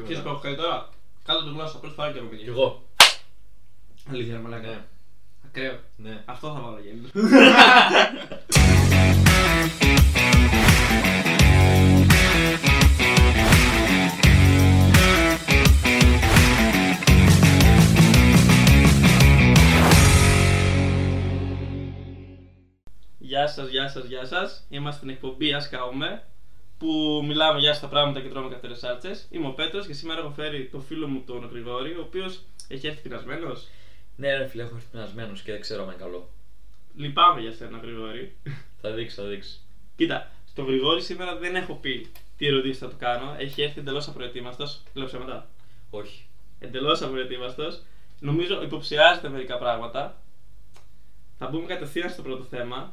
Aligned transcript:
Ποιος 0.00 0.20
που 0.22 0.28
έχω 0.28 0.38
κάνει 0.38 0.56
τώρα. 0.56 0.88
Κάτω 1.24 1.42
την 1.44 1.52
γλώσσα, 1.52 1.78
πρώτη 1.78 1.94
φορά 1.94 2.12
και 2.12 2.18
έχω 2.18 2.26
Κι 2.28 2.36
πει. 2.44 2.50
εγώ. 2.50 2.82
Αλήθεια, 4.10 4.34
ρε 4.34 4.40
μαλάκα. 4.40 4.66
Ναι. 4.68 4.84
Ακραίο. 5.46 5.78
Ναι. 5.96 6.22
Αυτό 6.26 6.52
θα 6.52 6.60
βάλω 6.60 6.78
γέμιο. 6.80 7.08
Γεια 23.18 23.46
σας, 23.46 23.68
γεια 23.68 23.88
σας, 23.88 24.04
γεια 24.04 24.24
σας. 24.24 24.66
Είμαστε 24.68 24.96
στην 24.96 25.08
εκπομπή 25.10 25.52
Ας 25.52 25.68
Καούμε 25.68 26.22
που 26.82 27.22
μιλάμε 27.26 27.60
για 27.60 27.74
στα 27.74 27.86
πράγματα 27.86 28.20
και 28.20 28.28
τρώμε 28.28 28.48
καυτερές 28.48 28.78
σάρτσες. 28.78 29.26
Είμαι 29.30 29.46
ο 29.46 29.50
Πέτρος 29.50 29.86
και 29.86 29.92
σήμερα 29.92 30.20
έχω 30.20 30.30
φέρει 30.30 30.68
το 30.72 30.80
φίλο 30.80 31.06
μου 31.08 31.22
τον 31.26 31.48
Γρηγόρη, 31.52 31.90
ο 31.90 32.00
οποίος 32.00 32.40
έχει 32.68 32.86
έρθει 32.86 33.02
πεινασμένος. 33.02 33.68
Ναι, 34.16 34.36
ρε 34.36 34.46
φίλε, 34.46 34.62
έχω 34.62 34.74
έρθει 34.74 34.88
πεινασμένος 34.90 35.42
και 35.42 35.52
δεν 35.52 35.60
ξέρω 35.60 35.82
αν 35.82 35.88
είναι 35.88 35.96
καλό. 35.98 36.28
Λυπάμαι 36.96 37.40
για 37.40 37.52
σένα, 37.52 37.78
Γρηγόρη. 37.78 38.36
Θα 38.80 38.90
δείξει, 38.90 39.16
θα 39.16 39.24
δείξει. 39.24 39.60
Κοίτα, 39.96 40.30
στο 40.48 40.62
Γρηγόρη 40.62 41.02
σήμερα 41.02 41.36
δεν 41.36 41.54
έχω 41.54 41.74
πει 41.74 42.06
τι 42.36 42.46
ερωτήσεις 42.46 42.78
θα 42.78 42.88
του 42.88 42.96
κάνω. 42.98 43.34
Έχει 43.38 43.62
έρθει 43.62 43.80
εντελώς 43.80 44.08
απροετοίμαστος. 44.08 44.80
Λέω 44.94 45.06
ψέματα. 45.06 45.48
Όχι. 45.90 46.26
Εντελώς 46.58 47.02
απροετοίμαστος. 47.02 47.82
Νομίζω 48.20 48.62
υποψιάζεται 48.62 49.28
μερικά 49.28 49.58
πράγματα. 49.58 50.22
Θα 51.38 51.46
μπούμε 51.46 51.66
κατευθείαν 51.66 52.10
στο 52.10 52.22
πρώτο 52.22 52.42
θέμα. 52.44 52.92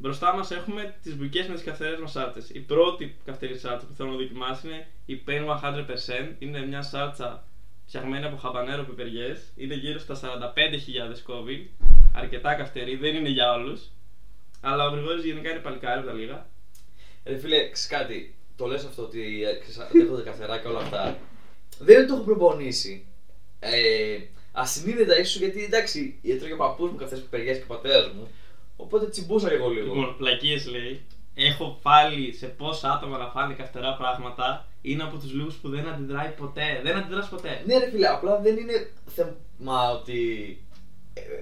Μπροστά 0.00 0.34
μας 0.34 0.50
έχουμε 0.50 0.94
τις 1.02 1.16
μπουκές 1.16 1.46
με 1.46 1.54
τις 1.54 1.64
καυτερέ 1.64 1.98
μας 1.98 2.10
σάρτσε. 2.10 2.52
Η 2.52 2.60
πρώτη 2.60 3.16
καυτερή 3.24 3.58
σάρτσα 3.58 3.86
που 3.86 3.94
θέλω 3.94 4.10
να 4.10 4.16
δοκιμάσω 4.16 4.68
είναι 4.68 4.86
η 5.06 5.22
Pain 5.26 5.44
100%. 5.46 6.34
Είναι 6.38 6.66
μια 6.66 6.82
σάρτσα 6.82 7.44
φτιαγμένη 7.86 8.24
από 8.24 8.36
χαμπανέρο 8.36 8.84
πιπεριές. 8.84 9.52
Είναι 9.56 9.74
γύρω 9.74 9.98
στα 9.98 10.14
45.000 10.14 11.20
κόβι. 11.24 11.70
Αρκετά 12.14 12.54
καυτερή, 12.54 12.96
δεν 12.96 13.14
είναι 13.14 13.28
για 13.28 13.52
όλους. 13.52 13.90
Αλλά 14.60 14.86
ο 14.86 14.90
Γρηγόρης 14.90 15.24
γενικά 15.24 15.50
είναι 15.50 15.60
παλικάρι 15.60 15.98
από 15.98 16.06
τα 16.06 16.12
λίγα. 16.12 16.46
Ρε 17.24 17.38
φίλε, 17.38 17.70
ξέρεις 17.70 17.86
κάτι, 17.86 18.34
το 18.56 18.66
λες 18.66 18.84
αυτό 18.84 19.02
ότι 19.02 19.44
ε, 19.44 19.58
ξέρεις, 19.58 19.92
δέχονται 19.92 20.22
καυτερά 20.22 20.58
και 20.58 20.68
όλα 20.68 20.78
αυτά. 20.78 21.18
Δεν 21.78 22.06
το 22.06 22.14
έχω 22.14 22.22
προπονήσει. 22.22 23.06
Ε, 23.60 24.18
ασυνείδητα 24.52 25.18
ίσως 25.18 25.36
γιατί 25.40 25.64
εντάξει, 25.64 26.20
έτρωγε 26.22 26.52
ο 26.52 26.56
παππούς 26.56 26.90
μου 26.90 26.96
καυτερέ 26.96 27.20
πιπεριές 27.20 27.56
και 27.56 27.62
ο 27.62 27.66
πατέρας 27.66 28.12
μου. 28.12 28.28
Οπότε 28.80 29.08
τσιμπούσα 29.08 29.52
εγώ 29.52 29.68
λίγο. 29.68 29.94
Λοιπόν, 29.94 30.16
πλακίες 30.16 30.66
λέει. 30.66 31.00
Έχω 31.34 31.78
πάλι 31.82 32.32
σε 32.32 32.46
πόσα 32.46 32.92
άτομα 32.92 33.18
να 33.18 33.26
φάνε 33.26 33.54
καυτερά 33.54 33.94
πράγματα. 33.94 34.66
Είναι 34.82 35.02
από 35.02 35.16
τους 35.16 35.32
λίγους 35.32 35.54
που 35.54 35.68
δεν 35.68 35.88
αντιδράει 35.88 36.30
ποτέ. 36.30 36.80
Δεν 36.82 36.96
αντιδράς 36.96 37.28
ποτέ. 37.28 37.62
Ναι, 37.66 37.78
ρε 37.78 37.90
φίλε, 37.90 38.08
απλά 38.08 38.40
δεν 38.40 38.56
είναι 38.56 38.90
θέμα 39.06 39.90
ότι 39.90 40.18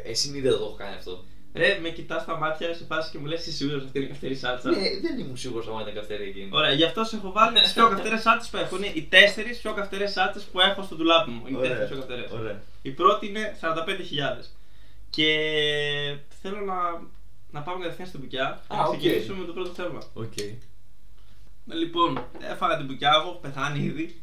ε, 0.04 0.14
συνείδητα 0.14 0.58
το 0.58 0.64
έχω 0.64 0.74
κάνει 0.74 0.94
αυτό. 0.94 1.24
Ρε, 1.54 1.78
με 1.82 1.88
κοιτάς 1.88 2.22
στα 2.22 2.36
μάτια 2.36 2.74
σε 2.74 2.84
φάση 2.84 3.10
και 3.10 3.18
μου 3.18 3.26
λες: 3.26 3.40
Είσαι 3.40 3.56
σίγουρος 3.56 3.84
αυτή 3.84 3.98
είναι 3.98 4.06
η 4.06 4.10
καυτερή 4.10 4.34
σάλτσα. 4.34 4.70
Ναι, 4.70 4.76
δεν 4.76 5.18
ήμουν 5.18 5.36
σίγουρος 5.36 5.68
αν 5.68 5.80
ήταν 5.80 5.94
καυτερή 5.94 6.24
εκείνη. 6.24 6.48
Ωραία, 6.52 6.72
γι' 6.72 6.84
αυτό 6.84 7.04
σε 7.04 7.16
έχω 7.16 7.32
βάλει 7.32 7.60
τις 7.60 7.72
πιο 7.72 7.88
καυτερές 7.92 8.20
σάλτσες 8.20 8.50
που 8.50 8.56
έχω. 8.56 8.76
Είναι 8.76 8.90
οι 8.94 9.02
τέσσερις 9.02 9.58
πιο 9.58 9.72
καυτερές 9.74 10.12
σάλτσες 10.12 10.42
που 10.42 10.60
έχω 10.60 10.82
στο 10.82 10.94
ντουλάπι 10.94 11.30
μου. 11.30 11.42
Είναι 11.48 11.58
οι 11.58 11.60
τέσσερις 11.60 11.88
πιο 11.88 11.96
καυτερές. 11.96 12.30
Ωραία. 12.30 12.62
Η 12.82 12.90
πρώτη 12.90 13.26
είναι 13.26 13.56
45.000. 13.60 14.44
Και 15.10 15.28
θέλω 16.42 16.60
να, 16.60 16.74
να 17.56 17.62
πάμε 17.62 17.80
κατευθείαν 17.82 18.08
στην 18.08 18.20
μπουκιά 18.20 18.62
και 18.68 18.74
Α, 18.74 18.76
να 18.76 18.84
οκ. 18.84 18.96
ξεκινήσουμε 18.96 19.38
με 19.38 19.46
το 19.46 19.52
πρώτο 19.52 19.70
θέμα. 19.70 20.02
Οκ. 20.14 20.32
Λοιπόν, 21.66 22.24
έφαγα 22.40 22.76
την 22.76 22.86
μπουκιά, 22.86 23.10
έχω 23.20 23.38
πεθάνει 23.42 23.84
ήδη. 23.84 24.20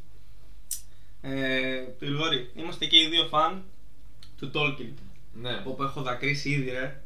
Ε, 1.21 1.83
Γρηγόρη, 1.99 2.51
είμαστε 2.55 2.85
και 2.85 2.97
οι 2.99 3.07
δύο 3.07 3.25
φαν 3.27 3.63
του 4.37 4.51
Tolkien. 4.53 4.93
Ναι. 5.33 5.63
Όπου 5.65 5.83
έχω 5.83 6.01
δακρύσει 6.01 6.49
ήδη, 6.49 6.69
ρε. 6.69 7.01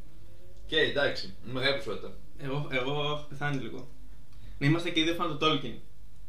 Και 0.66 0.76
εντάξει, 0.80 1.34
μεγάλη 1.52 1.76
ποσότητα. 1.76 2.12
Εγώ, 2.38 2.68
εγώ 2.70 2.90
έχω 2.90 3.26
πεθάνει 3.28 3.62
λίγο. 3.62 3.88
Να 4.58 4.66
είμαστε 4.66 4.90
και 4.90 5.00
οι 5.00 5.02
δύο 5.02 5.14
φαν 5.14 5.28
του 5.28 5.46
Tolkien. 5.46 5.78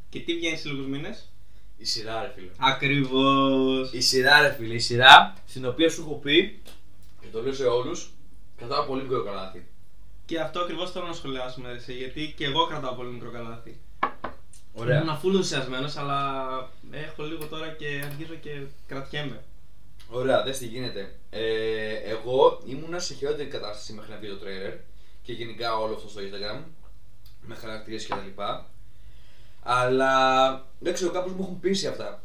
Και 0.10 0.20
τι 0.20 0.36
βγαίνει 0.36 0.58
σε 0.58 0.70
λίγους 0.70 0.86
μήνες; 0.88 1.30
Η 1.78 1.86
σειρά, 1.86 2.22
ρε 2.22 2.31
φίλε. 2.36 2.50
Ακριβώς. 2.58 3.92
Η 3.94 4.02
σειρά, 4.02 4.42
ρε 4.42 4.54
φίλε, 4.54 4.74
η 4.74 4.80
σειρά 4.80 5.34
στην 5.48 5.66
οποία 5.66 5.90
σου 5.90 6.02
έχω 6.02 6.14
πει 6.16 6.62
και 7.22 7.28
το 7.31 7.42
λέω 7.42 7.54
σε 7.54 7.64
όλους, 7.66 8.12
κρατάω 8.58 8.86
πολύ 8.86 9.02
μικρό 9.02 9.24
καλάθι. 9.24 9.66
Και 10.30 10.40
αυτό 10.40 10.60
ακριβώς 10.60 10.92
θέλω 10.92 11.06
να 11.06 11.14
σχολιάσουμε, 11.14 11.72
ρε, 11.72 11.94
γιατί 11.94 12.34
και 12.38 12.46
εγώ 12.46 12.66
κρατάω 12.66 12.94
πολύ 12.94 13.10
μικρό 13.10 13.32
καλάθι. 13.32 13.80
Ωραία. 14.74 14.98
Ήμουν 14.98 15.10
αφού 15.10 15.30
ενθουσιασμένος, 15.30 15.98
αλλά 15.98 16.48
έχω 16.92 17.24
λίγο 17.24 17.46
τώρα 17.46 17.68
και 17.68 18.02
αρχίζω 18.06 18.34
και 18.34 18.62
κρατιέμαι. 18.88 19.44
Ωραία, 20.10 20.44
δες 20.44 20.58
τι 20.58 20.66
γίνεται. 20.66 21.16
Ε, 21.30 21.94
εγώ 21.94 22.62
ήμουνα 22.66 23.00
σε 23.00 23.14
χειρότερη 23.14 23.50
κατάσταση 23.50 23.94
μέχρι 23.94 24.12
να 24.12 24.18
βγει 24.18 24.30
το 24.30 24.36
τρέιλερ 24.36 24.74
και 25.24 25.34
γενικά 25.34 25.76
όλο 25.76 25.94
αυτό 25.94 26.10
στο 26.10 26.22
Instagram 26.22 26.64
με 27.42 27.56
χαρακτήρες 27.56 28.06
και 28.06 28.14
τα 28.14 28.22
λοιπά. 28.22 28.66
Αλλά 29.64 30.52
δεν 30.80 30.94
ξέρω, 30.94 31.12
κάπως 31.12 31.32
μου 31.32 31.44
έχουν 31.44 31.60
πείσει 31.60 31.88
αυτά. 31.88 32.24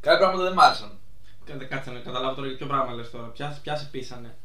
Κάποια 0.00 0.18
πράγματα 0.18 0.44
δεν 0.44 0.52
μ' 0.52 0.60
άρεσαν. 0.60 0.98
Κάτσε, 1.44 1.64
κάτσε 1.64 1.90
να 1.90 1.98
καταλάβω 1.98 2.34
τώρα 2.34 2.46
για 2.46 2.56
ποιο 2.56 2.66
πράγμα 2.66 2.92
λες 2.92 3.10
τώρα. 3.10 3.26
Ποια, 3.26 3.58
ποια 3.62 3.76
σε 3.76 3.88
πείσανε; 3.90 4.36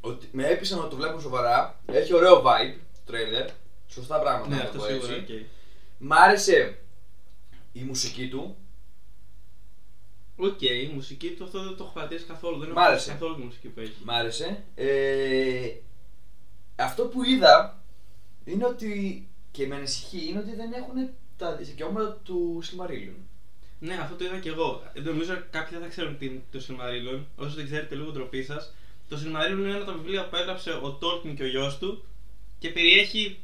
Ότι 0.00 0.28
με 0.32 0.46
έπεισαν 0.46 0.78
ότι 0.78 0.90
το 0.90 0.96
βλέπουν 0.96 1.20
σοβαρά. 1.20 1.80
Έχει 1.86 2.14
ωραίο 2.14 2.42
vibe 2.42 2.78
τρέιλερ. 3.06 3.48
Σωστά 3.88 4.18
πράγματα. 4.18 4.48
Ναι, 4.48 4.56
να 4.56 4.62
το 4.62 4.68
αυτό 4.68 4.78
πω 4.78 4.84
σίγουρα. 4.86 5.12
έτσι. 5.14 5.32
οκ. 5.34 5.40
Μ' 5.98 6.12
άρεσε 6.12 6.78
η 7.72 7.80
μουσική 7.82 8.28
του. 8.28 8.56
Οκ, 10.36 10.60
η 10.62 10.90
μουσική 10.94 11.30
του 11.30 11.44
αυτό 11.44 11.62
δεν 11.62 11.76
το 11.76 11.84
έχω 11.84 11.92
παρατηρήσει 11.92 12.26
καθόλου. 12.26 12.58
Δεν 12.58 12.68
Μ' 12.68 12.70
έχω 12.70 12.80
άρεσε. 12.80 13.10
ακούσει 13.10 13.10
καθόλου 13.10 13.34
τη 13.34 13.42
μουσική 13.46 13.68
που 13.68 13.80
έχει. 13.80 13.92
Μ' 14.04 14.10
άρεσε. 14.10 14.62
Ε, 14.74 15.70
αυτό 16.76 17.04
που 17.04 17.24
είδα 17.24 17.82
είναι 18.44 18.64
ότι 18.66 19.28
και 19.50 19.66
με 19.66 19.74
ανησυχεί 19.76 20.28
είναι 20.28 20.38
ότι 20.38 20.54
δεν 20.54 20.72
έχουν 20.72 21.08
τα 21.36 21.56
δικαιώματα 21.56 22.20
του 22.24 22.62
Silmarillion. 22.64 23.14
Ναι, 23.80 23.94
αυτό 23.94 24.14
το 24.14 24.24
είδα 24.24 24.38
και 24.38 24.48
εγώ. 24.48 24.82
Ε, 24.94 25.00
Νομίζω 25.00 25.32
κάποιοι 25.50 25.72
δεν 25.72 25.80
θα 25.80 25.88
ξέρουν 25.88 26.18
τι 26.18 26.26
είναι 26.26 26.42
το 26.52 26.60
Silmarillion. 26.68 27.20
Όσοι 27.36 27.54
δεν 27.56 27.64
ξέρετε, 27.64 27.94
λίγο 27.94 28.10
ντροπή 28.10 28.42
σας. 28.42 28.72
Το 29.08 29.16
Silmarillion 29.16 29.58
είναι 29.58 29.68
ένα 29.68 29.76
από 29.76 29.84
τα 29.84 29.92
βιβλία 29.92 30.28
που 30.28 30.36
έγραψε 30.36 30.70
ο 30.70 30.98
Tolkien 31.02 31.34
και 31.36 31.42
ο 31.42 31.46
γιος 31.46 31.78
του 31.78 32.04
και 32.58 32.68
περιέχει 32.68 33.38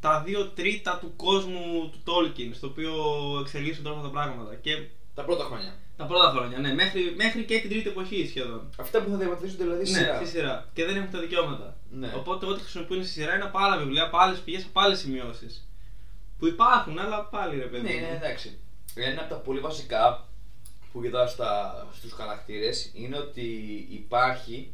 τα 0.00 0.22
δύο 0.22 0.46
τρίτα 0.48 0.98
του 1.00 1.12
κόσμου 1.16 1.90
του 1.92 1.98
Tolkien, 2.06 2.50
στο 2.54 2.66
οποίο 2.66 2.92
εξελίσσονται 3.40 3.88
όλα 3.88 3.96
αυτά 3.98 4.08
τα 4.10 4.14
πράγματα. 4.14 4.54
Και 4.54 4.86
Τα 5.14 5.22
πρώτα 5.24 5.44
χρόνια. 5.44 5.74
τα 5.96 6.04
πρώτα 6.06 6.30
χρόνια, 6.30 6.58
ναι, 6.58 6.74
μέχρι, 6.74 7.14
μέχρι 7.16 7.44
και 7.44 7.58
την 7.60 7.70
τρίτη 7.70 7.88
εποχή 7.88 8.26
σχεδόν. 8.28 8.70
Αυτά 8.78 9.02
που 9.02 9.10
θα 9.10 9.16
διαμορφώσουν 9.16 9.56
δηλαδή 9.56 9.84
στη 9.84 9.94
Ναι, 9.98 10.00
σειρά. 10.04 10.16
στη 10.16 10.26
σειρά. 10.26 10.68
Και 10.74 10.84
δεν 10.84 10.96
έχουν 10.96 11.10
τα 11.10 11.18
δικαιώματα. 11.20 11.76
Ναι. 11.90 12.12
Οπότε 12.16 12.46
ό,τι 12.46 12.60
χρησιμοποιούν 12.60 13.02
στη 13.04 13.12
σειρά 13.12 13.34
είναι 13.34 13.44
από 13.44 13.58
άλλα 13.58 13.76
βιβλία, 13.78 14.04
από 14.04 14.16
άλλε 14.18 14.36
πηγές, 14.36 14.64
από 14.64 14.80
άλλε 14.80 14.94
σημειώσεις. 14.96 15.68
Που 16.38 16.46
υπάρχουν, 16.46 16.98
αλλά 16.98 17.24
πάλι 17.24 17.58
ρε 17.58 17.64
παιδί. 17.66 17.82
Ναι, 17.88 17.94
μου. 17.94 18.00
ναι, 18.00 18.16
εντάξει. 18.16 18.58
Ένα 18.94 19.20
από 19.20 19.30
τα 19.34 19.36
πολύ 19.40 19.60
βασικά 19.60 20.28
που 20.92 21.04
είδα 21.04 21.26
στα, 21.26 21.86
στους 21.96 22.12
χαρακτήρες 22.12 22.90
είναι 22.94 23.18
ότι 23.18 23.46
υπάρχει 23.90 24.54
η 24.54 24.72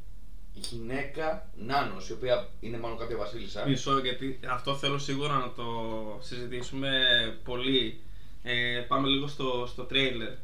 γυναίκα 0.59 1.49
Νάνος, 1.57 2.09
η 2.09 2.13
οποία 2.13 2.49
είναι 2.61 2.79
μάλλον 2.79 2.99
κάποια 2.99 3.17
βασίλισσα. 3.17 3.67
Μισό, 3.69 3.99
γιατί 3.99 4.39
αυτό 4.51 4.77
θέλω 4.77 4.99
σίγουρα 4.99 5.35
να 5.39 5.53
το 5.53 5.65
συζητήσουμε 6.23 6.91
πολύ. 7.45 8.01
Ε, 8.43 8.81
πάμε 8.89 9.09
λίγο 9.09 9.27
στο, 9.27 9.67
στο 9.73 9.87
trailer. 9.91 10.37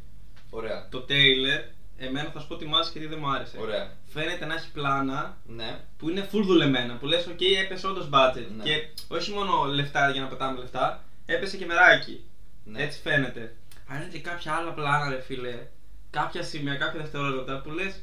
Ωραία. 0.51 0.89
Το 0.91 1.05
trailer, 1.09 1.71
εμένα 1.99 2.31
θα 2.31 2.41
σου 2.41 2.47
πω 2.47 2.57
τι 2.57 2.65
μ' 2.67 2.75
άρεσε 2.75 2.93
και 2.93 2.99
τι 2.99 3.07
δεν 3.07 3.19
μου 3.21 3.31
άρεσε. 3.31 3.57
Ωραία. 3.61 3.93
Φαίνεται 4.13 4.45
να 4.47 4.55
έχει 4.55 4.71
πλάνα 4.73 5.37
Ναι. 5.47 5.81
που 5.99 6.09
είναι 6.11 6.29
full 6.33 6.43
δουλεμένα. 6.45 6.95
Που 6.97 7.07
λες, 7.07 7.27
ok, 7.29 7.43
έπεσε 7.65 7.87
όντως 7.87 8.09
budget. 8.13 8.47
Ναι. 8.57 8.63
Και 8.63 8.87
όχι 9.09 9.31
μόνο 9.33 9.65
λεφτά 9.65 10.11
για 10.11 10.21
να 10.21 10.27
πετάμε 10.27 10.59
λεφτά, 10.59 11.05
έπεσε 11.27 11.57
και 11.57 11.67
μεράκι. 11.67 12.25
ναι. 12.65 12.83
Έτσι 12.83 13.01
φαίνεται. 13.01 13.55
Αν 13.87 14.01
είναι 14.01 14.11
και 14.11 14.21
κάποια 14.21 14.53
άλλα 14.55 14.73
πλάνα, 14.73 15.09
ρε 15.09 15.21
φίλε, 15.21 15.67
κάποια 16.11 16.43
σημεία, 16.43 16.75
κάποια 16.75 17.01
δευτερόλεπτα 17.01 17.61
που 17.61 17.71
λες. 17.71 18.03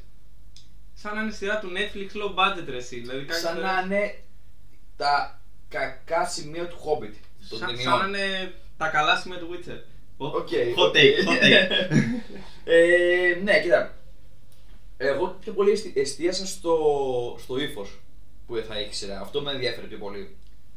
Σαν 1.02 1.14
να 1.14 1.22
είναι 1.22 1.30
σειρά 1.30 1.58
του 1.58 1.68
Netflix 1.76 2.16
low 2.16 2.34
budget, 2.38 2.64
ρε 2.68 2.76
εσύ. 2.76 3.00
Δηλαδή, 3.00 3.18
κάποιες 3.18 3.38
Σαν 3.40 3.54
φορές- 3.54 3.70
να 3.70 3.80
είναι 3.96 4.22
τα 4.96 5.40
κακά 5.68 6.26
σημεία 6.26 6.66
του 6.68 6.76
Hobbit. 6.76 7.14
Των 7.48 7.58
Σαν, 7.58 7.68
ταινιών. 7.68 7.98
σαν 7.98 8.10
να 8.10 8.24
είναι 8.24 8.52
τα 8.76 8.88
καλά 8.88 9.16
σημεία 9.16 9.38
του 9.38 9.48
Witcher. 9.52 9.78
Οκ, 10.16 10.48
Hot 10.48 10.86
οκ. 10.86 10.94
take, 10.94 11.28
hot 11.28 11.42
take. 11.42 11.70
ε, 12.64 13.38
ναι, 13.42 13.60
κοίτα. 13.60 13.94
Εγώ 14.96 15.36
πιο 15.40 15.52
πολύ 15.52 15.70
εστι- 15.70 15.96
εστίασα 15.96 16.46
στο, 16.46 16.76
στο 17.42 17.58
ύφος 17.58 18.00
που 18.46 18.64
θα 18.68 18.76
έχει 18.78 18.88
η 18.90 18.92
σειρά. 18.92 19.20
Αυτό 19.20 19.40
με 19.40 19.52
ενδιαφέρει 19.52 19.86
πιο 19.86 19.98
πολύ. 19.98 20.36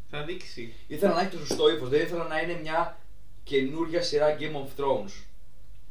Θα 0.10 0.24
δείξει. 0.24 0.74
Ήθελα 0.88 1.14
να 1.14 1.22
έχει 1.22 1.30
το 1.30 1.38
σωστό 1.46 1.70
ύφος. 1.74 1.90
Δεν 1.90 2.02
ήθελα 2.02 2.24
να 2.28 2.42
είναι 2.42 2.60
μια 2.62 2.98
καινούργια 3.44 4.02
σειρά 4.02 4.38
Game 4.40 4.56
of 4.56 4.82
Thrones. 4.84 5.12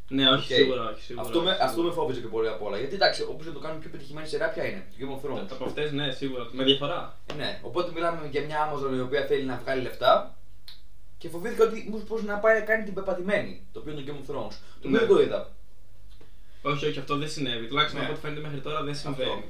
Ναι, 0.08 0.28
όχι 0.31 0.52
Οκ. 0.52 0.58
σίγουρα, 0.58 0.90
όχι 0.90 1.02
σίγουρα. 1.02 1.26
Αυτό, 1.26 1.40
με, 1.43 1.50
όχι, 1.50 1.60
αυτό 1.62 1.69
σίγουρα. 1.75 1.88
με 1.88 1.94
φόβισε 2.00 2.20
πιο 2.20 2.28
πολύ 2.28 2.49
απ' 2.49 2.62
όλα. 2.62 2.78
Γιατί 2.78 2.94
εντάξει, 2.94 3.22
όπως 3.22 3.44
δεν 3.44 3.54
το 3.54 3.58
κάνουν 3.58 3.81
πιο 3.81 3.90
πετυχημένη 3.90 4.26
σειρά, 4.26 4.49
ποια 4.49 4.64
είναι. 4.69 4.87
Το 4.90 4.96
Game 5.00 5.12
of 5.16 5.20
Thrones. 5.31 5.46
Από 5.50 5.64
αυτές, 5.64 5.93
ναι, 5.93 6.10
σίγουρα. 6.10 6.49
Με 6.52 6.64
διαφορά. 6.64 7.19
Ε, 7.32 7.34
ναι. 7.34 7.58
Οπότε 7.62 7.93
μιλάμε 7.93 8.28
για 8.31 8.43
μια 8.44 8.72
Amazon 8.72 8.96
η 8.96 9.00
οποία 9.00 9.25
θέλει 9.26 9.44
να 9.44 9.60
βγάλει 9.62 9.82
λεφτά 9.82 10.37
Και 11.19 11.28
φοβήθηκα 11.28 11.64
ότι 11.64 11.88
μήπως 11.93 12.22
να 12.22 12.37
πάει 12.38 12.58
να 12.58 12.64
κάνει 12.64 12.84
την 12.84 12.94
πεπατημένη. 12.94 13.66
Το 13.72 13.78
οποίο 13.81 13.93
είναι 13.93 14.00
το 14.02 14.12
Game 14.12 14.16
of 14.20 14.31
Thrones. 14.34 14.54
Το 14.81 14.87
οποίο 14.88 14.90
Ναι. 14.90 14.99
δεν 14.99 15.08
το 15.08 15.20
είδα. 15.22 15.50
Όχι, 16.62 16.87
όχι, 16.87 16.98
αυτό 16.98 17.16
δεν 17.16 17.28
συνέβη. 17.31 17.66
Τουλάχιστον 17.66 18.00
Ναι. 18.00 18.05
από 18.06 18.14
ό,τι 18.14 18.22
φαίνεται 18.25 18.40
μέχρι 18.40 18.60
τώρα 18.60 18.82
δεν 18.82 18.94
συμβαίνει. 18.94 19.44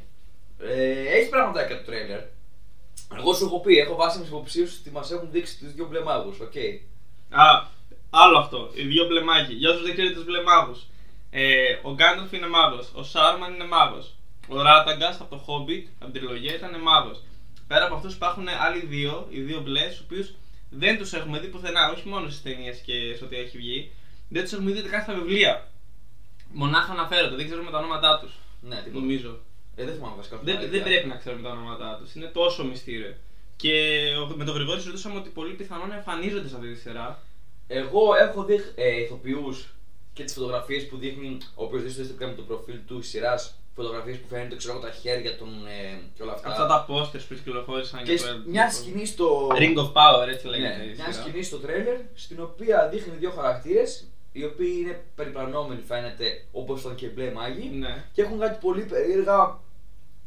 Ε, 0.59 0.91
έχει 1.19 1.29
πραγματάκια 1.29 1.77
το 1.79 1.85
τρέιλερ. 1.85 2.21
Εγώ 3.19 3.33
σου 3.35 3.45
έχω 3.45 3.61
πει, 3.61 3.79
έχω 3.79 3.95
βάσιμε 3.95 4.25
υποψίες 4.27 4.79
ότι 4.81 4.91
μας 4.91 5.11
έχουν 5.11 5.29
δείξει 5.31 5.59
τους 5.59 5.73
δύο 5.75 5.87
μπλε 5.87 6.01
μάγους. 6.03 6.41
Οκ. 6.41 6.53
Α, 7.31 7.67
άλλο 8.15 8.39
αυτό. 8.39 8.71
Οι 8.75 8.83
δύο 8.83 9.07
μπλε 9.07 9.23
μάγοι. 9.23 9.55
Για 9.55 9.71
όσους 9.71 9.83
δεν 9.83 9.93
ξέρετε 9.93 10.15
τους 10.15 10.25
μπλε 10.25 10.43
μάγους. 10.43 10.77
Ε, 11.31 11.79
ο 11.83 11.91
Gandalf 11.95 12.33
είναι 12.33 12.49
μάγος. 12.49 12.81
Ο 12.93 13.03
Saruman 13.03 13.55
είναι 13.55 13.65
μάγος. 13.65 14.01
Ο 14.49 14.63
Radagast 14.63 15.21
από 15.21 15.37
το 15.37 15.45
Hobbit, 15.47 15.85
από 16.03 16.11
την 16.13 16.21
τριλογία, 16.21 16.55
ήταν 16.55 16.81
μάγος. 16.83 17.13
Πέρα 17.69 17.85
από 17.85 17.95
αυτούς 17.95 18.15
υπάρχουν 18.15 18.47
άλλοι 18.49 18.81
δύο, 18.87 19.27
οι 19.31 19.41
δύο 19.41 19.61
μπλε, 19.61 19.97
τους 19.97 20.03
οποίουςς 20.05 20.29
δεν 20.71 20.99
τους 20.99 21.13
έχουμε 21.13 21.39
δει 21.41 21.47
πουθενά, 21.47 21.91
όχι 21.91 22.09
μόνο 22.09 22.29
στις 22.29 22.43
ταινίες 22.43 22.79
και 22.79 23.15
σε 23.17 23.25
ό,τι 23.25 23.37
έχει 23.37 23.57
βγει. 23.57 23.91
Δεν 24.29 24.43
τους 24.43 24.53
έχουμε 24.53 24.71
δει 24.73 24.79
ούτε 24.79 24.89
καν 24.89 25.03
στα 25.03 25.15
βιβλία. 25.15 25.69
Μονάχα 26.53 26.93
αναφέρονται, 26.93 27.37
δεν 27.37 27.47
ξέρουμε 27.47 27.71
τα 27.71 27.79
ονόματά 27.79 28.19
τους. 28.23 28.33
Ναι, 28.61 28.77
τίποτα. 28.77 29.01
Νομίζω. 29.01 29.39
Ε, 29.77 29.85
δεν 29.85 29.95
θυμάμαι 29.95 30.17
βασικά. 30.17 30.39
Δεν, 30.43 30.71
δεν 30.71 30.83
πρέπει 30.83 31.07
να 31.09 31.17
ξέρουμε 31.17 31.43
τα 31.43 31.51
ονόματά 31.51 31.99
τους. 32.03 32.15
Είναι 32.15 32.27
τόσο 32.27 32.65
μυστήριο. 32.65 33.15
Και 33.57 34.03
ο- 34.23 34.37
με 34.37 34.45
τον 34.45 34.55
Γρηγόρη 34.55 34.81
συζητούσαμε 34.81 35.19
ότι 35.19 35.29
πολύ 35.29 35.53
πιθανόν 35.55 35.89
να 35.89 35.95
εμφανίζονται 35.95 36.49
σε 36.49 36.55
αυτή 36.57 36.73
τη 36.75 36.81
σειρά. 36.81 37.23
Εγώ 37.73 38.15
έχω 38.15 38.45
δει 38.45 38.61
ε, 38.75 39.01
ηθοποιούς 39.01 39.75
και 40.13 40.25
τις 40.25 40.35
φωτογραφίες 40.35 40.87
που 40.87 40.97
δείχνουν, 40.97 41.43
ο 41.55 41.65
οποίος 41.65 41.83
δει 41.83 41.91
στο 41.91 42.03
Instagram 42.03 42.33
το 42.37 42.43
προφίλ 42.43 42.79
του 42.87 43.03
σειράς, 43.03 43.55
φωτογραφίες 43.75 44.17
που 44.19 44.27
φαίνεται 44.29 44.57
ξέρω, 44.57 44.73
εγώ, 44.75 44.83
τα 44.83 44.91
χέρια 44.93 45.37
των 45.37 45.49
ε, 45.67 46.01
και 46.17 46.23
όλα 46.23 46.33
αυτά. 46.33 46.49
Αυτά 46.49 46.67
τα 46.67 46.87
posters 46.89 47.21
που 47.29 47.35
κυκλοφόρησαν 47.35 48.03
και 48.05 48.13
για 48.13 48.19
σ- 48.27 48.27
το 48.33 48.43
μια 48.47 48.71
σκηνή 48.71 49.07
στο. 49.07 49.49
Ring 49.53 49.77
of 49.79 49.93
Power, 49.93 50.29
έτσι 50.29 50.47
λέγεται. 50.47 50.77
Ναι, 50.77 50.83
η 50.85 50.87
μια 50.87 50.95
σειρά. 50.95 51.13
σκηνή 51.13 51.43
στο 51.43 51.59
τρέλερ 51.59 51.97
στην 52.15 52.41
οποία 52.43 52.89
δείχνει 52.93 53.17
δύο 53.17 53.31
χαρακτήρες 53.31 54.07
οι 54.33 54.45
οποίοι 54.45 54.77
είναι 54.81 55.05
περιπλανόμενοι 55.15 55.81
φαίνεται 55.89 56.45
όπως 56.53 56.81
ήταν 56.81 56.95
και 56.95 57.07
οι 57.07 57.11
μπλε 57.15 57.31
μάγοι 57.31 57.71
Ναι. 57.79 58.05
και 58.13 58.23
έχουν 58.23 58.39
κάτι 58.39 58.59
πολύ 58.61 58.83
περίεργα 58.83 59.59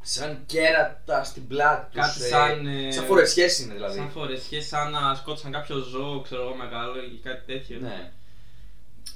σαν 0.07 0.43
κέρατα 0.45 1.23
στην 1.23 1.47
πλάτη 1.47 1.85
τους 1.91 2.01
Κάτι 2.01 2.23
ε, 2.23 2.27
σαν, 2.27 2.67
ε, 2.67 2.91
σαν 2.91 3.05
φορεσιές 3.05 3.59
είναι 3.59 3.73
δηλαδή 3.73 3.97
Σαν 3.97 4.09
φορεσιές, 4.09 4.65
σαν 4.67 4.91
να 4.91 5.15
σκότωσαν 5.15 5.51
κάποιο 5.51 5.77
ζώο, 5.77 6.21
ξέρω 6.21 6.41
εγώ, 6.41 6.55
μεγάλο 6.55 6.95
ή 7.03 7.19
κάτι 7.23 7.53
τέτοιο. 7.53 7.77
ναι. 7.81 8.11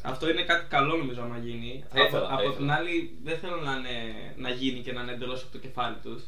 Αυτό 0.02 0.30
είναι 0.30 0.44
κάτι 0.44 0.66
καλό 0.70 0.96
νομίζω 0.96 1.22
άμα 1.22 1.38
γίνει. 1.38 1.84
Θα 1.94 2.02
ήθελα, 2.02 2.18
από 2.20 2.28
θα 2.28 2.34
από 2.34 2.42
ήθελα. 2.44 2.56
την 2.58 2.72
άλλη, 2.72 3.18
δεν 3.24 3.38
θέλω 3.38 3.56
να, 3.56 3.72
είναι, 3.72 3.96
να 4.36 4.50
γίνει 4.50 4.80
και 4.80 4.92
να 4.92 5.02
είναι 5.02 5.12
εντελώς 5.12 5.42
από 5.42 5.52
το 5.52 5.58
κεφάλι 5.58 5.96
τους. 6.04 6.24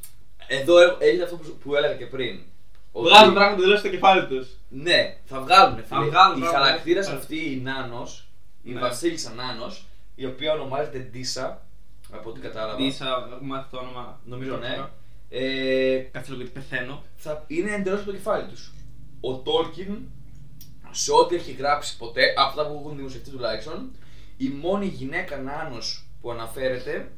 Εδώ 0.48 0.80
έ- 0.82 0.96
έγινε 1.00 1.24
αυτό 1.24 1.36
που, 1.36 1.58
που 1.64 1.76
έλεγα 1.76 1.94
και 1.96 2.06
πριν 2.06 2.40
Ότι- 2.92 3.10
Βγάζουν 3.10 3.34
πράγματα 3.34 3.62
εντελώς 3.62 3.80
στο 3.80 3.90
κεφάλι 3.90 4.28
τους. 4.28 4.48
Ναι, 4.70 5.18
θα 5.26 5.40
βγάλουν 5.40 5.76
Θα 5.76 5.84
φίλε. 5.98 6.10
βγάλουν 6.10 6.38
Η 6.38 6.40
πράγματα. 6.40 6.58
χαρακτήρας 6.66 7.08
Ναι. 7.08 7.14
αυτή 7.16 7.36
η 7.52 7.56
Νάνος, 7.64 8.28
η 8.64 8.72
Ναι. 8.72 8.80
Βασίλισσα 8.80 9.34
Νάνος, 9.34 9.86
η 10.16 10.26
οποία 10.26 10.54
ονομάζεται 10.54 10.98
Ντίσα, 10.98 11.62
από 12.12 12.30
ό,τι 12.30 12.40
κατάλαβα. 12.40 12.78
Ντίσα, 12.78 13.06
έχω 13.32 13.44
μάθει 13.46 13.68
το 13.72 13.78
όνομα. 13.78 14.20
Νομίζω 14.26 14.58
ναι. 14.58 14.86
Ε, 15.30 15.98
Κάτσε 15.98 16.32
λίγο 16.32 16.44
γιατί 16.44 16.60
πεθαίνω. 16.60 17.04
θα 17.16 17.44
είναι 17.48 17.72
εντελώς 17.74 18.00
από 18.00 18.10
το 18.10 18.16
κεφάλι 18.16 18.48
τους. 18.48 18.72
Ο 19.22 19.34
Τόλκιν, 19.38 19.98
σε 20.92 21.12
ό,τι 21.14 21.36
έχει 21.36 21.52
γράψει 21.52 21.98
ποτέ, 21.98 22.34
αυτά 22.38 22.68
που 22.68 22.82
έχουν 22.84 22.96
δημοσιευτεί 22.98 23.30
τουλάχιστον, 23.30 23.92
η 24.38 24.48
μόνη 24.50 24.86
γυναίκα 24.86 25.38
Νάνος 25.38 26.06
που 26.22 26.32
αναφέρεται 26.32 27.12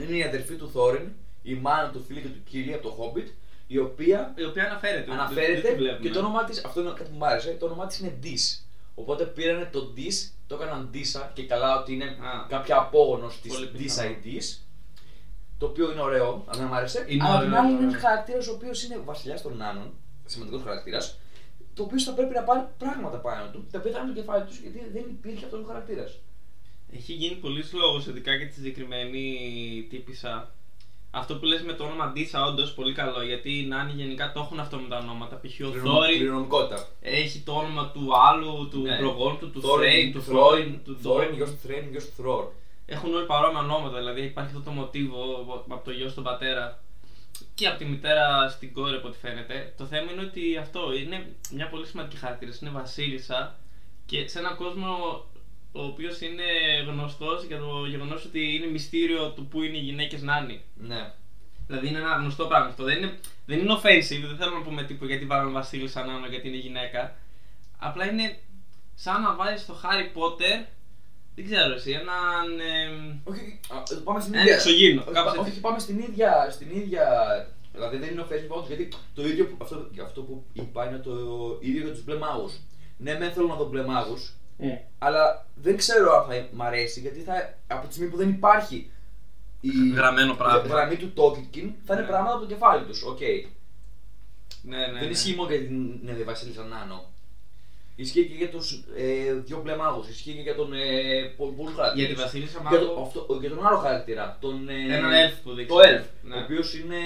είναι 0.00 0.16
η 0.16 0.22
αδερφή 0.22 0.54
του 0.54 0.70
Θόριν, 0.70 1.08
η 1.42 1.54
μάνα 1.54 1.90
του 1.90 2.02
φίλου 2.06 2.20
και 2.20 2.28
του 2.28 2.42
Κίλι 2.44 2.74
από 2.74 2.82
το 2.82 2.96
Hobbit, 2.98 3.28
η 3.66 3.78
οποία 3.78 4.32
Η 4.36 4.44
οποία 4.44 4.64
αναφέρεται. 4.64 4.98
δεν- 5.04 5.08
δεν 5.16 5.18
αναφέρεται 5.18 5.68
τη 5.68 5.74
βλέπουμε. 5.74 6.08
και 6.08 6.14
το 6.14 6.18
όνομά 6.18 6.44
της, 6.44 6.64
αυτό 6.64 6.80
είναι 6.80 6.90
κάτι 6.96 7.10
που 7.10 7.16
μου 7.16 7.26
άρεσε, 7.26 7.56
το 7.60 7.66
όνομά 7.66 7.86
της 7.86 7.98
είναι 7.98 8.18
Dis. 8.22 8.62
Οπότε 9.00 9.24
πήρανε 9.24 9.68
το 9.72 9.92
Dis, 9.96 10.30
το 10.46 10.54
έκαναν 10.54 10.90
Disa 10.94 11.28
και 11.34 11.46
καλά 11.46 11.80
ότι 11.80 11.92
είναι 11.92 12.04
Α. 12.04 12.46
κάποια 12.48 12.76
απόγονος 12.78 13.40
της 13.40 13.52
Πολύ 13.52 13.70
Disa 13.74 13.78
πιθανό. 13.78 14.08
ή 14.10 14.18
Dis. 14.24 14.58
Το 15.58 15.66
οποίο 15.66 15.90
είναι 15.92 16.00
ωραίο, 16.00 16.44
αν 16.46 16.66
μου 16.68 16.74
άρεσε. 16.74 17.04
Είναι 17.08 17.24
Αλλά 17.24 17.34
απ' 17.34 17.40
την 17.42 17.48
ωραίο, 17.50 17.60
άλλη 17.62 17.70
είναι 17.72 17.78
ωραίο. 17.78 17.90
ένα 17.90 17.98
χαρακτήρας 17.98 18.46
ο 18.48 18.52
οποίος 18.52 18.82
είναι 18.84 18.96
βασιλιάς 19.04 19.42
των 19.42 19.56
Νάνων, 19.56 19.92
σημαντικός 20.24 20.62
χαρακτήρας, 20.62 21.18
το 21.74 21.82
οποίος 21.82 22.04
θα 22.04 22.12
πρέπει 22.12 22.34
να 22.34 22.42
πάρει 22.42 22.66
πράγματα 22.78 23.18
πάνω 23.18 23.50
του, 23.52 23.66
τα 23.70 23.78
οποία 23.78 23.92
θα 23.92 23.98
είναι 23.98 24.08
το 24.12 24.14
κεφάλι 24.20 24.44
τους 24.44 24.58
γιατί 24.58 24.78
δεν 24.92 25.02
υπήρχε 25.08 25.44
αυτός 25.44 25.60
ο 25.60 25.64
χαρακτήρας. 25.64 26.18
Έχει 26.92 27.12
γίνει 27.12 27.34
πολλή 27.34 27.64
λόγος 27.72 28.06
ειδικά 28.06 28.34
για 28.34 28.46
τη 28.48 28.52
συγκεκριμένη 28.54 29.22
τύπησα. 29.90 30.54
Αυτό 31.18 31.34
που 31.36 31.44
λες 31.44 31.62
με 31.62 31.72
το 31.72 31.84
όνομα 31.84 32.06
Ντίσα, 32.12 32.44
όντως 32.44 32.72
πολύ 32.72 32.92
καλό 32.92 33.22
γιατί 33.22 33.58
οι 33.58 33.62
Νάνοι 33.66 33.92
γενικά 33.92 34.32
το 34.32 34.40
έχουν 34.40 34.60
αυτό 34.60 34.76
με 34.76 34.88
τα 34.88 34.96
ονόματα. 34.98 35.36
Π.χ. 35.42 35.66
ο 35.66 35.70
Θόρι 35.86 36.16
Κληρονομικότητα. 36.16 36.86
έχει 37.00 37.38
το 37.38 37.52
όνομα 37.52 37.90
του 37.94 38.08
άλλου, 38.28 38.68
του 38.70 38.80
Ναι. 38.80 38.96
προγόνου 38.98 39.38
του, 39.38 39.50
του 39.50 39.60
Θόριν, 39.60 39.90
Θρέιν, 39.90 40.12
του 40.12 40.22
Θρόιν, 40.22 40.64
Θρόιν, 40.64 40.80
του 40.84 40.98
Θόριν, 41.02 41.22
Ντόριν. 41.26 41.34
γιος 41.36 41.50
του 41.50 41.58
Θρέιν, 41.62 41.90
γιος 41.90 42.04
του 42.04 42.12
Θρόρ. 42.16 42.44
Έχουν 42.86 43.14
όλοι 43.14 43.26
παρόμοια 43.26 43.58
ονόματα, 43.60 43.96
δηλαδή 43.98 44.20
υπάρχει 44.22 44.50
αυτό 44.56 44.62
το 44.64 44.70
μοτίβο 44.70 45.22
από 45.68 45.84
το 45.84 45.90
γιο 45.90 46.08
στον 46.08 46.24
πατέρα 46.24 46.82
και 47.54 47.66
από 47.66 47.78
τη 47.78 47.84
μητέρα 47.84 48.48
στην 48.48 48.72
κόρη 48.72 48.94
από 48.96 49.08
ό,τι 49.08 49.18
φαίνεται. 49.18 49.74
Το 49.76 49.84
θέμα 49.84 50.12
είναι 50.12 50.22
ότι 50.22 50.56
αυτό 50.56 50.80
είναι 50.92 51.34
μια 51.50 51.68
πολύ 51.68 51.86
σημαντική 51.86 52.16
χαρακτήρα. 52.16 52.52
Είναι 52.62 52.70
βασίλισσα 52.70 53.56
και 54.06 54.28
σε 54.28 54.38
έναν 54.38 54.56
κόσμο 54.56 55.24
ο 55.72 55.82
οποίος 55.82 56.20
είναι 56.20 56.42
γνωστός 56.86 57.44
για 57.44 57.58
το 57.58 57.84
γεγονός 57.88 58.24
ότι 58.24 58.54
είναι 58.54 58.66
μυστήριο 58.66 59.30
του 59.30 59.46
που 59.46 59.62
είναι 59.62 59.76
οι 59.76 59.80
γυναίκες 59.80 60.22
νάνοι. 60.22 60.60
Ναι. 60.76 61.12
Δηλαδή 61.66 61.88
είναι 61.88 61.98
ένα 61.98 62.12
γνωστό 62.16 62.46
πράγμα 62.46 62.68
αυτό. 62.68 62.84
Δεν 62.84 62.96
είναι, 62.96 63.18
δεν 63.46 63.58
είναι 63.58 63.72
offensive, 63.72 64.24
δεν 64.26 64.36
θέλω 64.36 64.54
να 64.54 64.62
πούμε 64.62 64.82
τίποτα 64.84 65.06
γιατί 65.10 65.24
βάλαμε 65.26 65.50
βασίλισσα 65.50 66.04
νάνο 66.04 66.26
γιατί 66.26 66.48
είναι 66.48 66.56
γυναίκα. 66.56 67.16
Απλά 67.78 68.10
είναι 68.10 68.38
σαν 68.94 69.22
να 69.22 69.34
βάλει 69.34 69.58
το 69.60 69.80
Harry 69.82 70.18
Potter, 70.18 70.66
δεν 71.34 71.44
ξέρω 71.44 71.74
εσύ, 71.74 71.90
έναν. 71.90 72.60
εμ, 72.60 73.18
Όχι, 73.24 73.60
α, 73.68 74.02
πάμε 74.04 74.20
στην 74.20 74.32
Ένα 74.34 74.42
ίδια. 74.42 74.54
εξωγήινο, 74.54 75.00
Όχι, 75.00 75.12
κάπως 75.12 75.32
πα- 75.32 75.38
έτσι. 75.38 75.50
όχι, 75.50 75.60
πάμε 75.60 75.78
στην 75.78 75.98
ίδια, 75.98 76.48
στην 76.50 76.68
ίδια. 76.70 77.04
Δηλαδή 77.72 77.96
δεν 77.96 78.10
είναι 78.10 78.20
ο 78.20 78.26
Facebook 78.30 78.56
όντως, 78.56 78.66
γιατί 78.66 78.88
το 79.14 79.26
ίδιο 79.26 79.46
που- 79.46 79.56
αυτό, 79.62 79.88
αυτό 80.04 80.22
που 80.22 80.44
είπα 80.52 80.88
είναι 80.88 80.98
το 80.98 81.12
ίδιο 81.60 81.82
για 81.82 81.92
τους 81.92 82.04
μπλε 82.04 82.16
μάγους. 82.16 82.52
Ναι, 82.96 83.18
μεν 83.18 83.32
θέλω 83.32 83.46
να 83.46 83.54
δω 83.54 83.64
μπλε 83.68 83.82
μάγους, 83.84 84.32
αλλά 84.98 85.46
δεν 85.54 85.76
ξέρω 85.76 86.12
αν 86.18 86.24
θα 86.28 86.46
μ' 86.52 86.62
αρέσει 86.62 87.00
γιατί 87.00 87.20
θα, 87.20 87.54
από 87.66 87.86
τη 87.86 87.92
στιγμή 87.94 88.10
που 88.10 88.16
δεν 88.16 88.28
υπάρχει 88.28 88.90
η 89.60 89.68
Γραμμένο 89.94 90.34
πράγμα. 90.34 90.62
η 90.64 90.68
γραμμή 90.68 90.96
του 90.96 91.12
Tolkien 91.16 91.70
θα 91.84 91.92
είναι 91.94 92.02
Ναι. 92.02 92.08
πράγματα 92.08 92.34
από 92.36 92.40
το 92.46 92.46
κεφάλι 92.54 92.84
τους. 92.84 93.02
Οκ. 93.02 93.18
Ναι, 94.62 94.76
ναι, 94.76 94.92
δεν 94.92 95.02
ναι. 95.04 95.06
ισχύει 95.06 95.34
μόνο 95.34 95.50
για 95.50 95.58
την 95.58 95.98
ναι, 96.02 96.12
Βασίλισσα 96.12 96.64
Νάνο. 96.64 97.04
Ισχύει 97.96 98.26
και 98.26 98.34
για 98.34 98.50
τους 98.50 98.84
ε, 98.96 99.32
δύο 99.32 99.60
μπλε 99.62 99.76
μάγους, 99.76 100.08
ισχύει 100.08 100.32
και 100.34 100.40
για 100.40 100.54
τον 100.54 100.72
ε, 100.72 101.32
πο- 101.36 101.52
πολλούς 101.56 101.72
Για 101.74 101.82
χαρακτήρες. 101.82 102.08
τη 102.14 102.22
Βασίλισσα 102.22 102.58
Για, 102.60 102.70
Μάγο, 102.80 102.86
το, 102.94 103.02
αυτό, 103.02 103.36
για 103.40 103.48
τον 103.48 103.66
άλλο 103.66 103.76
χαρακτήρα. 103.78 104.36
Τον, 104.40 104.68
ε, 104.68 104.96
έναν 104.96 105.10
elf 105.10 105.34
που 105.42 105.52
δείξει. 105.54 105.74
Το 105.74 105.80
Elf. 105.82 106.04
Ναι. 106.22 106.36
Ο 106.36 106.38
οποίος 106.42 106.74
είναι. 106.74 106.96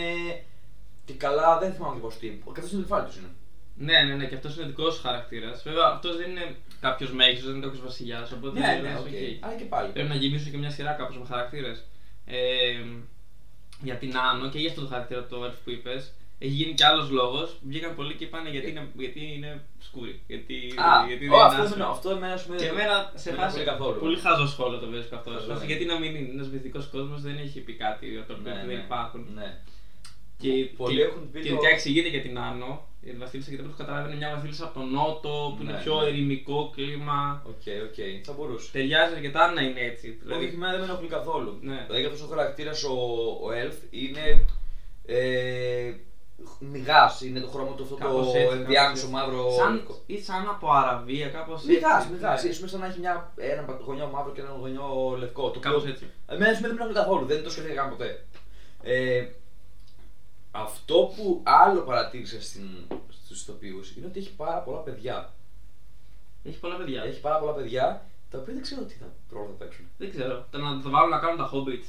Και 1.05 1.13
καλά, 1.13 1.59
δεν 1.59 1.73
θυμάμαι 1.73 1.91
ακριβώς 1.97 2.13
τι. 2.21 2.41
Ο 2.45 2.51
καθένας 2.51 2.73
είναι 2.73 2.83
το 2.83 2.89
κεφάλι 2.89 3.07
τους 3.07 3.17
είναι. 3.17 3.29
Ναι, 3.77 4.03
ναι, 4.09 4.15
ναι, 4.15 4.27
και 4.27 4.35
αυτός 4.35 4.57
είναι 4.57 4.67
δικός 4.67 4.95
σου 4.95 5.01
χαρακτήρας. 5.03 5.63
Βέβαια, 5.63 5.85
αυτός 5.95 6.17
δεν 6.17 6.31
είναι 6.31 6.57
κάποιος 6.87 7.11
μέγιστος, 7.13 7.47
δεν 7.47 7.57
είναι 7.57 7.67
κάποιος 7.67 7.81
βασιλιάς. 7.85 8.29
Οπότε 8.37 8.59
Ναι, 8.61 8.67
ναι, 8.67 8.81
λες, 8.83 8.99
οκ. 9.01 9.07
οκ. 9.07 9.45
Αλλά 9.45 9.55
και 9.61 9.65
πάλι. 9.65 9.89
Πρέπει 9.93 10.09
να 10.09 10.15
γεμίσουν 10.15 10.51
και 10.53 10.59
μια 10.59 10.71
σειρά 10.71 10.93
κάπως 10.93 11.17
με 11.19 11.25
χαρακτήρες. 11.33 11.79
Ε, 12.27 12.37
για 13.83 13.95
την 13.97 14.17
Άνω 14.17 14.49
και 14.49 14.59
για 14.59 14.69
αυτό 14.71 14.81
το 14.83 14.87
χαρακτήρα 14.89 15.27
το 15.27 15.37
Elf 15.47 15.55
που 15.65 15.71
είπες, 15.71 16.13
έχει 16.39 16.51
γίνει 16.53 16.75
και 16.75 16.85
άλλος 16.85 17.11
λόγος. 17.11 17.59
Βγήκαν 17.69 17.95
πολλοί 17.95 18.15
και 18.15 18.25
είπαν 18.25 18.47
γιατί 18.47 18.71
είναι, 18.71 18.89
γιατί 18.97 19.21
είναι 19.37 19.51
σκούρι. 19.79 20.21
Γιατί, 20.27 20.55
Α, 20.77 21.07
γιατί 21.07 21.29
ω, 21.29 21.37
αυτό, 21.37 21.63
άσπρη. 21.63 21.81
είναι, 21.81 21.89
αυτό 21.91 22.11
εμένα 22.11 22.37
σου 22.37 22.55
Και 22.57 22.67
εμένα 22.67 23.13
σε 23.15 23.31
δεν 23.31 23.39
φάση. 23.39 23.57
είναι 23.57 23.65
καθόλου. 23.71 23.99
Πολύ 24.01 24.19
χαζό 24.19 24.47
σχόλιο 24.47 24.79
το 24.79 24.87
βρίσκω 24.87 25.17
αυτό. 25.17 25.31
Χαζό, 25.31 25.45
Σε 25.45 25.53
φάση, 25.53 25.61
ναι. 25.67 25.73
γιατί 25.73 25.85
να 25.85 25.99
μην 25.99 26.15
είναι 26.15 26.31
ένας 26.33 26.49
μυθικός 26.49 26.87
κόσμος, 26.87 27.23
δεν 27.23 27.37
έχει 27.37 27.61
πει 27.61 27.73
κάτι 27.73 28.07
για 28.07 28.25
το 28.27 28.33
Ναι, 28.37 28.51
ότι 28.51 28.59
ναι. 28.61 28.67
δεν 28.67 28.79
υπάρχουν. 28.79 29.27
Ναι. 29.35 29.59
Και, 30.39 30.49
Πολλοί 30.77 30.97
και, 30.97 31.03
έχουν 31.03 31.31
πει 31.31 31.41
και 31.41 31.49
το- 31.49 31.55
ειδικά 31.55 31.69
εξηγείται 31.69 32.09
για 32.09 32.21
την 32.23 32.39
Άνω. 32.39 32.87
Η 33.05 33.13
Βασίλισσα, 33.13 33.51
γιατί 33.51 33.65
όπως 33.65 33.77
καταλάβει 33.79 34.09
είναι 34.09 34.17
μια 34.17 34.35
Βασίλισσα 34.35 34.65
από 34.65 34.79
τον 34.79 34.91
Νότο 34.91 35.55
που 35.57 35.63
είναι 35.63 35.73
Ναι, 35.73 35.79
πιο 35.79 36.01
ναι. 36.01 36.07
ερημικό 36.09 36.71
κλίμα. 36.75 37.43
Οκ, 37.47 37.63
οκ. 37.89 37.95
Θα 38.25 38.33
μπορούσε. 38.33 38.71
Ταιριάζει 38.73 39.15
αρκετά 39.15 39.53
να 39.53 39.61
είναι 39.63 39.81
έτσι. 39.81 40.07
Όχι, 40.09 40.19
Δηλαδή, 40.23 40.45
εμένα 40.55 40.71
δεν 40.73 40.81
με 40.81 40.87
ενοχλεί 40.87 41.09
καθόλου. 41.09 41.59
Ναι. 41.61 41.85
Δηλαδή 41.87 42.05
αυτός 42.05 42.23
ο 42.23 42.27
χαρακτήρας 42.27 42.85
ο, 42.85 42.93
ο 43.45 43.49
Elf 43.65 43.77
είναι. 43.91 44.45
Ε, 45.07 45.93
Μιγά 46.59 47.11
είναι 47.27 47.41
το 47.41 47.49
χρώμα 47.49 47.75
του 47.75 47.83
αυτό 47.83 47.95
Κάπως 47.95 48.27
το 48.27 48.33
έτσι, 48.33 48.39
κάπως 48.43 48.55
ενδιάμεσο 48.55 48.93
έτσι. 48.93 49.09
μαύρο. 49.15 49.51
σαν, 49.59 49.87
ή 50.07 50.21
σαν 50.21 50.49
από 50.49 50.71
Αραβία, 50.73 51.29
κάπως 51.29 51.61
έτσι. 51.61 51.73
Μιγά, 51.73 52.09
μιγά. 52.13 52.33
Ναι. 52.43 52.49
Ίσως 52.51 52.71
σαν 52.71 52.81
να 52.81 52.87
έχει 52.87 52.99
μια, 53.01 53.33
ένα 53.37 53.79
γωνιό 53.85 54.07
μαύρο 54.15 54.33
και 54.33 54.41
ένα 54.41 54.51
γωνιό 54.61 55.17
λευκό. 55.19 55.51
Το 55.51 55.59
Κάπως 55.61 55.81
οποίο- 55.83 55.93
έτσι. 55.93 56.07
Εμένα 56.27 56.53
δεν 56.53 56.61
με 56.63 56.69
ενοχλεί 56.69 56.95
καθόλου, 56.95 57.27
δεν 57.27 57.43
το 57.43 57.51
σκέφτηκα 57.51 57.75
καν 57.81 57.91
ποτέ. 57.91 58.25
Ε, 58.83 59.25
αυτό 60.53 61.13
που 61.17 61.41
άλλο 61.45 61.81
παρατήρησα 61.81 62.43
στην, 62.43 62.69
στους 63.25 63.43
ηθοποιούς 63.43 63.97
είναι 63.97 64.07
ότι 64.07 64.19
έχει 64.19 64.33
πάρα 64.35 64.59
πολλά 64.59 64.79
παιδιά. 64.79 65.33
Έχει 66.45 66.59
πολλά 66.59 66.77
παιδιά. 66.77 67.03
Έχει 67.03 67.21
πάρα 67.21 67.39
πολλά 67.39 67.53
παιδιά 67.53 68.05
τα 68.31 68.39
οποία 68.39 68.53
δεν 68.55 68.63
ξέρω 68.63 68.83
τι 68.83 68.95
θα 68.95 69.07
ρόλο 69.31 69.47
θα 69.59 69.65
παίξουν. 69.65 69.85
Δεν 69.99 70.11
ξέρω. 70.11 70.47
Το 70.51 70.59
να 70.59 70.81
το 70.83 70.91
βάλουν 70.91 71.11
να 71.11 71.19
κάνουν 71.19 71.37
τα 71.39 71.51
Hobbits. 71.53 71.89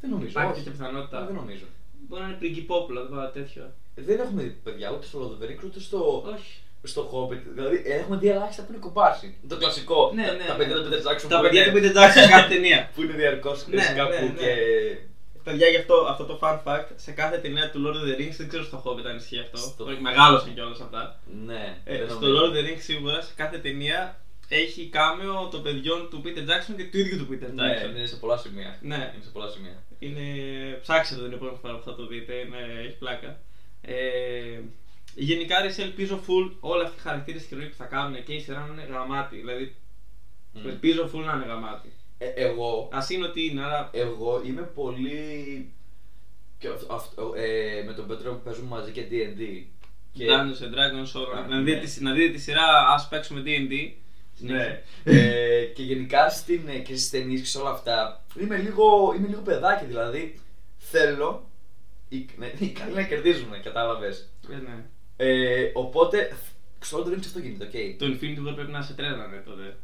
Δεν 0.00 0.10
νομίζω. 0.10 0.30
Υπάρχει 0.30 0.50
όχι. 0.52 0.62
τέτοια 0.62 0.72
πιθανότητα. 0.78 1.24
Δεν 1.24 1.34
νομίζω. 1.34 1.64
Μπορεί 2.08 2.22
να 2.22 2.28
είναι 2.28 2.36
πριγκυπόπουλα, 2.36 3.00
δεν 3.02 3.10
πάω 3.10 3.28
τέτοιο. 3.28 3.72
Δεν 3.94 4.20
έχουμε 4.20 4.42
δει 4.42 4.48
παιδιά 4.64 4.90
ούτε 4.92 5.06
στο 5.06 5.18
Lord 5.22 5.32
of 5.34 5.44
the 5.44 5.48
Rings 5.50 5.64
ούτε 5.64 5.80
στο, 5.80 6.22
Όχι. 6.34 6.60
στο 6.82 7.10
Hobbit. 7.12 7.42
Δηλαδή 7.54 7.82
έχουμε 7.84 8.16
δει 8.16 8.28
ελάχιστα 8.28 8.62
που 8.62 8.72
είναι 8.72 8.80
κομπάρσι. 8.80 9.36
Το 9.48 9.56
κλασικό. 9.56 10.12
Ναι, 10.14 10.26
τα, 10.26 10.32
ναι, 10.32 10.44
τα 10.44 10.52
ναι. 10.52 10.58
παιδιά 10.58 10.76
του 10.76 10.88
Peter 10.90 11.02
Jackson 11.12 11.26
Τα 11.28 11.36
που 11.36 11.42
παιδιά 11.42 11.66
είναι- 11.66 11.80
του 11.80 11.86
Peter 11.86 11.96
Jackson 11.98 12.12
σε 12.22 12.28
κάθε 12.28 12.54
ταινία. 12.54 12.90
που 12.94 13.02
είναι 13.02 13.12
διαρκώς 13.12 13.66
Ναι, 13.66 13.92
κάπου 13.96 14.10
ναι, 14.12 14.20
ναι. 14.20 14.28
και. 14.38 14.52
Παιδιά, 15.46 15.68
γι' 15.68 15.76
αυτό, 15.76 15.94
αυτό 16.12 16.24
το 16.24 16.38
fun 16.42 16.58
fact, 16.64 16.86
σε 16.96 17.10
κάθε 17.10 17.38
ταινία 17.38 17.70
του 17.70 17.82
Lord 17.86 17.96
of 17.96 18.04
the 18.08 18.20
Rings, 18.20 18.34
δεν 18.36 18.48
ξέρω 18.48 18.64
στο 18.64 18.82
Hobbit 18.86 19.04
αν 19.06 19.16
ισχύει 19.16 19.38
αυτό. 19.38 19.56
Στο- 19.56 19.68
Στο... 19.70 19.96
Μεγάλωσαν 20.00 20.54
κιόλας 20.54 20.80
αυτά. 20.80 21.20
Ναι, 21.46 21.78
Ε, 21.84 21.98
δεν 21.98 22.08
στο 22.10 22.18
νομίζω. 22.20 22.40
Lord 22.44 22.48
of 22.48 22.52
the 22.56 22.62
Rings 22.68 22.80
σίγουρα 22.80 23.20
σε 23.20 23.32
κάθε 23.36 23.58
ταινία 23.58 24.20
έχει 24.48 24.88
κάμεο 24.88 25.48
των 25.48 25.62
παιδιών 25.62 26.08
του 26.10 26.22
Peter 26.24 26.38
Jackson 26.50 26.74
και 26.76 26.84
του 26.84 26.98
ίδιου 26.98 27.16
του 27.18 27.28
Peter 27.32 27.50
Ναι, 27.54 27.62
Jackson. 27.84 27.88
είναι 27.96 28.06
σε 28.06 28.16
πολλά 28.16 28.36
σημεία. 28.36 28.78
Ναι. 28.80 28.94
Είναι 29.14 29.24
σε 29.24 29.30
πολλά 29.32 29.48
σημεία. 29.48 29.82
Είναι... 29.98 30.22
Ψάξτε 30.82 31.14
το 31.14 31.22
την 31.22 31.32
επόμενη 31.32 31.58
φορά 31.62 31.74
που 31.76 31.84
θα 31.84 31.94
το 31.94 32.06
δείτε, 32.06 32.34
είναι... 32.34 32.56
έχει 32.86 32.96
πλάκα. 32.98 33.38
Ε... 33.80 33.94
Γενικά, 35.14 35.62
ρε, 35.62 35.70
σε 35.70 35.82
ελπίζω 35.82 36.20
full 36.26 36.50
όλα 36.60 36.82
αυτοί 36.84 36.96
οι 36.98 37.00
χαρακτήρες 37.02 37.42
και 37.44 37.54
ροή 37.54 37.66
που 37.66 37.74
θα 37.76 37.84
κάνουν 37.84 38.24
και 38.24 38.32
η 38.32 38.40
σειρά 38.40 38.58
να 38.58 38.72
είναι 38.82 38.92
γαμάτι. 38.92 39.36
Δηλαδή, 39.36 39.74
Μμ. 40.52 40.68
ελπίζω 40.68 41.10
full 41.14 41.24
να 41.24 41.32
είναι 41.32 41.44
γαμάτι. 41.46 41.92
Ε, 42.18 42.26
εγώ, 42.28 42.88
Α 42.92 43.06
είναι 43.08 43.24
ότι 43.26 43.46
είναι, 43.46 43.62
αλλά. 43.64 43.90
εγώ 43.92 44.42
είμαι 44.46 44.62
πολύ. 44.62 45.70
Και 46.58 46.68
αυτό, 46.68 46.94
αυτό, 46.94 47.32
ε, 47.36 47.82
με 47.86 47.92
τον 47.92 48.06
Πέτρο 48.06 48.32
που 48.32 48.40
παίζουμε 48.44 48.68
μαζί 48.68 48.90
και 48.92 49.04
DD. 49.10 49.64
Και... 50.12 50.24
Dungeons 50.28 50.62
and 50.64 50.74
Dragons, 50.74 51.26
όλα. 51.26 51.38
Α, 51.38 51.46
να, 51.48 51.56
ναι. 51.56 51.62
δείτε, 51.62 51.86
τη- 51.86 52.02
να 52.02 52.12
δείτε 52.12 52.32
τη 52.32 52.40
σειρά, 52.40 52.88
ας 52.94 53.08
παίξουμε 53.08 53.42
DD. 53.46 53.90
Ναι. 54.38 54.82
ε, 55.04 55.64
και 55.64 55.82
γενικά 55.82 56.28
στην, 56.30 56.68
ε, 56.68 56.78
και 56.78 56.96
στις 56.96 57.10
ταινίες 57.10 57.40
και 57.40 57.46
σε 57.46 57.58
όλα 57.58 57.70
αυτά 57.70 58.24
είμαι 58.40 58.56
λίγο, 58.56 59.14
είμαι 59.16 59.28
λίγο 59.28 59.40
παιδάκι 59.40 59.84
δηλαδή 59.84 60.40
θέλω 60.76 61.48
οι, 62.08 62.26
ναι, 62.38 62.46
οι 62.58 62.68
καλοί 62.68 62.94
να 62.94 63.02
κερδίζουν, 63.02 63.62
κατάλαβες. 63.62 64.30
Ε, 64.50 64.54
ναι. 64.54 64.84
Ε, 65.16 65.70
οπότε 65.74 66.36
στο 66.80 66.98
Lord 66.98 67.06
of 67.06 67.10
the 67.10 67.12
Rings 67.14 67.18
αυτό 67.18 67.38
γίνεται, 67.38 67.64
οκ. 67.64 67.98
Το 67.98 68.06
Infinity 68.06 68.48
War 68.50 68.54
πρέπει 68.54 68.70
να 68.72 68.82
σε 68.82 68.94
τρέλανε 68.94 69.42
τότε. 69.46 69.76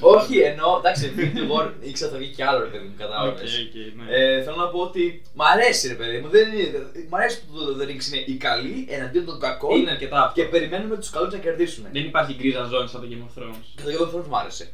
Όχι, 0.00 0.38
ενώ 0.38 0.76
εντάξει, 0.78 1.12
Infinity 1.16 1.50
War 1.52 1.70
ήξερα 1.80 2.10
θα 2.10 2.18
βγει 2.18 2.28
κι 2.30 2.42
άλλο 2.42 2.58
ρε 2.64 2.70
παιδί 2.70 2.84
μου, 2.84 2.92
Οκ, 2.94 2.98
κατάλαβες. 3.00 3.58
οκ, 3.58 3.74
ναι. 4.06 4.16
Ε, 4.16 4.42
θέλω 4.42 4.56
να 4.56 4.66
πω 4.68 4.80
ότι 4.80 5.22
μ' 5.34 5.42
αρέσει 5.42 5.88
ρε 5.88 5.94
παιδί 5.94 6.18
μου, 6.18 6.28
δεν 6.28 6.52
είναι, 6.52 6.70
μ' 7.08 7.14
αρέσει 7.14 7.44
που 7.44 7.52
το 7.58 7.64
Lord 7.66 7.76
of 7.76 7.82
the 7.82 7.86
Rings 7.90 8.06
είναι 8.12 8.22
οι 8.26 8.34
καλοί 8.36 8.86
εναντίον 8.90 9.24
των 9.24 9.40
κακών 9.40 9.76
Είναι 9.78 9.90
αρκετά 9.90 10.22
αυτό. 10.24 10.40
και 10.40 10.48
περιμένουμε 10.48 10.96
τους 10.96 11.10
καλούς 11.10 11.32
να 11.32 11.38
κερδίσουν. 11.38 11.84
Δεν 11.92 12.04
υπάρχει 12.04 12.34
γκρίζα 12.34 12.64
ζώνη 12.64 12.88
σαν 12.88 13.00
το 13.00 13.06
Game 13.10 13.24
of 13.28 13.42
Thrones. 13.42 13.56
Και 13.76 13.82
το 13.82 13.90
Game 13.90 14.06
of 14.08 14.14
Thrones 14.18 14.26
μου 14.28 14.36
άρεσε. 14.36 14.72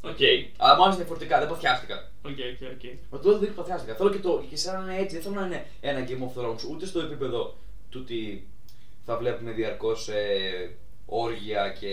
Οκ. 0.00 0.18
Αλλά 0.56 0.76
μου 0.76 0.82
άρεσε 0.82 0.98
διαφορετικά, 0.98 1.38
δεν 1.38 1.48
παθιάστηκα. 1.48 2.10
Οκ, 2.22 2.30
οκ, 2.30 2.68
οκ. 2.74 2.84
Μα 3.10 3.18
το 3.18 3.38
δεν 3.38 3.54
παθιάστηκα. 3.54 3.94
Θέλω 3.94 4.10
και, 4.10 4.18
το, 4.18 4.44
και 4.50 4.56
σαν 4.56 4.84
να 4.86 4.92
είναι 4.92 5.02
έτσι. 5.02 5.14
Δεν 5.16 5.24
θέλω 5.24 5.40
να 5.40 5.46
είναι 5.46 5.66
ένα 5.80 6.06
Game 6.08 6.22
of 6.26 6.40
Thrones 6.42 6.60
ούτε 6.70 6.86
στο 6.86 7.00
επίπεδο 7.00 7.56
του 7.90 8.00
ότι 8.04 8.46
θα 9.04 9.16
βλέπουμε 9.16 9.50
διαρκώς 9.52 10.08
ε, 10.08 10.70
όργια 11.06 11.76
και. 11.80 11.88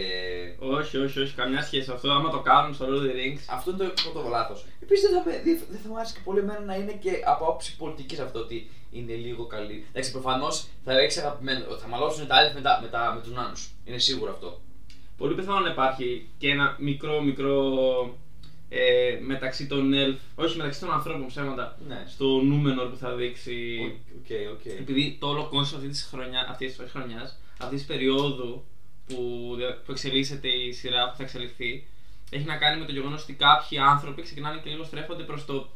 Όχι, 0.60 0.98
όχι, 0.98 1.20
όχι, 1.20 1.34
καμιά 1.36 1.62
σχέση. 1.64 1.92
Αυτό 1.92 2.12
άμα 2.12 2.30
το 2.30 2.40
κάνουν 2.40 2.74
στο 2.74 2.86
Lord 2.86 2.90
of 2.90 3.02
the 3.04 3.14
Rings. 3.16 3.40
Αυτό 3.50 3.72
είναι 3.72 3.84
το 3.84 4.12
πρώτο 4.12 4.30
λάθος. 4.30 4.66
Επίσης 4.82 5.10
δεν 5.10 5.24
θα, 5.24 5.30
με- 5.30 5.42
δεν 5.44 5.60
δεν 5.70 5.80
θα 5.80 5.88
μου 5.90 5.98
άρεσε 5.98 6.14
και 6.14 6.20
πολύ 6.24 6.40
εμένα 6.40 6.60
να 6.60 6.76
είναι 6.76 6.92
και 6.92 7.12
από 7.26 7.46
άποψη 7.46 7.76
πολιτικής 7.76 8.20
αυτό 8.20 8.40
ότι 8.40 8.70
είναι 8.92 9.14
λίγο 9.14 9.46
καλή. 9.46 9.86
Εντάξει, 9.92 10.12
προφανώς 10.12 10.68
θα 10.84 11.00
έχει 11.00 11.20
αγαπημένο. 11.20 11.66
Θα 11.78 11.88
μαλώσουν 11.88 12.28
τα 12.28 12.36
άλλα 12.36 12.52
με, 12.54 12.62
τα, 12.62 12.80
με, 12.82 12.88
τα, 12.88 13.12
με 13.16 13.22
τους 13.22 13.32
νάνους. 13.34 13.72
Είναι 13.86 13.98
σίγουρο 13.98 14.32
αυτό. 14.32 14.62
Πολύ 15.18 15.36
πιθανό 15.36 15.60
να 15.60 15.70
υπάρχει 15.72 16.30
και 16.38 16.50
ένα 16.50 16.76
μικρό, 16.80 17.22
μικρό 17.22 17.56
ε, 18.70 19.18
μεταξύ 19.22 19.68
των 19.68 19.92
elf, 19.94 20.18
όχι 20.36 20.58
μεταξύ 20.58 20.80
των 20.80 20.92
ανθρώπων 20.92 21.28
ψέματα, 21.28 21.78
Ναι. 21.88 22.04
στο 22.08 22.26
Νούμενορ 22.26 22.84
που 22.84 22.96
θα 22.96 23.16
δείξει. 23.16 23.78
Οκ, 24.18 24.52
οκ. 24.54 24.66
Επειδή 24.66 25.18
το 25.20 25.28
όλο 25.28 25.48
κόνσεπτ 25.50 25.76
αυτής 25.78 25.90
της 25.90 26.08
χρονιάς, 26.12 26.48
αυτής 26.50 26.76
της 26.78 26.92
χρονιάς, 26.92 27.40
αυτής 27.58 27.78
της 27.78 27.88
περίοδου 27.88 28.64
που, 29.08 29.54
δια- 29.58 29.82
που 29.86 29.92
εξελίσσεται 29.92 30.48
η 30.48 30.72
σειρά 30.72 31.10
που 31.10 31.16
θα 31.18 31.24
εξελιχθεί, 31.24 31.88
έχει 32.30 32.46
να 32.46 32.58
κάνει 32.58 32.80
με 32.80 32.86
το 32.86 32.92
γεγονός 32.92 33.24
ότι 33.24 33.34
κάποιοι 33.34 33.78
άνθρωποι 33.78 34.22
ξεκινάνε 34.22 34.60
και 34.64 34.70
λίγο 34.70 34.84
στρέφονται 34.84 35.24
προς 35.24 35.46
το 35.46 35.68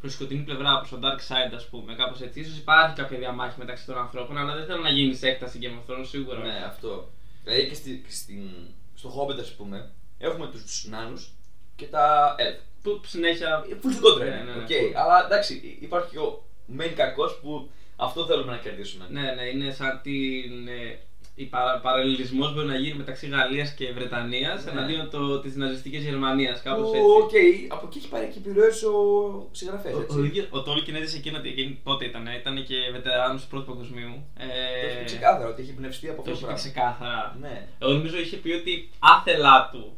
προς 0.00 0.10
τη 0.10 0.16
σκοτεινή 0.16 0.42
πλευρά, 0.42 0.78
προς 0.78 0.90
το 0.90 0.98
dark 1.02 1.18
side, 1.32 1.54
ας 1.54 1.68
πούμε. 1.68 1.94
Κάπως 1.94 2.20
έτσι. 2.20 2.44
Ίσως 2.44 2.56
υπάρχει 2.56 2.96
κάποια 2.96 3.18
διαμάχη 3.18 3.58
μεταξύ 3.58 3.86
των 3.86 3.98
ανθρώπων, 3.98 4.38
αλλά 4.38 4.54
δεν 4.54 4.66
θέλω 4.66 4.80
να 4.82 4.90
γίνει 4.90 5.14
σε 5.14 5.28
έκταση 5.28 5.58
Game 5.62 5.66
of 5.66 5.92
Thrones 5.92 6.06
σίγουρα. 6.08 6.38
Ναι, 6.38 6.64
αυτό. 6.66 7.08
Δηλαδή 7.44 7.68
και, 7.68 7.74
στη, 7.74 8.02
και 8.06 8.12
στην, 8.12 8.50
στο 8.94 9.08
Hobbit, 9.16 9.40
ας 9.40 9.54
πούμε, 9.54 9.90
έχουμε 10.18 10.46
τους 10.46 10.86
νάνους 10.88 11.30
και 11.76 11.86
τα 11.86 12.34
elf. 12.38 12.60
Που 12.82 13.00
συνέχεια. 13.06 13.64
Full 13.68 13.98
κόντρα 14.00 14.24
Ναι, 14.24 14.30
είναι. 14.30 14.42
ναι, 14.44 14.50
ναι, 14.56 14.62
οκ. 14.62 14.68
full. 14.68 14.92
Αλλά 14.94 15.24
εντάξει, 15.26 15.78
υπάρχει 15.80 16.10
και 16.10 16.18
ο 16.18 16.44
main 16.78 16.92
κακός 16.96 17.38
που 17.42 17.70
αυτό 17.96 18.26
θέλουμε 18.26 18.52
να 18.52 18.58
κερδίσουμε. 18.58 19.06
Ναι, 19.10 19.32
ναι, 19.32 19.42
είναι 19.42 19.72
σαν 19.72 20.00
την. 20.02 20.68
Ε, 21.38 21.42
η 21.42 21.44
παρα, 21.44 21.78
παραλληλισμός 21.80 22.54
μπορεί 22.54 22.66
να 22.66 22.76
γίνει 22.76 22.94
μεταξύ 22.96 23.26
Γαλλίας 23.28 23.70
και 23.74 23.92
Βρετανίας 23.92 24.64
Ναι. 24.64 24.70
εναντίον 24.70 25.10
το, 25.10 25.40
της 25.40 25.56
ναζιστικής 25.56 26.02
Γερμανίας, 26.04 26.62
κάπως 26.62 26.88
Που, 26.90 26.96
έτσι. 26.96 27.00
Οκ, 27.68 27.72
από 27.72 27.86
εκεί 27.86 27.98
έχει 27.98 28.08
πάρει 28.08 28.26
και 28.32 28.38
επιρροές 28.38 28.82
ο 28.82 28.94
συγγραφέας. 29.52 29.94
Ο, 29.94 30.06
ο, 30.18 30.24
ίδιος- 30.24 30.48
ο 30.50 30.58
Tolkien 30.66 30.94
έζησε 31.00 31.16
εκείνο 31.16 31.38
ότι 31.38 31.48
εκείνη 31.48 31.80
πότε 31.82 32.04
ήταν, 32.04 32.26
ήταν 32.40 32.64
και 32.64 32.74
βετεράνος 32.92 33.42
του 33.42 33.48
πρώτου 33.48 33.66
παγκοσμίου. 33.70 34.14
Το 34.38 34.42
έχει 34.86 34.94
πει 34.96 35.00
Ε, 35.00 35.04
ξεκάθαρα 35.04 35.48
ότι 35.48 35.62
έχει 35.62 35.70
εμπνευστεί 35.70 36.08
από 36.08 36.22
το 36.22 36.30
αυτό 36.30 36.30
έχει 36.32 36.40
το 36.40 36.46
πει 36.46 36.72
πράγμα. 36.72 36.90
ξεκάθαρα. 36.98 37.36
Ναι. 37.40 37.66
Εγώ 37.78 37.92
νομίζω 37.92 38.18
είχε 38.18 38.36
πει 38.36 38.50
ότι 38.52 38.88
άθελά 38.98 39.68
του. 39.72 39.96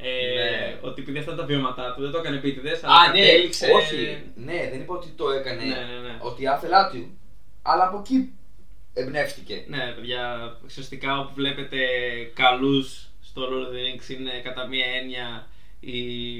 Ε, 0.00 0.06
Ναι. 0.34 0.78
Ότι 0.88 1.00
επειδή 1.02 1.18
αυτά 1.18 1.30
είναι 1.32 1.40
τα 1.40 1.46
βιώματά 1.46 1.92
του, 1.94 2.02
δεν 2.02 2.10
το 2.10 2.18
έκανε 2.18 2.36
επίτηδες, 2.36 2.84
αλλά 2.84 2.94
Α, 2.94 3.12
ναι, 3.12 3.20
κατέληξε. 3.20 3.66
όχι. 3.72 4.22
Ναι, 4.34 4.68
δεν 4.70 4.80
είπα 4.80 4.94
ότι 4.94 5.08
το 5.16 5.30
έκανε. 5.30 5.62
Ναι, 5.62 5.74
ναι, 5.90 5.98
ναι. 6.06 6.14
Ότι 6.20 6.46
άθελά 6.46 6.90
του. 6.90 7.18
Αλλά 7.62 7.84
από 7.88 7.98
εκεί 7.98 8.32
εμπνεύστηκε. 8.98 9.64
Ναι, 9.66 9.92
παιδιά, 9.94 10.56
ουσιαστικά 10.64 11.18
όπου 11.18 11.34
βλέπετε 11.34 11.78
καλούς 12.34 13.08
στο 13.20 13.42
Lord 13.42 13.68
of 13.68 13.72
the 13.72 13.76
Rings 13.76 14.18
είναι 14.18 14.40
κατά 14.42 14.66
μία 14.66 14.86
έννοια 14.86 15.46
οι, 15.80 16.38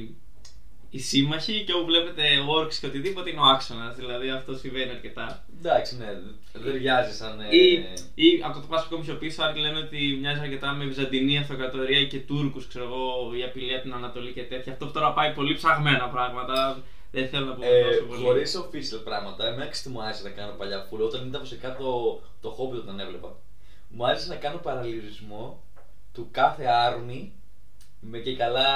οι 0.90 0.99
σύμμαχοι 0.99 1.64
και 1.64 1.73
όπου 1.73 1.85
βλέπετε 1.85 2.23
orcs 2.59 2.75
και 2.75 2.87
οτιδήποτε 2.87 3.30
είναι 3.30 3.40
ο 3.40 3.45
άξονας. 3.45 3.97
Δηλαδή 3.97 4.30
αυτό 4.30 4.57
συμβαίνει 4.57 4.90
αρκετά. 4.90 5.45
Εντάξει, 5.59 5.97
ναι, 5.97 6.07
δεν 6.52 6.62
ταιριάζει 6.64 7.12
σαν. 7.16 7.40
ε, 7.40 7.57
Ή, 7.57 7.73
ή 8.14 8.40
από 8.45 8.61
το 8.61 8.66
πα 8.68 8.76
ακόμη 8.78 9.04
πιο 9.04 9.14
πίσω, 9.14 9.42
άλλοι 9.42 9.61
λένε 9.61 9.78
ότι 9.78 10.16
μοιάζει 10.21 10.40
αρκετά 10.40 10.73
με 10.73 10.85
Βυζαντινή 10.85 11.38
Αυτοκρατορία 11.38 12.07
και 12.07 12.18
Τούρκους, 12.18 12.66
ξέρω 12.66 12.85
εγώ, 12.85 13.35
η 13.37 13.42
απειλή 13.45 13.75
από 13.75 13.83
την 13.83 13.92
Ανατολή 13.95 14.33
και 14.33 14.42
τέτοια. 14.42 14.73
Αυτό 14.73 14.87
τώρα 14.87 15.12
πάει 15.12 15.33
πολύ 15.33 15.54
ψαγμένα 15.54 16.09
πράγματα. 16.09 16.83
Δεν 17.11 17.28
θέλω 17.28 17.47
να 17.47 17.52
πω 17.54 17.64
Ε, 17.64 17.83
τόσο 17.85 18.04
πολύ. 18.04 18.23
Χωρίς 18.23 18.57
official 18.59 19.00
πράγματα, 19.04 19.47
εμένα 19.47 19.66
ξέρετε 19.66 19.83
τι 19.83 19.88
μου 19.88 20.02
άρεσε 20.02 20.23
να 20.23 20.30
κάνω 20.30 20.52
παλιά 20.52 20.87
φούλα. 20.88 21.04
Όταν 21.04 21.26
ήταν 21.26 21.40
βασικά 21.40 21.76
το, 21.76 22.21
το 22.40 22.57
hobby 22.59 22.76
όταν 22.76 23.00
έβλεπα. 23.00 23.37
Μου 23.88 24.07
άρεσε 24.07 24.28
να 24.28 24.35
κάνω 24.35 24.59
παραλληλισμό 24.59 25.62
του 26.14 26.28
κάθε 26.30 26.64
άρμη 26.64 27.33
με 28.00 28.18
και 28.18 28.37
καλά 28.37 28.71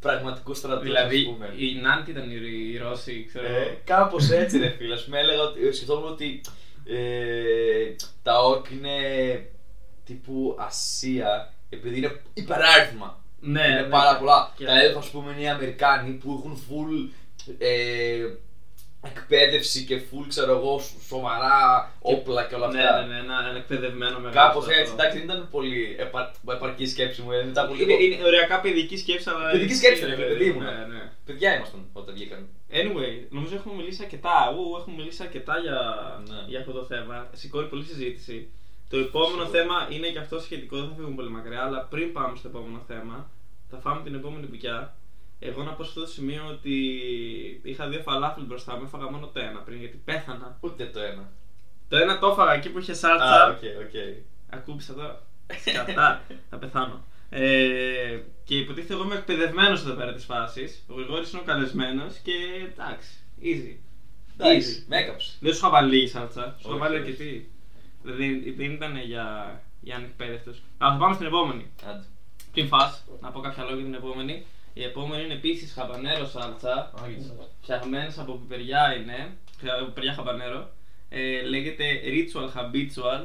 πραγματικού 0.00 0.54
στρατού. 0.54 0.82
Δηλαδή, 0.82 1.16
ας 1.16 1.22
πούμε. 1.24 1.54
οι 1.56 1.74
Νάντι 1.74 2.10
ήταν 2.10 2.30
οι, 2.30 2.36
οι 2.72 2.76
Ρώσοι, 2.76 3.24
ξέρω 3.28 3.46
εγώ. 3.46 3.56
Ε, 3.56 3.78
Κάπως 3.84 4.30
έτσι, 4.30 4.58
ρε 4.58 4.68
φίλε. 4.68 4.94
Α 4.94 4.98
πούμε, 5.04 5.18
έλεγα 5.18 5.42
ότι 5.42 5.72
σκεφτόμουν 5.72 6.08
ότι 6.10 6.40
ε, 6.84 7.94
τα 8.22 8.40
όρκ 8.42 8.70
είναι 8.70 8.96
τύπου 10.04 10.56
Ασία 10.58 11.52
επειδή 11.70 11.96
είναι 11.96 12.20
υπεράριθμα. 12.34 13.22
Ναι, 13.40 13.64
είναι 13.66 13.80
ναι, 13.80 13.88
πάρα 13.88 14.12
και- 14.12 14.18
πολλά. 14.18 14.52
και- 14.56 14.64
Τα 14.64 14.72
elf, 14.82 14.96
ας 14.98 15.10
πούμε, 15.10 15.32
είναι 15.32 15.40
οι 15.40 15.48
Αμερικάνοι 15.48 16.10
που 16.12 16.32
έχουν 16.38 16.62
full 16.68 17.10
ε, 17.58 18.18
εκπαίδευση 19.02 19.84
και 19.84 20.00
full, 20.10 20.24
ξέρω 20.28 20.52
εγώ, 20.52 20.78
σ- 20.78 21.06
σοβαρά 21.08 21.90
όπλα 22.00 22.44
και 22.44 22.54
όλα 22.54 22.68
Ναι, 22.72 22.82
αυτά. 22.82 23.00
ναι, 23.06 23.12
ναι, 23.14 23.18
ένα, 23.18 23.46
ένα 23.48 23.58
εκπαιδευμένο 23.58 24.18
μεγάλο. 24.18 24.46
Κάπως 24.48 24.62
στρατό. 24.64 24.80
έτσι, 24.80 24.92
εντάξει, 24.92 25.16
δεν 25.18 25.26
ήταν 25.26 25.48
πολύ 25.50 25.96
επα, 25.98 26.32
επαρκή 26.50 26.86
σκέψη 26.86 27.22
μου. 27.22 27.32
ε, 27.32 27.44
Μετά 27.44 27.62
από 27.62 27.74
Είναι, 27.74 27.84
λίγο. 27.96 28.14
είναι 28.14 28.24
οριακά 28.24 28.60
παιδική 28.60 28.96
σκέψη, 28.96 29.28
αλλά. 29.30 29.50
Παιδική 29.50 29.72
ισχύει, 29.72 29.84
σκέψη, 29.84 30.04
ρε 30.04 30.10
ρε, 30.10 30.16
παιδί 30.16 30.28
παιδί 30.32 30.50
μου, 30.50 30.60
ήμουν. 30.60 30.64
Ναι, 30.64 30.94
ναι. 30.94 31.02
Παιδιά 31.26 31.56
ήμασταν 31.56 31.80
όταν 31.92 32.14
βγήκαν. 32.14 32.48
Anyway, 32.70 33.12
νομίζω 33.30 33.54
έχουμε 33.54 33.74
μιλήσει 33.74 34.00
αρκετά. 34.02 34.34
Εγώ 34.50 34.76
έχουμε 34.80 34.96
μιλήσει 34.96 35.22
αρκετά 35.22 35.58
για, 35.58 35.78
Ναι. 36.28 36.38
για 36.46 36.58
αυτό 36.60 36.72
το 36.72 36.84
θέμα. 36.84 37.26
Σηκώνει 37.32 37.68
πολλή 37.68 37.84
συζήτηση. 37.84 38.48
Το 38.90 38.98
επόμενο 38.98 39.42
Σίγουρα. 39.44 39.58
θέμα 39.58 39.76
είναι 39.90 40.08
και 40.08 40.18
αυτό 40.18 40.40
σχετικό, 40.40 40.76
δεν 40.76 40.88
θα 40.88 40.94
φύγουμε 40.96 41.14
πολύ 41.14 41.30
μακριά, 41.30 41.62
αλλά 41.66 41.78
πριν 41.92 42.12
πάμε 42.12 42.36
στο 42.36 42.48
επόμενο 42.48 42.80
θέμα, 42.86 43.30
θα 43.70 43.78
φάμε 43.78 44.00
την 44.04 44.14
επόμενη 44.14 44.46
μπουκιά. 44.46 44.94
Εγώ 45.38 45.62
να 45.62 45.72
πω 45.72 45.82
σε 45.82 45.88
αυτό 45.88 46.00
το 46.00 46.06
σημείο 46.06 46.42
ότι 46.50 46.74
είχα 47.62 47.88
δύο 47.88 48.00
φαλάφελ 48.00 48.44
μπροστά 48.44 48.76
μου, 48.76 48.82
έφαγα 48.84 49.10
μόνο 49.10 49.26
το 49.26 49.40
ένα 49.40 49.58
πριν 49.60 49.78
γιατί 49.78 50.00
πέθανα. 50.04 50.58
Ούτε 50.60 50.84
το 50.86 51.00
ένα. 51.00 51.30
Το 51.88 51.96
ένα 51.96 52.18
το 52.18 52.26
έφαγα 52.28 52.52
εκεί 52.52 52.70
που 52.70 52.78
είχε 52.78 52.94
σάλτσα. 52.94 53.44
Α, 53.44 53.48
οκ, 53.50 53.56
οκ. 53.56 54.24
Ακούμπησα 54.50 54.94
τώρα. 54.94 55.22
Σκατά. 55.66 56.22
θα 56.50 56.56
πεθάνω. 56.56 57.04
Ε, 57.30 58.18
και 58.44 58.58
υποτίθεται 58.58 58.94
εγώ 58.94 59.02
είμαι 59.02 59.14
εκπαιδευμένος 59.14 59.80
εδώ 59.80 59.94
πέρα 59.94 60.12
της 60.14 60.24
φάσης. 60.24 60.84
Ο 60.88 60.94
Γρηγόρης 60.94 61.30
είναι 61.30 61.40
ο 61.40 61.44
καλεσμένος 61.44 62.18
και 62.18 62.32
εντάξει. 62.72 63.10
Easy. 63.42 63.76
Εντάξει, 64.38 64.76
Easy. 64.80 64.84
με 64.88 64.96
έκαψε. 64.96 65.32
Δεν 65.40 65.52
σου 65.52 65.58
είχα 65.58 65.70
βάλει 65.70 65.94
λίγη 65.94 66.08
σάλτσα. 66.08 66.42
Σου 66.42 66.56
είχα 66.60 66.70
Όχι, 66.70 66.78
βάλει 66.78 66.94
όχι. 66.94 67.02
αρκετή. 67.10 67.50
Δεν, 68.02 68.54
δεν 68.56 68.70
ήταν 68.70 68.96
για, 68.96 69.60
για 69.80 69.96
ανεκπαίδευτους. 69.96 70.54
Αλλά 70.78 70.92
θα 70.92 70.98
πάμε 70.98 71.14
στην 71.14 71.26
επόμενη. 71.26 71.70
Άντε. 71.88 72.04
Πριν 72.52 72.66
φας, 72.66 73.04
να 73.20 73.30
πω 73.30 73.40
κάποια 73.40 73.62
λόγια 73.62 73.76
για 73.76 73.84
την 73.84 73.94
επόμενη. 73.94 74.46
Η 74.78 74.84
επόμενη 74.84 75.22
είναι 75.24 75.34
επίσης 75.34 75.72
χαμπανέρο 75.72 76.26
σάλτσα. 76.26 76.92
Φτιαγμένη 77.62 78.12
από 78.18 78.32
πιπεριά 78.32 78.94
είναι. 78.98 79.18
από 79.76 79.84
Πιπεριά 79.84 80.12
χαμπανέρο. 80.12 80.70
Ε, 81.08 81.42
λέγεται 81.42 81.84
Ritual 82.14 82.48
Habitual. 82.56 83.22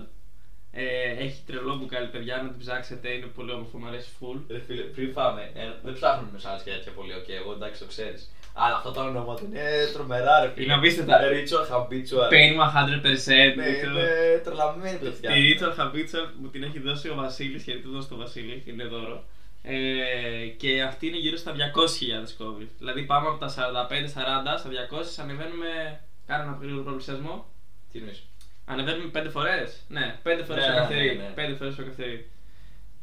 Ε, 0.72 1.10
έχει 1.24 1.42
τρελό 1.46 1.76
μπουκάλι, 1.76 2.08
παιδιά, 2.08 2.36
να 2.42 2.50
την 2.50 2.60
ψάξετε. 2.60 3.10
Είναι 3.10 3.26
πολύ 3.26 3.52
όμορφο, 3.52 3.78
μου 3.78 3.88
αρέσει 3.88 4.10
full. 4.20 4.40
Ρε 4.50 4.60
φίλε, 4.60 4.82
πριν 4.82 5.14
πάμε, 5.14 5.42
ε, 5.56 5.64
δεν 5.84 5.94
ψάχνουμε 5.94 6.30
με 6.34 6.40
σάλτσες 6.40 6.64
και 6.64 6.72
τέτοια 6.72 6.92
πολύ, 6.92 7.14
οκ, 7.14 7.30
εγώ 7.30 7.52
εντάξει 7.52 7.80
το 7.80 7.86
ξέρεις. 7.86 8.32
Αλλά 8.54 8.76
αυτά 8.76 8.92
τα 8.92 9.02
ονόματα 9.04 9.42
είναι 9.46 9.62
τρομερά 9.94 10.40
ρε 10.40 10.50
φίλε. 10.52 10.64
Είναι 10.66 10.74
απίστευτα. 10.74 11.20
Ritual, 11.36 11.66
habitual. 11.74 12.30
Pain 12.36 12.54
100%. 12.56 13.56
Ναι, 13.56 13.74
ξέρω. 13.74 13.92
είναι 13.92 14.42
τρελαμένη 14.44 14.98
Τη 14.98 15.04
παιδιά. 15.06 15.30
Ritual 15.40 15.74
Habitual 15.82 16.28
μου 16.40 16.48
την 16.50 16.64
έχει 16.64 16.80
δώσει 16.80 17.10
ο 17.10 17.16
Βασίλης 17.16 17.64
και 17.64 17.74
του 17.82 17.92
δώσει 17.92 18.08
το 18.10 18.16
Βασίλη, 18.16 18.64
είναι 18.66 18.84
δώρο. 18.84 19.24
Ε, 19.66 20.46
και 20.58 20.82
αυτή 20.82 21.08
είναι 21.08 21.18
γύρω 21.18 21.38
στα 21.38 21.52
200.000 21.52 21.58
κόβει. 22.38 22.70
Δηλαδή 22.78 23.04
πάμε 23.04 23.28
από 23.28 23.38
τα 23.38 23.50
45-40 23.50 23.54
στα 24.60 24.70
200, 24.70 25.22
ανεβαίνουμε. 25.22 26.00
Κάνε 26.28 26.44
ένα 26.44 26.58
γρήγορο 26.62 26.84
προπλησιασμό. 26.84 27.46
Τι 27.92 27.98
εννοείς; 28.00 28.24
Ανεβαίνουμε 28.66 29.12
5 29.14 29.30
φορές; 29.30 29.86
Ναι, 29.88 30.20
5 30.24 30.44
φορές 30.46 30.66
Ναι, 30.66 30.72
το 30.72 30.74
ναι, 30.74 30.80
καθερί. 30.80 31.16
ναι, 31.16 31.24
ναι. 31.36 31.54
5 31.54 31.56
φορές 31.58 31.76
το 31.76 31.84
καθερί. 31.84 32.30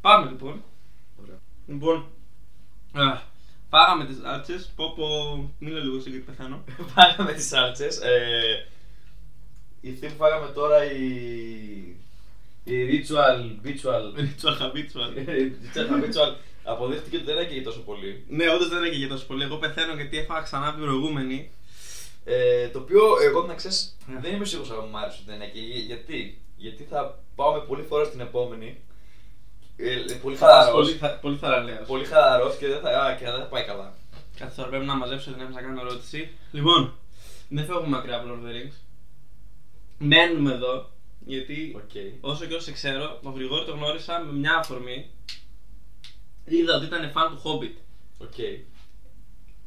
Πάμε 0.01 0.31
λοιπόν. 0.31 0.63
Ωραία. 1.23 1.39
Λοιπόν. 1.67 2.07
Α, 2.93 3.21
φάγαμε 3.71 4.05
τις 4.05 4.17
άλτσε. 4.25 4.65
Πω 4.77 4.93
πω. 4.97 5.07
Μίλα 5.59 5.79
λίγο 5.81 6.01
σε 6.01 6.11
γιατί 6.11 6.25
πεθάνω. 6.25 6.65
Φάγαμε 6.95 7.33
τις 7.33 7.47
σάλτσες. 7.47 8.01
Ε, 8.01 8.67
η 9.81 9.91
αυτή 9.91 10.07
που 10.07 10.15
φάγαμε 10.17 10.47
τώρα 10.53 10.93
η... 10.93 11.05
Η 12.65 12.75
Ritual, 12.91 13.67
Ritual, 13.67 14.05
Ritual 14.21 14.57
habitual. 14.61 15.11
Ritual, 15.75 15.89
habitual 15.91 16.35
αποδείχτηκε 16.65 17.17
ότι 17.17 17.25
δεν 17.25 17.39
έκαιγε 17.39 17.63
τόσο 17.63 17.81
πολύ. 17.81 18.25
Ναι, 18.29 18.51
όντως 18.51 18.69
δεν 18.69 18.85
έκαιγε 18.85 19.07
τόσο 19.07 19.27
πολύ. 19.27 19.43
Εγώ 19.43 19.57
πεθαίνω 19.57 19.95
γιατί 19.95 20.19
έφαγα 20.19 20.41
ξανά 20.41 20.69
από 20.69 20.77
την 20.77 20.85
προηγούμενη. 20.87 21.51
Ε, 22.25 22.69
το 22.69 22.79
οποίο 22.79 23.03
εγώ 23.23 23.43
να 23.43 23.55
ξέρεις 23.55 23.97
Ναι. 24.07 24.21
δεν 24.21 24.35
είμαι 24.35 24.45
σίγουρος 24.45 24.71
αν 24.71 24.89
μου 24.91 24.99
άρεσε 24.99 25.19
ότι 25.23 25.31
δεν 25.31 25.41
έκαιγε. 25.41 25.79
Γιατί, 25.79 26.39
γιατί 26.57 26.83
θα 26.91 27.19
πάω 27.35 27.53
με 27.53 27.61
πολύ 27.61 27.83
φορά 27.83 28.05
στην 28.05 28.21
επόμενη. 28.21 28.81
Ε, 29.77 29.93
ε, 29.93 30.15
πολύ 30.23 30.37
χαλαρός. 30.37 30.73
Πολύ, 30.73 30.93
θα, 30.93 31.09
πολύ 31.09 31.37
θαρραλέος. 31.37 31.87
Πολύ 31.87 32.05
χαλαρός 32.05 32.57
και 32.57 32.67
δεν 32.67 32.81
θα, 32.81 32.89
α, 33.03 33.15
και 33.15 33.25
δεν 33.25 33.35
θα 33.35 33.45
πάει 33.47 33.65
καλά. 33.65 33.95
Κάθε 34.39 34.53
τώρα 34.57 34.69
πρέπει 34.69 34.85
να 34.85 34.95
μαζέψω 34.95 35.31
την 35.31 35.49
να 35.53 35.61
κάνω 35.63 35.81
ερώτηση. 35.81 36.31
Λοιπόν, 36.53 36.95
δεν 37.49 37.65
φεύγουμε 37.65 37.89
μακριά 37.89 38.17
από 38.17 38.27
Lord 38.29 38.45
of 38.47 38.49
the 38.51 38.53
Rings. 38.55 38.75
Μένουμε 39.99 40.53
εδώ, 40.53 40.91
γιατί 41.27 41.77
Οκ. 41.77 41.91
όσο 42.31 42.45
και 42.45 42.55
όσο 42.55 42.65
σε 42.65 42.73
ξέρω, 42.73 43.19
τον 43.23 43.35
Γρηγόρη 43.35 43.65
το 43.65 43.73
γνώρισα 43.73 44.19
με 44.21 44.33
μια 44.33 44.55
αφορμή. 44.57 45.11
Είδα 46.51 46.77
ότι 46.77 46.85
ήταν 46.85 47.11
φαν 47.11 47.31
του 47.31 47.43
Hobbit. 47.45 47.77
Οκ. 48.19 48.39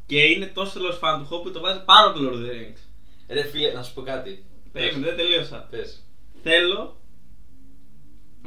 Και 0.06 0.22
είναι 0.22 0.46
τόσο 0.46 0.74
τρελό 0.74 0.92
φαν 0.92 1.20
του 1.20 1.28
Hobbit 1.32 1.44
που 1.44 1.52
το 1.52 1.60
βάζει 1.60 1.84
πάνω 1.86 2.10
από 2.10 2.20
το 2.20 2.30
Lord 2.30 2.34
of 2.34 2.46
the 2.46 2.52
Rings. 2.52 2.80
Ρε 3.28 3.44
φίλε, 3.44 3.72
να 3.72 3.84
σου 3.84 3.94
πω 3.94 4.02
κάτι. 4.02 4.46
Περίμενε, 4.72 5.06
δεν 5.06 5.18
τελείωσα. 5.18 5.68
Πες. 5.70 6.04
Θέλω. 6.44 6.98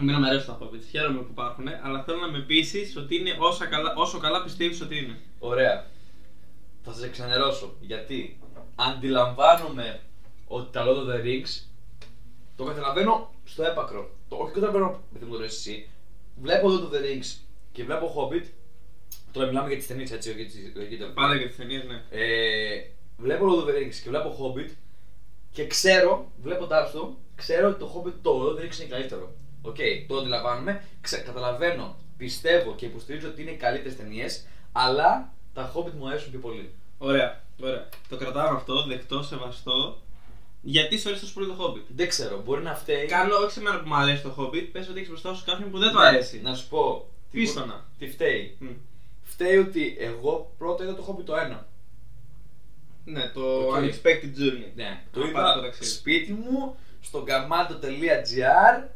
Εμένα 0.00 0.18
μου 0.18 0.26
αρέσουν 0.26 0.46
τα 0.46 0.58
Hobbits, 0.66 0.84
χαίρομαι 0.90 1.18
που 1.18 1.28
υπάρχουν, 1.30 1.68
αλλά 1.82 2.02
θέλω 2.02 2.18
να 2.18 2.30
με 2.30 2.38
πείσει 2.38 2.92
ότι 2.96 3.16
είναι 3.16 3.36
όσα 3.38 3.66
καλά, 3.66 3.94
όσο 3.96 4.18
καλά 4.18 4.42
πιστεύεις 4.42 4.80
ότι 4.80 4.96
είναι. 4.98 5.20
Ωραία. 5.38 5.86
Θα 6.82 6.92
σε 6.92 7.08
ξενερώσω. 7.08 7.74
Γιατί 7.80 8.38
αντιλαμβάνομαι 8.74 10.00
ότι 10.46 10.72
τα 10.72 10.84
Lord 10.86 10.96
of 10.96 11.08
the 11.10 11.24
Rings 11.24 11.64
το 12.56 12.64
καταλαβαίνω 12.64 13.34
στο 13.44 13.62
έπακρο. 13.62 14.10
Το, 14.28 14.36
όχι 14.36 14.52
καταλαβαίνω 14.52 15.02
με 15.12 15.18
τι 15.18 15.24
μου 15.24 15.32
το 15.32 15.38
λες 15.38 15.52
εσύ. 15.52 15.88
Βλέπω 16.42 16.68
Lord 16.68 16.92
of 16.92 16.96
the 16.96 17.00
Rings 17.00 17.45
και 17.76 17.84
βλέπω 17.84 18.14
Hobbit. 18.16 18.44
Τώρα 19.32 19.46
μιλάμε 19.46 19.68
για 19.68 19.76
τις 19.76 19.86
ταινίες 19.86 20.10
έτσι, 20.12 20.28
όχι 20.30 20.42
για 20.42 20.50
τις- 20.50 20.76
όχι 20.82 20.94
για 20.94 21.06
τα 21.06 21.12
Πάντα 21.12 21.34
για 21.36 21.46
τις 21.46 21.56
ταινίες, 21.56 21.82
ναι. 21.84 22.02
Ε, 22.10 22.82
βλέπω 23.16 23.44
Lord 23.46 23.60
of 23.64 23.68
the 23.68 23.74
Rings 23.78 23.94
και 24.02 24.08
βλέπω 24.08 24.36
Hobbit 24.40 24.70
και 25.52 25.66
ξέρω, 25.66 26.30
βλέποντά 26.42 26.90
το, 26.90 27.16
ξέρω 27.34 27.68
ότι 27.68 27.78
το 27.78 27.86
Hobbit 27.94 28.12
το 28.22 28.30
Lord 28.42 28.50
of 28.52 28.58
the 28.58 28.62
Rings 28.64 28.78
είναι 28.80 28.88
καλύτερο. 28.88 29.32
Οκ, 29.62 29.76
το 30.08 30.16
αντιλαμβάνομαι, 30.16 30.82
ξε, 31.00 31.16
καταλαβαίνω, 31.18 31.96
πιστεύω 32.16 32.74
και 32.74 32.86
υποστηρίζω 32.86 33.28
ότι 33.28 33.42
είναι 33.42 33.52
καλύτερες 33.52 33.96
ταινίες, 33.96 34.46
αλλά 34.72 35.32
τα 35.54 35.72
Hobbit 35.74 35.92
μου 35.98 36.08
αρέσουν 36.08 36.30
πιο 36.30 36.40
πολύ. 36.40 36.70
Ωραία, 36.98 37.40
ωραία. 37.62 37.88
Το 38.08 38.16
κρατάμε 38.16 38.56
αυτό, 38.56 38.82
δεκτό, 38.86 39.22
σεβαστό. 39.22 39.98
Γιατί 40.62 40.98
σου 40.98 41.08
αρέσει 41.08 41.22
τόσο 41.22 41.34
πολύ 41.34 41.46
το 41.46 41.56
Hobbit; 41.60 41.82
Δεν 41.96 42.08
ξέρω, 42.08 42.42
μπορεί 42.44 42.62
να 42.62 42.74
φταίει. 42.74 43.06
Κάνω 43.06 43.36
όχι 43.36 43.50
σε 43.52 43.60
μένα 43.60 43.80
που 43.80 43.88
μου 43.88 43.94
αρέσει 43.94 44.22
το 44.22 44.34
Hobbit, 44.38 44.68
πες 44.72 44.88
ότι 44.88 44.96
έχεις 44.98 45.08
μπροστά 45.08 45.34
σου 45.34 45.44
κάποιον 45.44 45.70
που 45.70 45.78
δεν 45.78 45.90
του 45.90 45.98
Ναι, 45.98 46.06
αρέσει. 46.06 46.40
Να 46.40 46.54
σου 46.54 46.68
πω. 46.68 47.08
Τι 47.30 47.38
Πεις 47.38 47.52
μπο- 47.54 47.60
το 47.60 47.66
να. 47.66 47.84
Τι 47.98 48.08
φταίει. 48.10 48.56
Μμ. 48.58 48.66
Φταίει 49.22 49.56
ότι 49.56 49.96
εγώ 50.00 50.54
πρώτα 50.58 50.84
είδα 50.84 50.94
το 50.94 51.04
Hobbit 51.18 51.24
το 51.24 51.34
1. 51.36 51.66
Ναι, 53.04 53.28
το 53.34 53.40
Οκ. 53.66 53.74
Unexpected 53.74 54.38
Journey. 54.40 54.70
Ναι, 54.74 55.02
το 55.12 55.20
Να 55.20 55.26
είδα 55.28 55.32
πάρεις 55.40 55.54
το 55.54 55.60
ταξίδι. 55.60 55.90
σπίτι 55.90 56.32
μου 56.32 56.76
στο 57.02 57.24
gamato.gr 57.28 58.88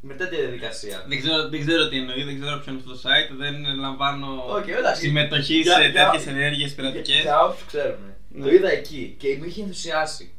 με 0.00 0.14
τέτοια 0.14 0.38
διαδικασία. 0.38 1.04
Δεν 1.08 1.18
ξέρω, 1.20 1.48
δεν 1.48 1.60
ξέρω 1.60 1.88
τι 1.88 1.96
εννοεί, 1.96 2.22
δεν 2.22 2.40
ξέρω 2.40 2.58
ποιο 2.58 2.72
είναι 2.72 2.80
αυτό 2.80 2.92
το 2.92 3.00
site, 3.02 3.36
δεν 3.36 3.74
λαμβάνω 3.78 4.44
Οκ, 4.48 4.66
εντάξει. 4.68 5.00
συμμετοχή 5.02 5.54
Για- 5.60 5.74
σε 5.74 5.88
για- 5.88 6.04
τέτοιες 6.04 6.26
ενέργειες 6.26 6.72
Για, 6.72 6.76
πειρατικές. 6.76 7.20
για 7.20 7.40
όσου 7.40 7.66
ξέρουν. 7.66 7.98
Ναι. 8.28 8.44
Το 8.44 8.50
είδα 8.52 8.70
εκεί 8.70 9.14
και 9.18 9.36
με 9.40 9.46
είχε 9.46 9.60
ενθουσιάσει. 9.62 10.32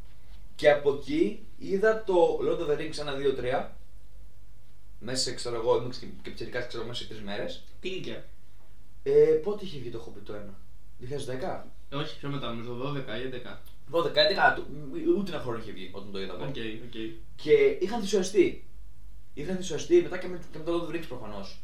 Και 0.55 0.69
από 0.71 0.93
εκεί 0.93 1.45
είδα 1.57 2.03
το 2.03 2.39
Lord 2.43 2.59
of 2.59 2.71
the 2.71 2.77
Rings 2.81 2.99
1, 2.99 3.13
2, 3.15 3.33
3. 3.33 3.75
Μέσα 4.99 5.23
σε, 5.23 5.33
ξέρω 5.33 5.55
εγώ, 5.55 5.77
ήμουν 5.77 5.91
και, 5.91 5.97
και 6.21 6.29
πιτσιρικάς, 6.29 6.67
ξέρω 6.67 6.85
μέσα 6.85 7.01
σε 7.01 7.07
τρεις 7.09 7.21
μέρες. 7.21 7.63
Τι 7.81 7.87
ηλικία. 7.89 8.25
Ε, 9.03 9.11
πότε 9.43 9.65
είχε 9.65 9.79
βγει 9.79 9.89
το 9.89 10.05
Hobbit 10.07 10.21
το 10.25 10.33
1, 10.33 10.53
2010. 10.99 11.63
Όχι, 11.93 12.17
πιο 12.19 12.29
μετά, 12.29 12.47
νομίζω 12.47 12.73
12 12.73 12.95
ή 12.97 13.29
11. 13.29 13.61
12, 13.91 14.05
11, 14.15 14.55
το- 14.55 14.65
ούτε 15.17 15.31
ένα 15.31 15.41
χρόνο 15.41 15.57
είχε 15.57 15.71
βγει 15.71 15.89
όταν 15.93 16.11
το 16.11 16.21
είδα. 16.21 16.33
εγώ. 16.33 16.43
Οκ, 16.43 16.55
οκ. 16.85 16.95
Και 17.35 17.51
είχα 17.79 17.95
ενθουσιαστεί. 17.95 18.65
Είχα 19.33 19.51
ενθουσιαστεί 19.51 20.01
μετά 20.01 20.17
και 20.17 20.27
με, 20.27 20.39
και 20.51 20.57
με 20.57 20.63
το 20.63 20.71
Lord 20.73 20.89
of 20.89 20.93
the 20.93 20.97
Rings 20.97 21.05
προφανώς. 21.07 21.59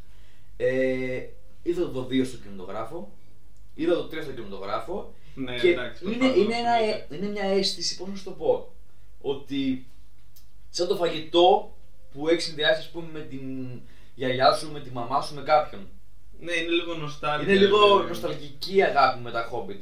Ε, 0.56 1.26
είδα 1.62 1.90
το 1.90 2.06
2 2.10 2.24
στο 2.26 2.36
κινηματογράφο. 2.36 3.10
Είδα 3.74 3.94
το 3.94 4.08
3 4.12 4.22
στο 4.22 4.32
κινηματογράφο. 4.32 5.14
Ναι, 5.34 5.58
και 5.58 5.68
εντάξει. 5.68 6.04
είναι, 6.04 6.16
προφανώς, 6.16 6.44
είναι, 6.44 6.54
ένα, 6.56 6.72
εννοείται. 6.74 7.16
είναι 7.16 7.26
μια 7.26 7.44
αίσθηση, 7.44 7.96
πώς 7.96 8.08
να 8.08 8.14
σου 8.16 8.24
το 8.24 8.30
πω, 8.30 8.72
ότι 9.20 9.86
σαν 10.70 10.86
το 10.88 10.96
φαγητό 10.96 11.76
που 12.12 12.28
έχεις 12.28 12.44
συνδυάσει 12.44 12.80
ας 12.80 12.88
πούμε 12.90 13.06
με 13.12 13.20
την 13.20 13.40
γιαγιά 14.14 14.52
σου, 14.52 14.70
με 14.72 14.80
τη 14.80 14.90
μαμά 14.90 15.20
σου, 15.22 15.34
με 15.34 15.42
κάποιον. 15.42 15.88
Ναι, 16.40 16.52
είναι 16.52 16.70
λίγο 16.70 16.94
νοστάλγια. 16.94 17.52
είναι 17.52 17.60
λίγο 17.64 17.78
βέβαια. 17.88 18.08
νοσταλγική 18.08 18.76
η 18.76 18.82
αγάπη 18.82 19.20
με 19.20 19.30
τα 19.30 19.50
Hobbit. 19.52 19.78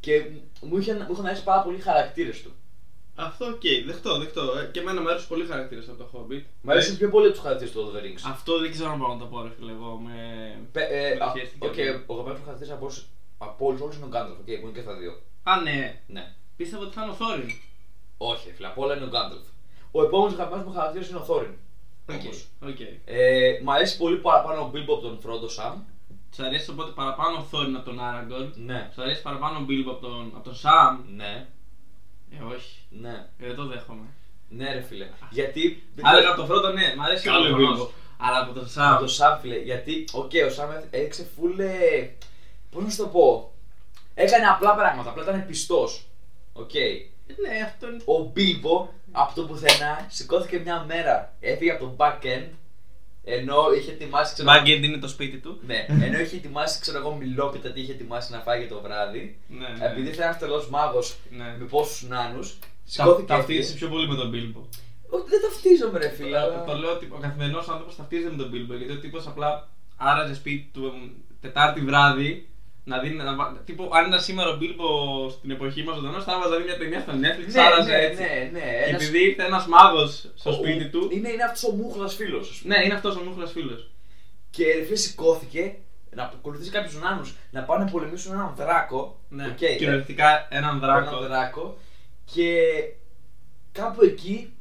Και 0.00 0.22
μου, 0.60 0.78
είχε, 0.78 0.94
μου 0.94 1.06
είχαν 1.12 1.26
αρέσει 1.26 1.42
πάρα 1.44 1.62
πολύ 1.62 1.76
οι 1.76 1.80
χαρακτήρες 1.80 2.42
του. 2.42 2.52
Αυτό 3.14 3.44
οκ, 3.46 3.60
δεχτώ, 3.86 4.18
δεχτώ. 4.18 4.58
Ε, 4.58 4.68
Και 4.72 4.80
εμένα 4.80 5.00
μου 5.00 5.08
αρέσουν 5.08 5.28
πολύ 5.28 5.46
χαρακτήρες 5.46 5.88
από 5.88 5.98
το 6.04 6.10
Hobbit. 6.12 6.42
Μου 6.62 6.70
αρέσουν 6.70 6.96
πιο 6.96 7.10
πολύ 7.10 7.24
από 7.26 7.34
τους 7.34 7.42
χαρακτήρες 7.42 7.72
του 7.72 7.80
Lord 7.80 7.96
of 7.96 7.98
the 7.98 8.02
Rings. 8.04 8.22
Αυτό 8.30 8.58
δεν 8.58 8.70
ξέρω 8.70 8.90
αν 8.90 8.98
μπορώ 8.98 9.12
να 9.12 9.18
το 9.18 9.24
πω, 9.26 9.42
ρε 9.42 9.50
φίλε, 9.58 9.72
εγώ 9.72 10.00
με. 10.06 10.14
Πε- 10.72 10.90
ε, 10.90 11.14
με 11.18 11.24
α, 11.24 11.30
χαίστηκε 11.36 11.66
Οκ, 11.66 11.70
αυτό. 11.72 11.84
ο 12.06 12.12
αγαπημένος 12.12 12.38
μου 12.38 12.44
χαρακτήρας 12.44 12.72
από 12.76 12.84
όλους- 12.84 13.06
από 13.38 13.66
όλους 13.66 13.80
όλους 13.80 13.96
είναι 13.96 14.04
ο 14.04 14.08
Gandalf, 14.12 14.36
οκ, 14.40 14.44
που 14.60 14.66
είναι 14.66 14.72
και 14.74 14.80
στα 14.80 14.94
δύο. 14.94 15.12
Α, 15.42 15.60
ναι. 15.60 16.00
Ναι. 16.06 16.32
Πίστευα 16.56 16.82
ότι 16.82 16.94
θα 16.94 17.02
είναι 17.02 17.10
ο 17.10 17.14
Θόριν. 17.14 17.50
Όχι, 18.18 18.52
φίλε, 18.56 18.66
από 18.66 18.82
όλα 18.84 18.96
είναι 18.96 19.04
ο 19.04 19.10
Gandalf. 19.16 19.46
Ο 19.90 20.02
επόμενος 20.02 20.32
αγαπημένος 20.32 20.66
μου 20.66 20.72
χαρακτήρας 20.72 21.08
είναι 21.08 21.18
ο 21.18 21.26
Thorin. 21.28 21.54
Οκ, 22.10 22.20
Όμως. 22.20 22.46
οκ. 22.62 22.80
Ε, 23.04 23.60
μ' 23.62 23.70
αρέσει 23.70 23.96
πολύ 23.96 24.16
παραπάνω 24.16 24.60
ο 24.60 24.70
Bilbo 24.74 24.80
από 24.92 25.00
τον 25.00 25.18
Frodo 25.24 25.62
Sam. 25.62 25.74
Του 26.36 26.44
αρέσει 26.44 26.70
οπότε 26.70 26.90
παραπάνω 26.90 27.38
ο 27.38 27.42
Θόριν 27.42 27.76
από 27.76 27.84
τον 27.84 28.00
Άραγκορν. 28.00 28.52
Ναι. 28.56 28.90
Του 28.94 29.02
αρέσει 29.02 29.22
παραπάνω 29.22 29.58
ο 29.58 29.60
Μπίλμπο 29.62 29.90
από 29.90 30.00
τον, 30.06 30.32
από 30.34 30.44
τον 30.44 30.54
Σαμ. 30.54 31.00
Ναι. 31.16 31.46
Ε, 32.30 32.54
όχι. 32.54 32.76
Ναι. 32.90 33.26
Ε, 33.38 33.46
δεν 33.46 33.56
το 33.56 33.66
δέχομαι. 33.66 34.06
Ναι, 34.48 34.72
ρε 34.72 34.80
φίλε. 34.80 35.06
Γιατί. 35.30 35.82
Αλλά 36.02 36.28
από 36.28 36.36
τον 36.36 36.46
Φρόντο, 36.46 36.72
ναι, 36.72 36.94
μ' 36.96 37.02
αρέσει 37.02 37.24
Καλό 37.24 37.52
ο 37.52 37.56
Μπίλμπο. 37.56 37.84
Bilbo. 37.84 37.88
Αλλά 38.18 38.38
από 38.42 38.52
τον 38.52 38.62
Από 38.62 38.70
Σαμ. 38.70 38.98
το 38.98 39.12
Sam, 39.18 39.38
φίλε. 39.40 39.56
Γιατί, 39.58 40.04
οκ, 40.12 40.30
ο 40.34 40.50
Sam 40.56 40.82
έδειξε 40.90 41.26
φούλε. 41.36 41.70
Πώς 42.70 42.82
να 42.84 42.90
σου 42.90 42.96
το 42.96 43.06
πω. 43.06 43.52
Έκανε 44.14 44.46
απλά 44.46 44.74
πράγματα. 44.74 45.10
Απλά 45.10 45.22
ήταν 45.22 45.46
πιστός. 45.46 46.04
Οκ. 46.52 46.74
Ναι, 47.42 47.62
αυτό 47.64 47.86
είναι. 47.88 48.02
Ο 48.04 48.32
Bilbo 48.36 48.88
από 49.12 49.34
το 49.34 49.42
πουθενά 49.46 50.06
σηκώθηκε 50.08 50.58
μια 50.58 50.84
μέρα. 50.88 51.34
Έφυγε 51.40 51.70
από 51.72 51.84
το 51.84 51.94
Bag 51.96 52.24
End. 52.24 52.46
Ενώ 53.24 53.72
είχε 53.78 53.90
ετοιμάσει. 53.90 54.32
Ξέρω, 54.32 54.50
Bag 54.52 54.68
End 54.68 54.84
είναι 54.84 54.96
το 54.96 55.08
σπίτι 55.08 55.36
του. 55.38 55.60
ναι, 55.66 55.86
ενώ 55.88 56.18
είχε 56.18 56.36
ετοιμάσει, 56.36 56.80
ξέρω 56.80 56.98
εγώ, 56.98 57.14
μιλόπιτα 57.14 57.72
τι 57.72 57.80
είχε 57.80 57.92
ετοιμάσει 57.92 58.32
να 58.32 58.38
φάει 58.38 58.58
για 58.58 58.68
το 58.68 58.80
βράδυ. 58.80 59.38
Ναι, 59.48 59.68
ναι. 59.78 59.86
Επειδή 59.86 60.08
ήταν 60.08 60.22
ένας 60.26 60.38
τρελός 60.38 60.68
μάγος 60.68 61.16
Ναι. 61.30 61.56
με 61.58 61.64
πόσους 61.64 62.08
νάνους. 62.08 62.58
Τα- 62.58 62.66
Σηκώθηκε. 62.84 63.26
Ταυτίζεσαι 63.26 63.68
έφυγε. 63.72 63.78
πιο 63.78 63.88
πολύ 63.94 64.08
με 64.08 64.14
τον 64.14 64.28
Μπίλμπο. 64.28 64.60
Όχι, 65.10 65.24
δεν 65.28 65.40
ταυτίζομαι, 65.40 65.98
ρε 65.98 66.08
φίλε. 66.08 66.38
αλλά- 66.38 66.64
Το 66.64 66.76
λέω 66.76 66.92
ότι 66.92 67.08
ο 67.12 67.18
καθημερινός 67.20 67.68
άνθρωπος 67.68 67.96
ταυτίζεται 67.96 68.30
με 68.30 68.36
τον 68.36 68.48
Μπίλμπο. 68.48 68.74
Γιατί 68.74 68.92
ο 68.92 68.98
τύπος 68.98 69.26
απλά 69.26 69.68
άραζε 69.96 70.34
σπίτι 70.34 70.70
του 70.72 70.84
εμ, 70.94 71.10
Τετάρτη 71.40 71.80
βράδυ. 71.80 72.48
Να 72.88 72.98
δει, 72.98 73.08
να, 73.10 73.34
βα- 73.34 73.62
τύπου, 73.64 73.88
αν 73.92 74.06
ήταν 74.06 74.20
σήμερα 74.20 74.48
ο 74.50 74.56
Μπίλμπο 74.56 74.86
στην 75.28 75.50
εποχή 75.50 75.82
μας 75.82 75.94
ζωντανός, 75.96 76.24
θα 76.24 76.32
έβαζε 76.32 76.58
μια 76.58 76.76
ταινία 76.78 77.00
στο 77.00 77.12
Netflix, 77.12 77.52
Ναι, 77.52 77.60
άραζε 77.62 77.90
ναι, 77.90 77.98
έτσι. 78.04 78.22
ναι, 78.22 78.48
ναι. 78.52 78.60
Και 78.60 78.88
Ένας- 78.88 79.02
επειδή 79.02 79.24
ήρθε 79.24 79.44
ένας 79.44 79.66
μάγος 79.66 80.30
στο 80.34 80.50
ο- 80.50 80.52
σπίτι 80.52 80.84
ο- 80.84 80.88
του. 80.90 81.08
Είναι, 81.12 81.28
είναι 81.32 81.42
αυτός 81.42 81.64
ο 81.70 81.74
μούχλα 81.74 82.08
φίλος. 82.08 82.62
Ναι, 82.64 82.76
είναι 82.84 82.94
αυτός 82.94 83.16
ο 83.16 83.20
μούχλα 83.20 83.46
φίλος. 83.46 83.90
Και 84.50 84.64
ρε 84.64 84.82
φίλε 84.84 84.96
σηκώθηκε 84.96 85.74
να 86.14 86.22
ακολουθήσει 86.22 86.70
κάποιους 86.70 87.00
νάνους 87.00 87.34
να 87.50 87.62
πάνε 87.62 87.84
να 87.84 87.90
πολεμήσουν 87.90 88.32
έναν 88.32 88.52
δράκο. 88.56 89.20
Ναι, 89.28 89.46
οκ, 89.46 89.56
κυριολεκτικά 89.56 90.46
έναν 90.50 90.78
δράκο. 90.80 91.16
Έναν 91.16 91.28
δράκο. 91.28 91.78
Και 92.34 92.52
κάπου 93.72 94.04
εκεί 94.04 94.52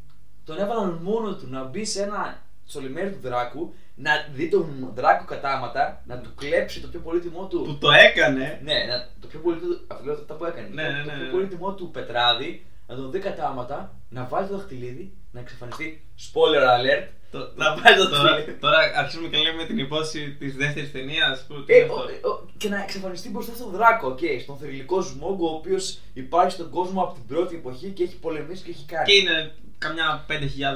τον 0.45 0.57
έβαλαν 0.59 0.99
μόνο 1.01 1.35
του 1.35 1.47
να 1.49 1.63
μπει 1.63 1.85
σε 1.85 2.01
ένα 2.03 2.41
στο 2.67 2.79
λημέρι 2.81 3.09
του 3.11 3.19
δράκου, 3.21 3.73
να 3.95 4.11
δει 4.33 4.49
τον 4.49 4.91
δράκο 4.95 5.25
κατάματα, 5.25 6.03
να 6.05 6.17
του 6.17 6.29
κλέψει 6.37 6.81
το 6.81 6.87
πιο 6.87 6.99
πολύτιμό 6.99 7.47
του. 7.47 7.61
Που 7.65 7.77
το 7.77 7.91
έκανε. 7.91 8.59
Ναι, 8.63 8.73
να, 8.89 9.07
το 9.21 9.27
πιο 9.27 9.39
πολύτιμο. 9.39 9.73
Αυτό 9.87 10.11
αυτά 10.11 10.33
που 10.33 10.45
έκανε. 10.45 10.67
Ναι, 10.71 10.83
το, 10.83 10.91
ναι, 10.91 11.03
το 11.03 11.09
ναι, 11.09 11.15
πιο 11.15 11.25
ναι. 11.25 11.31
πολύτιμό 11.31 11.73
του 11.73 11.91
πετράδι, 11.91 12.65
να 12.87 12.95
τον 12.95 13.11
δει 13.11 13.19
κατάματα, 13.19 13.95
να 14.09 14.23
βάλει 14.25 14.47
το 14.47 14.55
δαχτυλίδι, 14.57 15.13
να 15.31 15.39
εξαφανιστεί. 15.39 16.05
Spoiler 16.19 16.63
alert. 16.77 17.07
Το- 17.31 17.51
Να 17.55 17.73
πάει 17.73 17.95
το 17.95 18.09
τώρα, 18.09 18.23
δαχτυλίδι. 18.23 18.59
τώρα 18.59 18.77
αρχίζουμε 18.95 19.27
και 19.27 19.37
λέμε 19.37 19.65
την 19.65 19.77
υπόθεση 19.77 20.35
της 20.39 20.55
δεύτερης 20.55 20.91
ταινίας. 20.91 21.47
Ε, 21.65 21.81
ο- 21.83 22.29
ο- 22.29 22.45
και 22.57 22.69
να 22.69 22.81
εξαφανιστεί 22.83 23.29
μπροστά 23.29 23.53
στον 23.55 23.69
δράκο, 23.71 24.07
οκ, 24.07 24.19
στον 24.41 24.57
θρυλικό 24.57 25.01
Σμογκ, 25.01 25.41
ο 25.41 25.45
οποίος 25.47 25.99
υπάρχει 26.13 26.51
στον 26.51 26.69
κόσμο 26.69 27.01
από 27.03 27.13
την 27.13 27.25
πρώτη 27.27 27.55
εποχή 27.55 27.87
και 27.89 28.03
έχει 28.03 28.17
πολεμήσει 28.19 28.63
και 28.63 28.69
έχει 28.71 28.85
κάνει. 28.85 29.05
Και 29.05 29.13
είναι 29.15 29.51
καμιά 29.77 30.25
5.000 30.29 30.33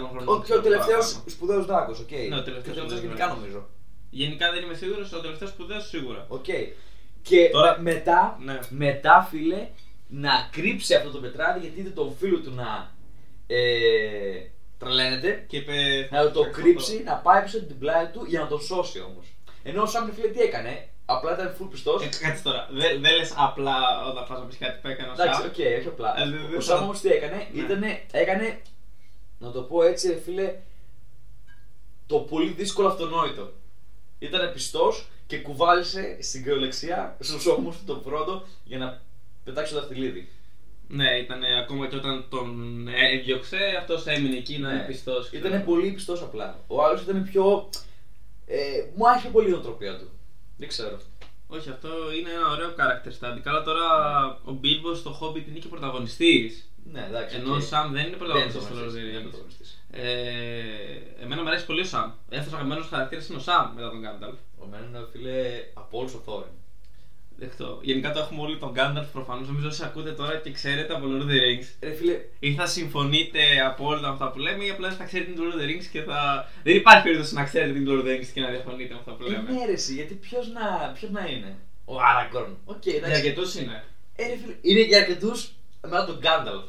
χρόνια. 0.10 0.28
Ο, 0.34 0.42
και 0.42 0.54
ο 0.54 0.62
τελευταίος 0.62 1.24
σπουδαίος 1.26 1.66
δράκος, 1.66 1.92
οκ. 2.02 2.12
Ναι, 2.30 2.36
ο 2.36 2.44
τελευταίος 2.44 2.76
Και 2.76 2.82
ο 2.82 2.86
τελευταίος 2.86 2.88
σπουδαίος 2.90 3.00
γενικά 3.02 3.26
δράκος. 3.26 3.38
νομίζω. 3.38 3.68
Γενικά 4.10 4.52
δεν 4.52 4.64
είμαι 4.64 4.74
σίγουρος, 4.74 5.14
ο 5.14 5.20
τελευταίος 5.22 5.50
σπουδαίος 5.50 5.88
σίγουρα. 5.88 6.26
Οκ. 6.28 6.46
Και 7.22 7.50
Τώρα- 7.52 7.80
μετά, 7.80 8.38
Ναι. 8.44 8.60
μετά, 8.70 9.28
φίλε, 9.30 9.68
να 10.08 10.32
κρύψει 10.52 10.96
αυτό 10.96 11.10
το 11.10 11.20
πετράδι 11.20 11.60
γιατί 11.60 11.80
είδε 11.80 11.90
τον 11.90 12.16
φίλο 12.20 12.38
του 12.40 12.52
να 12.56 12.92
ε, 13.48 13.62
τρελαίνεται. 14.78 15.46
Και 15.48 15.58
είπε. 15.58 16.08
Να 16.12 16.32
το 16.32 16.40
αυτό. 16.40 16.52
κρύψει, 16.62 17.02
να 17.06 17.14
πάει 17.16 17.44
πίσω 17.44 17.58
από 17.58 17.68
την 17.68 17.80
πλάτη 17.80 18.12
του 18.18 18.26
για 18.28 18.40
να 18.40 18.48
τον 18.48 18.60
σώσει 18.62 19.00
όμως. 19.00 19.26
Ενώ 19.64 19.82
ο 19.82 19.86
Σάμ 19.86 20.10
φίλε 20.14 20.28
τι 20.28 20.40
έκανε, 20.42 20.88
απλά 21.06 21.34
ήταν 21.34 21.56
full 21.60 21.68
πιστός. 21.72 22.04
Ε, 22.04 22.10
κάτσε 22.26 22.44
τώρα. 22.44 22.68
Δεν 22.72 23.02
δεν 23.02 23.16
λες 23.16 23.34
απλά 23.38 23.76
όταν 24.10 24.26
πα 24.28 24.38
να 24.40 24.46
πεις 24.46 24.58
κάτι 24.58 24.80
που 24.82 24.88
έκανε 24.88 25.10
ο 25.10 25.14
Εντάξει, 25.14 25.42
Σαμ. 25.42 25.50
οκ, 25.50 25.58
όχι 25.80 25.88
απλά. 25.88 26.14
Ε, 26.22 26.30
δεν- 26.30 26.48
δεν 26.50 26.58
ο 26.58 26.62
θα- 26.62 26.76
Σάμ 26.76 26.84
όμως 26.84 27.00
τι 27.02 27.10
έκανε, 27.10 27.48
Ναι. 27.54 27.62
ήτανε, 27.62 28.02
έκανε, 28.12 28.62
να 29.42 29.52
το 29.52 29.62
πω 29.62 29.84
έτσι, 29.84 30.08
ρε 30.08 30.20
φίλε, 30.20 30.56
το 32.08 32.18
πολύ 32.18 32.52
δύσκολο 32.52 32.88
αυτονόητο. 32.88 33.52
Ήταν 34.20 34.54
πιστός 34.54 35.08
και 35.28 35.38
κουβάλησε 35.38 36.18
στην 36.22 36.44
κυριολεξία 36.44 37.18
στους 37.20 37.46
ώμους 37.46 37.78
του 37.78 37.84
τον 37.86 38.04
Φρόντο 38.04 38.46
για 38.64 38.78
να 38.78 39.02
πετάξει 39.44 39.74
το 39.74 39.80
δαχτυλίδι. 39.80 40.30
Ναι, 40.88 41.18
ήταν 41.18 41.44
ακόμα 41.64 41.88
και 41.88 41.96
όταν 41.96 42.26
τον 42.30 42.88
έδιωξε, 42.88 43.58
αυτός 43.80 44.06
έμεινε 44.06 44.38
εκεί 44.38 44.58
να 44.58 44.72
είναι 44.72 44.86
πιστός. 44.88 45.32
Ήταν 45.32 45.64
πολύ 45.66 45.92
πιστός 45.92 46.22
απλά. 46.22 46.60
Ο 46.68 46.84
άλλος 46.84 47.02
ήταν 47.02 47.24
πιο. 47.24 47.70
Ε, 48.46 48.84
μου 48.96 49.10
άρεσε 49.10 49.28
πολύ 49.28 49.50
η 49.50 49.54
ιδιοτροπία 49.54 49.98
του. 49.98 50.10
Δεν 50.58 50.68
ξέρω. 50.68 51.00
Όχι, 51.48 51.70
αυτό 51.70 51.90
είναι 52.20 52.30
ένα 52.30 52.50
ωραίο 52.52 52.70
character 52.70 53.10
study. 53.20 53.40
Καλά 53.44 53.64
τώρα 53.64 53.86
ο 54.44 54.52
Μπίλμπο 54.52 54.94
στο 54.94 55.20
Hobbit 55.22 55.48
είναι 55.48 55.60
και 55.60 55.68
πρωταγωνιστής. 55.68 56.71
Ναι, 56.94 57.06
εντάξει. 57.10 57.36
Ενώ 57.36 57.52
ο 57.52 57.56
οκ. 57.56 57.62
Σαμ 57.62 57.92
δεν 57.92 58.02
είναι 58.02 58.10
Δεν 58.10 58.18
πρωταγωνιστής 58.20 58.62
είναι 58.62 58.70
στο 58.70 58.76
Lord 58.80 58.88
of 58.88 58.92
the 58.92 58.94
πρωταγωνιστής, 58.94 59.02
δεν 59.02 59.10
είναι 59.10 59.20
Rings. 59.20 59.30
πρωταγωνιστής. 59.30 59.70
Ε, 59.92 61.24
εμένα 61.24 61.42
μου 61.42 61.48
αρέσει 61.48 61.66
πολύ 61.66 61.82
ο 61.82 61.86
Σαμ. 61.86 62.10
Δεύτερο 62.30 62.56
αγαπημένος 62.56 62.88
χαρακτήρας 62.88 63.28
είναι 63.28 63.38
ο 63.38 63.42
Σαμ 63.42 63.66
μετά 63.76 63.90
τον 63.90 64.00
Γκάνταλφ. 64.00 64.38
Ο 64.62 64.66
Εμένα 64.72 65.08
φίλε 65.12 65.38
από 65.74 65.98
όλους 66.00 66.14
ο 66.14 66.22
Θόριν. 66.26 66.54
Δεκτό. 67.44 67.80
Γενικά 67.82 68.12
το 68.12 68.20
έχουμε 68.20 68.42
όλοι 68.42 68.58
τον 68.58 68.72
Γκάνταλφ 68.72 69.08
προφανώς. 69.12 69.48
Νομίζω 69.48 69.68
όσοι 69.68 69.84
ακούτε 69.84 70.12
τώρα 70.12 70.36
και 70.36 70.52
ξέρετε 70.52 70.94
από 70.94 71.06
Lord 71.10 71.22
of 71.22 71.26
the 71.26 71.40
Rings. 71.48 71.66
Ρε 71.82 71.94
φίλε, 71.94 72.20
Ή 72.40 72.54
θα 72.54 72.66
συμφωνείτε 72.66 73.40
από 73.66 73.86
όλα 73.88 74.10
αυτά 74.10 74.32
που 74.32 74.40
λέμε, 74.40 74.64
ή 74.66 74.70
απλά 74.70 74.88
δεν 74.88 74.98
θα 74.98 75.04
ξέρετε 75.04 75.32
την 75.32 75.42
Lord 75.42 75.56
of 75.56 75.62
the 75.62 75.66
Rings 75.70 75.86
και 75.92 76.02
θα. 76.02 76.50
Δεν 76.64 76.76
υπάρχει 76.76 77.04
περίπτωση 77.04 77.34
να 77.34 77.44
ξέρετε 77.44 77.74
την 77.74 77.86
Lord 77.90 78.02
of 78.02 78.06
the 78.06 78.10
Rings 78.20 78.26
και 78.34 78.42
να 78.42 78.50
διαφωνείτε 78.50 78.94
με 78.94 79.00
αυτά 79.00 79.12
που 79.12 79.24
ε, 79.24 79.30
λέμε. 79.30 79.52
ναι, 79.52 79.66
ρε, 79.66 79.72
εσύ, 79.72 79.94
γιατί 79.94 80.14
ποιος 80.14 80.48
να, 80.48 80.92
ποιος 80.96 81.12
να 81.12 81.26
είναι; 81.28 81.56
Ο 81.86 81.96
Άραγκορν. 82.02 82.58
Οκ, 82.66 82.86
Για 82.86 82.96
εντάξει. 82.96 83.16
αρκετού 83.16 83.42
είναι. 83.60 83.84
Ε, 84.16 84.28
ρε, 84.28 84.36
φίλε, 84.36 84.56
είναι 84.62 84.82
για 84.82 84.98
αρκετούς 84.98 85.32
μετά 85.82 86.06
τον 86.06 86.18
Γκάνταλφ. 86.20 86.64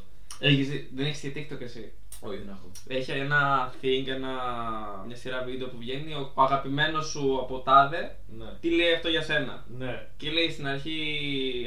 Έχεις, 0.44 0.68
δει- 0.70 0.88
δεν 0.94 1.06
έχεις 1.06 1.20
και 1.20 1.32
TikTok 1.36 1.60
εσύ; 1.60 1.92
Όχι, 2.20 2.36
δεν 2.36 2.48
έχω. 2.48 2.70
Έχει 2.88 3.10
ένα 3.10 3.72
thing, 3.82 4.04
ένα, 4.08 4.30
μια 5.06 5.16
σειρά 5.16 5.42
βίντεο 5.46 5.68
που 5.68 5.76
βγαίνει. 5.78 6.12
Ο, 6.14 6.32
ο 6.34 6.42
αγαπημένος 6.42 7.06
σου 7.06 7.38
από 7.40 7.58
τάδε, 7.58 8.16
Ναι. 8.38 8.46
τι 8.60 8.70
λέει 8.70 8.92
αυτό 8.92 9.08
για 9.08 9.22
σένα; 9.22 9.64
Ναι. 9.78 10.06
Και 10.16 10.30
λέει 10.30 10.50
στην 10.50 10.66
αρχή, 10.66 10.96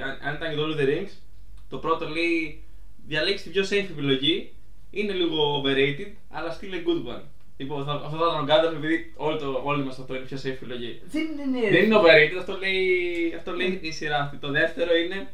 αν, 0.04 0.28
αν 0.28 0.36
ήταν 0.36 0.50
και 0.50 0.56
το 0.56 0.64
Lord 0.68 0.76
of 0.76 0.80
the 0.82 0.88
Rings, 0.90 1.12
το 1.70 1.78
πρώτο 1.78 2.10
λέει 2.10 2.64
διαλέξεις 3.08 3.42
την 3.44 3.52
πιο 3.52 3.64
safe 3.64 3.90
επιλογή. 3.92 4.50
Είναι 4.92 5.14
λίγο 5.14 5.62
overrated, 5.64 6.12
αλλά 6.30 6.58
still 6.60 6.74
a 6.74 6.88
good 6.88 7.16
one. 7.18 7.22
Λοιπόν, 7.58 7.86
θα, 7.86 7.92
αυτό 7.92 8.18
θα 8.18 8.26
ήταν 8.30 8.44
ο 8.44 8.46
Gandalf 8.50 8.76
επειδή 8.76 9.14
όλοι, 9.16 9.40
το, 9.40 9.62
όλοι 9.64 9.84
μας 9.84 10.00
αυτό 10.00 10.16
είναι 10.16 10.24
η 10.24 10.28
πιο 10.28 10.38
safe 10.38 10.54
επιλογή. 10.54 11.02
Δεν 11.06 11.22
είναι. 11.24 11.60
ρε, 11.60 11.70
Δεν 11.70 11.84
είναι 11.84 11.96
φίλε. 12.00 12.02
overrated, 12.02 12.38
αυτό 12.40 12.58
λέει, 12.58 13.34
αυτό 13.38 13.52
λέει 13.52 13.80
η 13.82 13.92
σειρά 13.92 14.18
αυτή. 14.20 14.38
Το 14.38 14.50
δεύτερο 14.52 14.96
είναι 14.96 15.28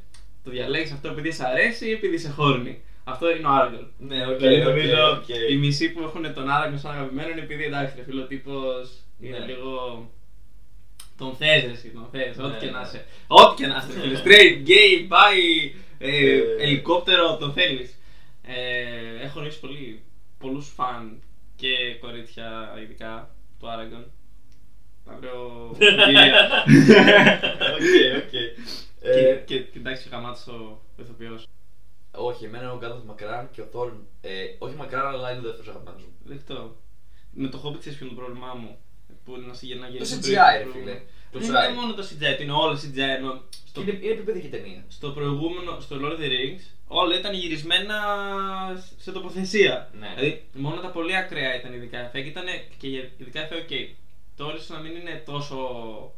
το 0.43 0.49
διαλέγεις 0.51 0.91
αυτό 0.91 1.07
επειδή 1.07 1.31
σε 1.31 1.45
αρέσει 1.45 1.87
ή 1.87 1.91
επειδή 1.91 2.17
είσαι 2.17 2.29
horny. 2.29 2.81
Αυτό 3.03 3.31
είναι 3.35 3.47
ο 3.47 3.51
Aragorn. 3.51 3.87
Ναι, 3.97 4.27
οκ. 4.27 4.37
Δηλαδή 4.37 4.61
οκ, 4.61 4.67
νομίζω 4.67 5.09
οκ. 5.11 5.27
οι 5.51 5.57
μισοί 5.57 5.91
που 5.91 6.01
έχουν 6.01 6.33
τον 6.33 6.47
Aragorn 6.49 6.73
σαν 6.79 6.91
αγαπημένο 6.91 7.29
είναι 7.29 7.41
επειδή 7.41 7.63
εντάξει, 7.63 7.93
ρε 7.97 8.03
φίλε 8.03 8.20
ο 8.20 8.23
τύπος 8.25 8.89
είναι 9.19 9.39
Ναι. 9.39 9.45
λίγο. 9.45 10.09
Τον 11.17 11.35
θες 11.35 11.63
εσύ, 11.63 11.89
τον 11.89 12.07
θες, 12.11 12.37
ό,τι 12.37 12.51
Ναι, 12.51 12.57
και 12.57 12.65
να 12.71 12.79
ναι. 12.79 12.85
είσαι. 12.87 13.05
Ό,τι 13.27 13.61
και 13.61 13.67
να 13.67 13.75
είσαι, 13.87 13.99
φίλε. 13.99 14.19
Straight, 14.23 14.67
gay, 14.69 15.05
bi, 15.07 15.73
ε, 15.97 16.35
Ε. 16.35 16.41
ελικόπτερο, 16.63 17.37
τον 17.37 17.53
θέλεις. 17.53 17.95
Ε, 18.43 19.23
έχω 19.23 19.39
γνωρίσει 19.39 19.59
πολύ, 19.59 20.01
πολλούς 20.39 20.67
φαν 20.75 21.21
και 21.55 21.95
κορίτσια 21.99 22.77
ειδικά 22.83 23.29
του 23.59 23.65
Aragorn. 23.67 24.05
Αύριο. 25.13 25.41
Οκ, 25.69 25.77
οκ. 28.17 28.29
Και, 28.31 28.39
Ε, 29.01 29.33
και, 29.45 29.59
και 29.59 29.77
εντάξει, 29.77 30.09
γαμάτος 30.11 30.47
ο 30.47 30.81
ηθοποιός. 31.01 31.47
Όχι, 32.11 32.45
εμένα 32.45 32.63
είναι 32.63 32.71
ο 32.73 32.77
Γκάνταλφ 32.77 33.03
μακράν 33.03 33.49
και 33.51 33.61
ο 33.61 33.65
Θόριν. 33.71 34.05
Ε, 34.21 34.31
όχι 34.57 34.75
μακράν, 34.75 35.05
αλλά 35.05 35.31
είναι 35.31 35.39
ο 35.39 35.43
δεύτερος 35.43 35.67
αγαπημένος 35.67 36.01
μου. 36.01 36.13
Δεκτό. 36.23 36.75
Με 37.33 37.47
το 37.47 37.61
Hobbit 37.63 37.79
ξέρεις 37.79 37.97
ποιο 37.97 38.07
είναι 38.07 38.15
το 38.15 38.21
πρόβλημά 38.21 38.53
μου. 38.53 38.77
Που 39.25 39.35
είναι 39.35 39.45
να 39.47 39.53
σε 39.53 39.65
να 39.75 39.85
Το 39.85 39.91
γυρίσει 39.91 40.17
CGI, 40.21 40.53
ρε 40.63 40.67
φίλε. 40.73 41.01
Το 41.31 41.39
Δεν 41.39 41.49
CGI. 41.49 41.69
είναι 41.69 41.79
μόνο 41.79 41.93
το 41.93 42.03
CGI, 42.09 42.41
είναι 42.41 42.51
όλο 42.51 42.73
CGI. 42.73 42.97
Ενώ 43.17 43.31
Και 43.49 43.57
στο, 43.67 43.81
Είναι, 43.81 43.91
είναι 43.91 44.11
πιο 44.11 44.22
παιδική 44.22 44.47
ταινία. 44.49 44.83
στο 44.87 45.09
προηγούμενο, 45.09 45.79
στο 45.79 45.95
Lord 46.01 46.11
of 46.15 46.19
the 46.23 46.29
Rings, 46.35 46.63
όλα 46.87 47.19
ήταν 47.19 47.33
γυρισμένα 47.33 47.95
σε 48.97 49.11
τοποθεσία. 49.11 49.89
Ναι. 49.99 50.13
Δηλαδή, 50.15 50.43
μόνο 50.53 50.81
τα 50.81 50.87
πολύ 50.87 51.15
ακραία 51.15 51.55
ήταν 51.59 51.73
ειδικά 51.73 51.97
εφέ 51.99 52.21
και 52.21 52.27
ήταν 52.29 52.45
και 52.77 52.87
ειδικά 53.17 53.39
εφέ 53.41 53.55
ok. 53.69 53.71
Τώρα 53.71 53.91
ίσως 54.55 54.69
να 54.69 54.79
μην 54.79 54.91
είναι 54.95 55.15
τόσο 55.25 55.57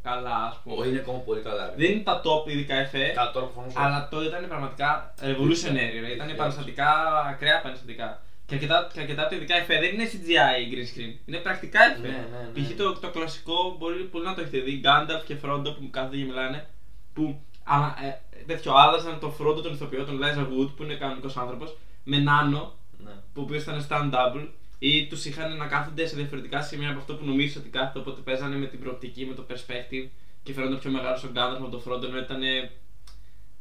καλά, 0.04 0.36
ας 0.50 0.60
πούμε. 0.64 0.76
Όχι, 0.80 0.90
είναι 0.90 1.00
ακόμα 1.00 1.18
πολύ 1.18 1.42
καλά. 1.42 1.66
ρε. 1.66 1.74
Δεν 1.78 1.92
είναι 1.92 2.04
τα 2.04 2.22
top 2.26 2.50
ειδικά 2.52 2.76
εφέ, 2.76 3.06
Καλά, 3.16 3.32
τώρα 3.32 3.46
προφανώς 3.46 3.76
όχι. 3.76 3.84
αλλά 3.86 4.08
τότε 4.12 4.26
ήταν 4.26 4.48
πραγματικά 4.48 5.14
revolutionary. 5.22 5.96
ρε. 6.04 6.12
Ήταν 6.18 6.28
Ναι. 6.28 6.34
επαναστατικά, 6.34 6.90
ακραία 7.32 7.58
επαναστατικά. 7.60 8.22
Και 8.46 8.54
αρκετά, 8.56 8.90
και 8.94 9.00
αρκετά 9.00 9.22
από 9.22 9.30
τα 9.30 9.36
ειδικά 9.36 9.56
εφέ 9.56 9.80
δεν 9.80 9.94
είναι 9.94 10.06
CGI 10.12 10.54
ή 10.62 10.66
green 10.72 10.88
screen. 10.92 11.12
Είναι 11.26 11.38
πρακτικά 11.38 11.80
εφέ. 11.84 12.00
Ναι, 12.08 12.08
ναι, 12.08 12.50
ναι. 12.54 12.62
Π.χ. 12.68 12.76
Το, 12.78 12.94
το 13.00 13.10
κλασικό 13.10 13.76
μπορεί 13.80 14.04
πολύ 14.04 14.26
να 14.26 14.34
το 14.36 14.42
έχετε 14.42 14.60
δει. 14.60 14.82
Gandalf 14.86 15.24
και 15.26 15.36
Frodo 15.44 15.76
που 15.80 15.90
κάθονται 15.92 16.18
και 16.18 16.24
μιλάνε. 16.24 16.68
Που 17.14 17.40
ανα, 17.64 17.96
ε, 18.04 18.44
τέτοιο, 18.48 18.74
άλλαζαν 18.76 19.20
το 19.20 19.34
Frodo 19.40 19.64
τον 19.64 19.74
ηθοποιό, 19.74 20.04
τον 20.06 20.20
Liza 20.24 20.42
Wood 20.42 20.70
που 20.76 20.84
είναι 20.84 20.94
κανονικός 20.96 21.38
άνθρωπος, 21.38 21.78
με 22.04 22.18
Nano 22.18 22.68
Ναι. 22.98 23.12
που 23.34 23.42
ο 23.42 23.42
οποίος 23.42 23.64
ήταν 23.64 23.86
stand-double 23.90 24.48
ή 24.86 25.08
τους 25.08 25.26
είχαν 25.26 25.58
να 25.58 25.68
κάθονται 25.68 26.06
σε 26.08 26.16
διαφορετικά 26.16 26.62
σημεία 26.62 26.90
από 26.90 27.00
αυτό 27.00 27.16
που 27.16 27.26
νομίζεις 27.26 27.56
ότι 27.56 27.70
κάθεται. 27.70 28.00
Οπότε 28.00 28.22
παίζανε 28.22 28.56
με 28.56 28.66
την 28.68 28.80
προοπτική, 28.80 29.26
με 29.26 29.34
το 29.34 29.46
perspective 29.50 30.08
και 30.44 30.54
φαίνονταν 30.54 30.80
πιο 30.80 30.92
μεγάλο 30.92 31.18
ο 31.18 31.30
Gandalf 31.36 31.60
με 31.62 31.70
τον 31.70 31.84
Frodo 31.86 32.04
ενώ 32.04 32.18
ήταν. 32.18 32.42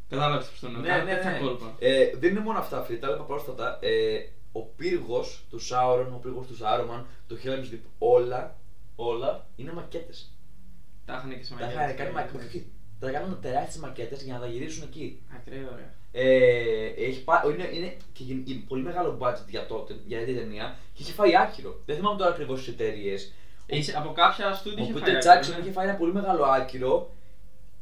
Κατάλαβες 0.09 0.49
πώς 0.49 0.61
το 0.61 0.67
εννοώ. 0.67 0.81
Ναι, 0.81 0.89
Κάτι 0.89 1.05
ναι, 1.05 1.15
τέτοια 1.15 1.31
ναι. 1.31 1.39
κόλπα. 1.39 1.75
Ε, 1.79 2.11
δεν 2.17 2.31
είναι 2.31 2.41
μόνο 2.41 2.59
αυτά, 2.59 2.83
φίλε, 2.83 2.99
τα 2.99 3.07
έλεγα 3.07 3.23
πρόσφατα. 3.23 3.79
Ε, 3.81 4.19
ο 4.53 4.61
πύργος 4.63 5.45
του 5.51 5.59
Σάουρον, 5.59 6.13
ο 6.15 6.19
πύργος 6.23 6.47
του 6.47 6.57
Σάρουμαν, 6.57 7.07
το 7.27 7.37
Helm's 7.45 7.75
Deep, 7.75 7.81
όλα, 7.99 8.57
όλα 8.97 9.47
είναι 9.57 9.73
μακέτες. 9.73 10.31
Τα 11.05 11.15
είχαν 11.17 11.39
και 11.39 11.45
σε 11.45 11.55
Τα 11.55 11.65
μαγιά. 11.65 11.85
είχαν 11.85 11.97
κάνει 11.97 12.13
μακέτε. 12.13 12.65
Τα 12.99 13.11
κάνουν 13.11 13.41
τεράστιες 13.41 13.77
μακέτες 13.77 14.23
για 14.23 14.35
να 14.35 14.41
τα 14.41 14.47
γυρίσουν 14.47 14.83
εκεί. 14.83 15.23
Ακραίο, 15.37 15.69
ωραία. 15.73 15.95
Ε, 16.13 16.87
έχει 16.97 17.25
πά... 17.25 17.43
είναι, 17.55 17.69
είναι 17.73 17.97
και 18.13 18.23
γεν- 18.25 18.49
είναι 18.49 18.63
πολύ 18.69 18.83
μεγάλο 18.83 19.19
budget 19.21 19.47
για 19.49 19.67
τότε, 19.67 19.95
για 20.07 20.19
την 20.25 20.37
ταινία 20.37 20.77
και 20.95 21.03
είχε 21.03 21.13
φάει 21.13 21.37
άκυρο. 21.37 21.81
Δεν 21.87 21.97
θυμάμαι 21.97 22.19
τώρα 22.19 22.31
ακριβώς 22.31 22.59
τις 22.59 22.69
εταιρείες. 22.69 23.33
Είχε- 23.67 23.97
Από 23.97 24.13
κάποια 24.13 24.53
στούντιο 24.55 24.85
Ο 24.85 24.89
είχε 24.89 24.99
Peter 24.99 25.03
φάει. 25.03 25.15
Jackson 25.15 25.37
άκρη, 25.37 25.51
ναι. 25.53 25.59
είχε 25.61 25.71
φάει 25.73 25.89
ένα 25.89 25.97
πολύ 25.97 26.13
μεγάλο 26.13 26.45
άκυρο 26.45 27.11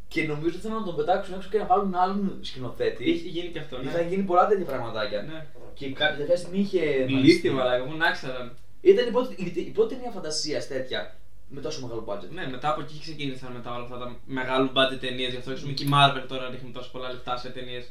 και 0.09 0.23
νομίζω 0.27 0.49
ότι 0.49 0.57
ήθελαν 0.57 0.79
να 0.79 0.85
τον 0.85 0.97
πετάξουν 0.97 1.35
έξω 1.35 1.49
και 1.51 1.59
να 1.59 1.67
βάλουν 1.67 1.95
άλλον 1.95 2.39
σκηνοθέτη. 2.41 3.11
Είχε 3.11 3.29
γίνει 3.29 3.49
και 3.49 3.59
αυτό. 3.59 3.79
Ναι. 3.79 3.91
Είχαν 3.91 4.09
γίνει 4.09 4.23
πολλά 4.23 4.47
τέτοια 4.47 4.65
πραγματάκια. 4.65 5.23
Ναι. 5.23 5.47
Και 5.75 5.91
κάποια 5.93 6.13
τελευταία 6.15 6.37
στιγμή 6.37 6.59
είχε. 6.59 7.05
Μιλήστε, 7.09 7.51
μαλάκα, 7.51 7.85
μου 7.85 7.97
να 7.97 8.11
ξέραν. 8.11 8.57
Ήταν 8.81 9.09
η 9.09 9.11
πρώτη, 9.11 9.35
η, 9.45 9.53
η 9.61 9.71
πρώτη 9.71 9.95
ταινία 9.95 10.11
φαντασίας 10.11 10.67
τέτοια 10.69 11.15
με 11.49 11.61
τόσο 11.61 11.81
μεγάλο 11.81 12.05
budget. 12.09 12.29
Ναι, 12.31 12.47
μετά 12.51 12.71
από 12.71 12.81
εκεί 12.81 12.99
ξεκίνησαν 13.01 13.53
μετά 13.53 13.75
όλα 13.75 13.85
αυτά 13.85 13.99
τα 13.99 14.17
μεγάλου 14.27 14.71
budget 14.77 14.99
ταινίες. 15.01 15.31
Γι' 15.31 15.37
αυτό 15.37 15.53
ξέρουμε 15.53 15.75
και 15.75 15.85
η 15.85 15.89
Marvel 15.93 16.25
τώρα 16.29 16.49
ρίχνει 16.51 16.71
τόσο 16.71 16.91
πολλά 16.93 17.13
λεφτά 17.13 17.37
σε 17.37 17.49
ταινίες. 17.49 17.85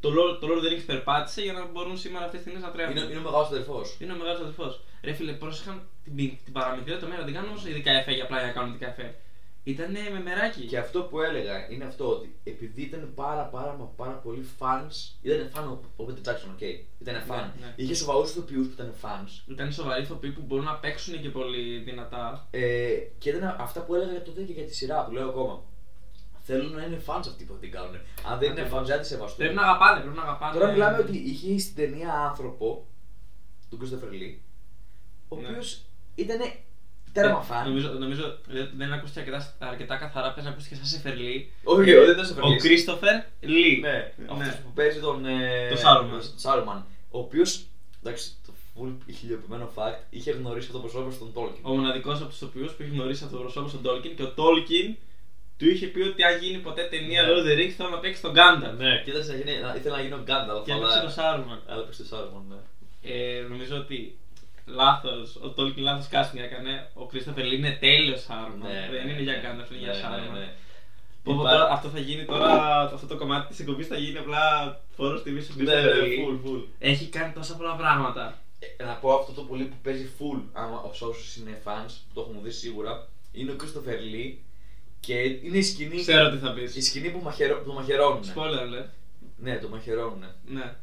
Το 0.00 0.08
Lord, 0.08 0.40
το 0.40 0.46
Lord 0.50 0.58
of 0.58 0.64
the 0.64 0.72
Rings 0.72 0.84
περπάτησε 0.86 1.40
για 1.42 1.52
να 1.52 1.66
μπορούν 1.66 1.98
σήμερα 1.98 2.24
αυτές 2.24 2.40
τις 2.40 2.52
ταινίες 2.52 2.66
να 2.66 2.72
τρέχουν. 2.74 2.96
Είναι, 2.96 3.06
είναι 3.10 3.18
ο 3.18 3.22
μεγάλος 3.22 3.46
αδερφός. 3.48 3.96
Είναι 4.00 4.12
ο 4.12 4.16
μεγάλος 4.16 4.40
αδερφός. 4.40 4.80
Ρε 5.02 5.12
φίλε, 5.12 5.32
πρόσεχαν 5.32 5.82
την, 6.04 6.14
την 6.44 6.52
παραμικρή 6.52 6.90
λεπτομέρεια. 6.90 7.24
Δεν 7.24 7.34
κάνουν 7.34 7.50
όμω 7.50 7.60
ειδικά 7.68 7.90
εφέ 7.92 8.12
για 8.12 8.24
απλά 8.24 8.38
για 8.38 8.46
να 8.46 8.52
κάνουν 8.52 8.70
ειδικά 8.70 8.88
εφέ. 8.88 9.14
Ήταν 9.64 9.90
με 9.90 10.20
μεράκι. 10.24 10.64
Και 10.66 10.78
αυτό 10.78 11.02
που 11.02 11.20
έλεγα 11.20 11.70
είναι 11.70 11.84
αυτό 11.84 12.08
ότι 12.08 12.36
επειδή 12.44 12.82
ήταν 12.82 13.12
πάρα 13.14 13.42
πάρα 13.42 13.72
μα 13.78 13.84
πάρα 13.84 14.12
πολλοί 14.12 14.46
fans, 14.58 14.94
ήταν 15.22 15.50
fan 15.54 15.64
ο, 15.96 16.02
ο 16.02 16.06
Peter 16.08 16.28
Jackson, 16.28 16.62
ok. 16.62 16.64
Ήταν 16.98 17.22
fan. 17.28 17.50
ναι. 17.60 17.72
Είχε 17.76 17.94
σοβαρούς 17.94 18.30
ηθοποιούς 18.30 18.66
που 18.66 18.72
ήταν 18.72 18.94
fans. 19.02 19.50
Ήταν 19.50 19.72
σοβαροί 19.72 20.02
ηθοποιοί 20.02 20.30
που 20.30 20.42
μπορούν 20.46 20.64
να 20.64 20.74
παίξουν 20.74 21.20
και 21.20 21.28
πολύ 21.28 21.78
δυνατά. 21.78 22.48
Ε, 22.50 22.94
και 23.18 23.30
ήταν 23.30 23.56
αυτά 23.58 23.80
που 23.80 23.94
έλεγα 23.94 24.22
τότε 24.22 24.42
και 24.42 24.52
για 24.52 24.64
τη 24.64 24.74
σειρά 24.74 25.04
που 25.04 25.12
λέω 25.12 25.28
ακόμα. 25.28 25.62
Θέλουν 26.50 26.72
να 26.78 26.82
είναι 26.84 27.00
fans 27.06 27.24
αυτοί 27.32 27.44
που 27.44 27.54
την 27.60 27.70
κάνουν. 27.70 27.94
Αν 28.30 28.38
δεν 28.38 28.50
είναι 28.50 28.60
Ακριβώς. 28.60 28.80
fans, 28.82 28.86
δεν 28.86 29.00
τη 29.00 29.06
σεβαστούν. 29.06 29.36
Πρέπει 29.38 29.54
να 29.54 29.62
αγαπάνε, 29.62 30.00
πρέπει 30.00 30.16
να 30.16 30.22
αγαπάνε. 30.22 30.52
Τώρα 30.58 30.72
μιλάμε 30.72 30.98
ότι 30.98 31.16
είχε 31.16 31.58
στην 31.58 31.74
ταινία 31.74 32.12
άνθρωπο, 32.28 32.86
του 33.70 33.78
Christopher 33.80 34.10
Lee, 34.20 34.34
ο 35.28 35.36
Ναι. 35.36 35.48
οποίος 35.48 35.82
ήταν 36.14 36.38
τέρμα 37.12 37.40
Ε, 37.42 37.44
φαν. 37.44 37.68
Νομίζω, 37.68 37.88
νομίζω 37.92 38.38
δεν- 38.46 38.70
δεν 38.76 38.92
ακούστηκε 38.92 39.20
αρκετά, 39.20 39.54
αρκετά 39.58 39.96
καθαρά. 39.96 40.32
Πες 40.32 40.44
να 40.44 40.50
ακούστηκε 40.50 40.74
σαν 40.74 40.84
Σεφερλί. 40.84 41.52
Όχι, 41.64 41.80
όχι, 41.80 42.06
δεν 42.06 42.10
ήταν 42.18 42.24
Christopher 42.26 42.42
Ο 42.42 42.48
Lee. 42.48 42.56
Κρίστοφερ 42.58 43.14
Λί. 43.40 43.78
Ναι, 43.80 43.90
Ναι. 44.16 44.26
αυτός 44.30 44.60
που 44.60 44.70
παίζει 44.74 45.00
τον. 45.00 45.26
Ε, 45.26 45.68
Το 45.68 45.76
Saruman. 45.84 46.20
τον 46.20 46.22
Saruman, 46.42 46.82
Ο 47.10 47.18
οποίος. 47.18 47.64
Εντάξει, 48.02 48.30
το 48.46 48.52
full 48.74 48.92
χιλιοποιημένο 49.14 49.70
fact 49.74 49.98
είχε 50.10 50.30
γνωρίσει 50.30 50.66
αυτό 50.66 50.78
το 50.80 50.88
πρόσωπο 50.88 51.10
στον 51.10 51.32
Tolkien. 51.34 51.60
Ο 51.62 51.74
μοναδικός 51.74 52.20
από 52.20 52.28
τους 52.28 52.42
οποίους 52.42 52.72
που 52.72 52.82
έχει 52.82 52.90
γνωρίσει 52.90 53.24
αυτό 53.24 53.36
το 53.36 53.42
προσώπο 53.42 53.68
στον 53.68 53.82
Τόλκιν 53.82 54.16
και 54.16 54.22
ο 54.22 54.32
Τόλκιν 54.32 54.96
του 55.58 55.68
είχε 55.70 55.86
πει 55.86 56.00
ότι 56.00 56.22
αν 56.22 56.38
γίνει 56.42 56.58
ποτέ 56.58 56.82
ταινία 56.82 57.22
Ναι. 57.22 57.28
Lord 57.28 57.36
of 57.38 57.46
the 57.48 57.58
Rings 57.60 57.74
θέλω 57.76 57.88
να 57.88 57.98
παίξει 57.98 58.22
τον 58.22 58.32
Gandalf. 58.38 58.76
Ναι, 58.76 59.02
και 59.04 59.10
ήθελε 59.10 59.24
να, 59.26 59.34
γίνει, 59.34 59.60
να, 59.60 59.74
ήθελε 59.74 59.94
να 59.96 60.02
γίνει 60.02 60.12
ο 60.14 60.24
Gandalf. 60.26 60.64
Και 60.64 60.72
αλλά- 60.72 60.96
έπαιξε 60.96 61.16
το 61.16 61.22
Saruman. 61.22 61.58
Αλλά 61.68 61.82
έπαιξε 61.82 62.02
το 62.02 62.16
Saruman, 62.16 62.42
ναι. 62.48 62.56
Ε, 63.12 63.40
νομίζω 63.48 63.76
ότι 63.76 64.18
λάθος, 64.66 65.36
ο 65.42 65.48
Τόλκιν 65.48 65.82
λάθος 65.82 66.08
casting 66.12 66.38
έκανε. 66.48 66.90
Ο 66.94 67.06
Κρίστοφερ 67.06 67.44
Λί 67.44 67.56
είναι 67.56 67.76
τέλειος 67.80 68.26
Saruman. 68.28 68.62
Ναι, 68.62 68.88
δεν 68.90 69.04
ναι, 69.06 69.12
είναι 69.12 69.22
για 69.22 69.32
ναι. 69.32 69.40
Gandalf, 69.44 69.70
είναι 69.70 69.86
Ναι, 69.86 69.92
για 69.92 69.92
ναι, 69.92 70.16
Saruman. 70.16 70.38
ναι. 70.38 70.48
Πω, 71.24 71.34
πω, 71.34 71.40
Υπά- 71.40 71.50
τώρα, 71.52 71.68
αυτό 71.72 71.88
θα 71.88 71.98
γίνει 72.00 72.24
τώρα, 72.24 72.80
αυτό 72.94 73.06
το 73.06 73.16
κομμάτι 73.16 73.48
της 73.48 73.60
εκπομπής 73.60 73.86
θα 73.86 73.96
γίνει 73.98 74.18
απλά 74.18 74.42
φόρος 74.96 75.22
τιμής 75.22 75.46
του 75.46 75.52
Ναι, 75.56 75.62
ναι, 75.64 75.70
Κρίστοφερ 75.80 76.02
Λί. 76.06 76.26
full, 76.44 76.48
full. 76.48 76.62
Έχει 76.78 77.06
κάνει 77.06 77.32
τόσα 77.32 77.56
πολλά 77.56 77.74
πράγματα. 77.76 78.38
Ε, 78.76 78.84
να 78.84 78.92
πω 78.94 79.14
αυτό 79.14 79.32
το 79.32 79.42
πολύ 79.42 79.64
που 79.64 79.76
παίζει 79.82 80.10
full, 80.18 80.40
άμα 80.52 80.90
σε 80.92 81.04
όσους 81.04 81.36
είναι 81.36 81.60
fans, 81.64 81.86
που 82.08 82.12
το 82.14 82.20
έχουν 82.20 82.42
δει 82.42 82.50
σίγουρα, 82.50 83.08
είναι 83.32 83.50
ο 83.50 83.56
Christopher 83.60 83.98
Lee 84.14 84.32
και 85.00 85.14
είναι 85.14 85.56
η 85.58 85.62
σκηνή, 85.62 85.96
Ξέρω 86.00 86.30
τι 86.30 86.36
θα 86.36 86.52
πεις. 86.52 86.76
η 86.76 86.82
σκηνή 86.82 87.10
που, 87.10 87.20
μαχαιρο, 87.24 87.58
που 87.58 87.64
το 87.66 87.72
μαχαιρώνουν. 87.72 88.22
Spoiler 88.34 88.60
alert. 88.82 88.88
Ναι, 89.36 89.56
το 89.58 89.68
μαχαιρώνουν. 89.68 90.24
Ναι. 90.46 90.74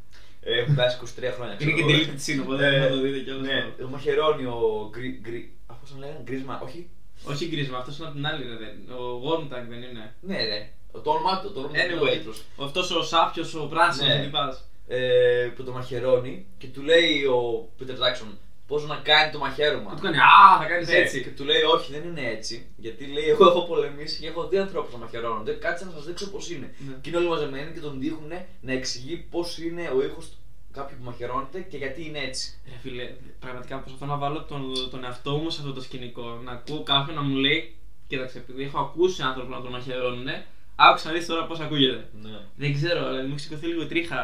Ε, 0.42 0.60
Έχουν 0.60 0.76
περάσει 0.76 0.98
23 1.04 1.32
χρόνια. 1.36 1.58
Είναι 1.60 1.72
ξέρω 1.74 1.88
και 1.88 1.94
εγώ. 1.94 2.04
deleted 2.04 2.20
scene, 2.26 2.42
οπότε 2.44 2.76
Ε, 2.76 2.80
θα 2.82 2.88
το 2.90 3.02
δείτε 3.02 3.20
κιόλας. 3.20 3.48
Ναι, 3.48 3.74
το 3.80 3.88
μαχαιρώνει 3.88 4.46
ο 4.46 4.90
γκρι. 4.92 5.20
γκρι 5.24 5.52
α, 5.68 5.74
πώς 5.74 5.90
τον 5.90 6.00
λέγανε, 6.00 6.20
Γκρίμα, 6.24 6.62
όχι; 6.64 6.90
Όχι 7.24 7.46
Γκρίμα, 7.48 7.78
αυτός 7.78 7.98
είναι 7.98 8.08
από 8.08 8.16
την 8.16 8.26
άλλη 8.28 8.44
ρε. 8.44 8.56
δεν- 8.56 8.98
Ο 8.98 9.22
Wormtongue 9.26 9.66
δεν 9.70 9.82
είναι; 9.82 10.14
Ναι, 10.22 10.44
ρε. 10.46 10.70
Το 11.04 11.10
όνομά 11.12 11.42
του, 11.42 11.52
το 11.54 11.60
όνομα 11.60 11.74
του 11.74 11.80
είναι 11.92 11.94
ο 12.00 12.04
Anyway, 12.04 12.12
τίτλος. 12.12 12.44
αυτός 12.62 12.92
ο 12.92 13.04
σάπιος, 13.04 13.54
ο 13.56 13.68
πράσινος, 13.68 14.16
Ναι. 14.16 14.24
τι 14.24 14.30
πα. 14.30 14.58
Ε, 14.88 15.52
που 15.56 15.64
το 15.64 15.72
μαχαιρώνει 15.72 16.46
και 16.58 16.68
του 16.68 16.82
λέει 16.82 17.24
ο 17.24 17.70
Peter 17.80 17.92
Jackson 17.92 18.30
πώς 18.68 18.88
να 18.88 18.96
κάνει 18.96 19.32
το 19.32 19.40
μαχαίρωμα. 19.40 19.96
Του 19.96 20.02
κάνει 20.02 20.18
Α, 20.18 20.58
θα 20.60 20.66
κάνεις 20.66 20.88
Ναι, 20.88 20.96
έτσι. 20.96 21.24
Και 21.24 21.30
του 21.30 21.44
λέει 21.44 21.62
όχι 21.62 21.92
δεν 21.92 22.04
είναι 22.10 22.30
έτσι. 22.30 22.66
Γιατί 22.76 23.06
λέει 23.06 23.30
εγώ 23.30 23.46
έχω 23.46 23.62
πολεμήσει 23.62 24.22
και 24.22 24.28
έχω 24.28 24.48
δει 24.48 24.58
ανθρώπους 24.58 24.94
να 24.94 24.98
μαχαιρώνονται. 24.98 25.54
Κάτσε 25.54 25.86
να 25.86 25.92
σας 25.92 26.06
δείξω 26.06 26.30
πώς 26.30 26.50
είναι. 26.50 26.74
Ναι. 26.88 26.94
Και 27.02 27.10
είναι 27.10 27.18
όλοι 27.18 27.28
μαζεμένοι 27.28 27.72
και 27.72 27.80
τον 27.80 28.00
δείχνουν 28.00 28.32
να 28.62 28.72
εξηγεί 28.72 29.18
πώς 29.18 29.58
είναι 29.58 29.92
ο 29.96 30.04
ήχος 30.04 30.38
κάποιου 30.72 30.98
που 30.98 31.04
μαχαιρώνεται 31.04 31.60
και 31.60 31.78
γιατί 31.78 32.06
είναι 32.06 32.20
έτσι. 32.20 32.58
Ρε 32.70 32.78
φίλε, 32.82 33.14
πραγματικά 33.40 33.80
προσπαθώ 33.80 34.06
να 34.06 34.18
βάλω 34.18 34.44
τον, 34.44 34.74
τον 34.92 35.04
εαυτό 35.04 35.32
μου 35.38 35.50
σε 35.50 35.62
αυτό 35.62 35.74
το 35.74 35.82
σκηνικό. 35.82 36.42
Να 36.44 36.52
ακούω 36.52 36.84
κάποιον 36.84 37.16
να 37.16 37.22
μου 37.22 37.36
λέει, 37.36 37.76
κοίταξε, 38.08 38.38
επειδή 38.38 38.64
έχω 38.64 38.80
ακούσει 38.80 39.22
άνθρωπο 39.22 39.50
να 39.50 39.62
τον 39.62 39.72
μαχαιρώνουν, 39.72 40.28
άκουσα 40.76 41.08
να 41.08 41.14
δεις 41.14 41.26
τώρα 41.26 41.46
πώς 41.46 41.60
ακούγεται. 41.60 42.08
Ναι. 42.22 42.40
Δεν 42.56 42.74
ξέρω, 42.74 43.08
δηλαδή 43.08 43.28
μου 43.28 43.34
έχει 43.34 43.44
σηκωθεί 43.44 43.68
λίγο 43.68 43.82
η 43.82 43.86
τρίχα. 43.88 44.18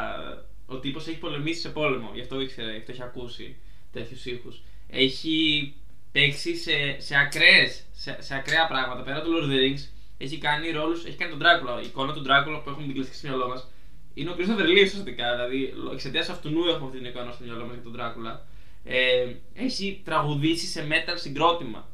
Ο 0.66 0.76
τύπος 0.80 1.08
έχει 1.08 1.18
πολεμήσει 1.18 1.60
σε 1.60 1.70
πόλεμο, 1.70 2.12
γι' 2.14 2.22
αυτό 2.22 2.42
ήξερε, 2.42 2.72
γι' 2.72 2.78
αυτό 2.78 2.92
έχει 2.92 3.04
ακούσει 3.04 3.56
τέτοιους 3.92 4.26
ήχους. 4.26 4.62
Έχει 4.90 5.74
παίξει 6.12 6.56
σε, 6.56 6.72
σε, 6.98 7.16
ακραίες, 7.18 7.84
σε, 7.92 8.18
σε 8.22 8.36
ακραία 8.36 8.68
πράγματα. 8.68 9.02
Πέρα 9.02 9.22
του 9.22 9.30
Lord 9.32 9.44
of 9.46 9.50
the 9.52 9.60
Rings, 9.64 9.88
έχει 10.18 10.38
κάνει 10.38 10.72
ρόλους, 10.72 11.06
έχει 11.06 11.18
κάνει 11.18 11.32
τον 11.32 11.42
Dracula. 11.42 11.84
Η 11.84 11.86
εικόνα 11.86 12.14
του 12.14 12.24
Dracula 12.26 12.62
που 12.64 12.70
έχουμε 12.70 12.86
την 12.86 12.94
κλασική 12.94 13.16
στο 13.16 13.28
μυαλό 13.28 13.48
μας 13.48 13.68
είναι 14.14 14.30
ο 14.30 14.36
Christopher 14.38 14.66
Lee 14.66 14.84
ουσιαστικά. 14.84 15.32
Δηλαδή, 15.36 15.74
εξαιτίας 15.94 16.30
αυτουνού 16.30 16.68
έχουμε 16.68 16.86
αυτή 16.86 16.98
την 16.98 17.06
εικόνα 17.06 17.32
στο 17.32 17.44
μυαλό 17.44 17.66
μας 17.66 17.74
για 17.74 17.84
τον 17.84 17.96
Dracula. 17.98 18.40
Ε, 18.84 19.34
έχει 19.54 20.02
τραγουδήσει 20.06 20.66
σε 20.66 20.88
metal 20.90 21.14
συγκρότημα. 21.16 21.90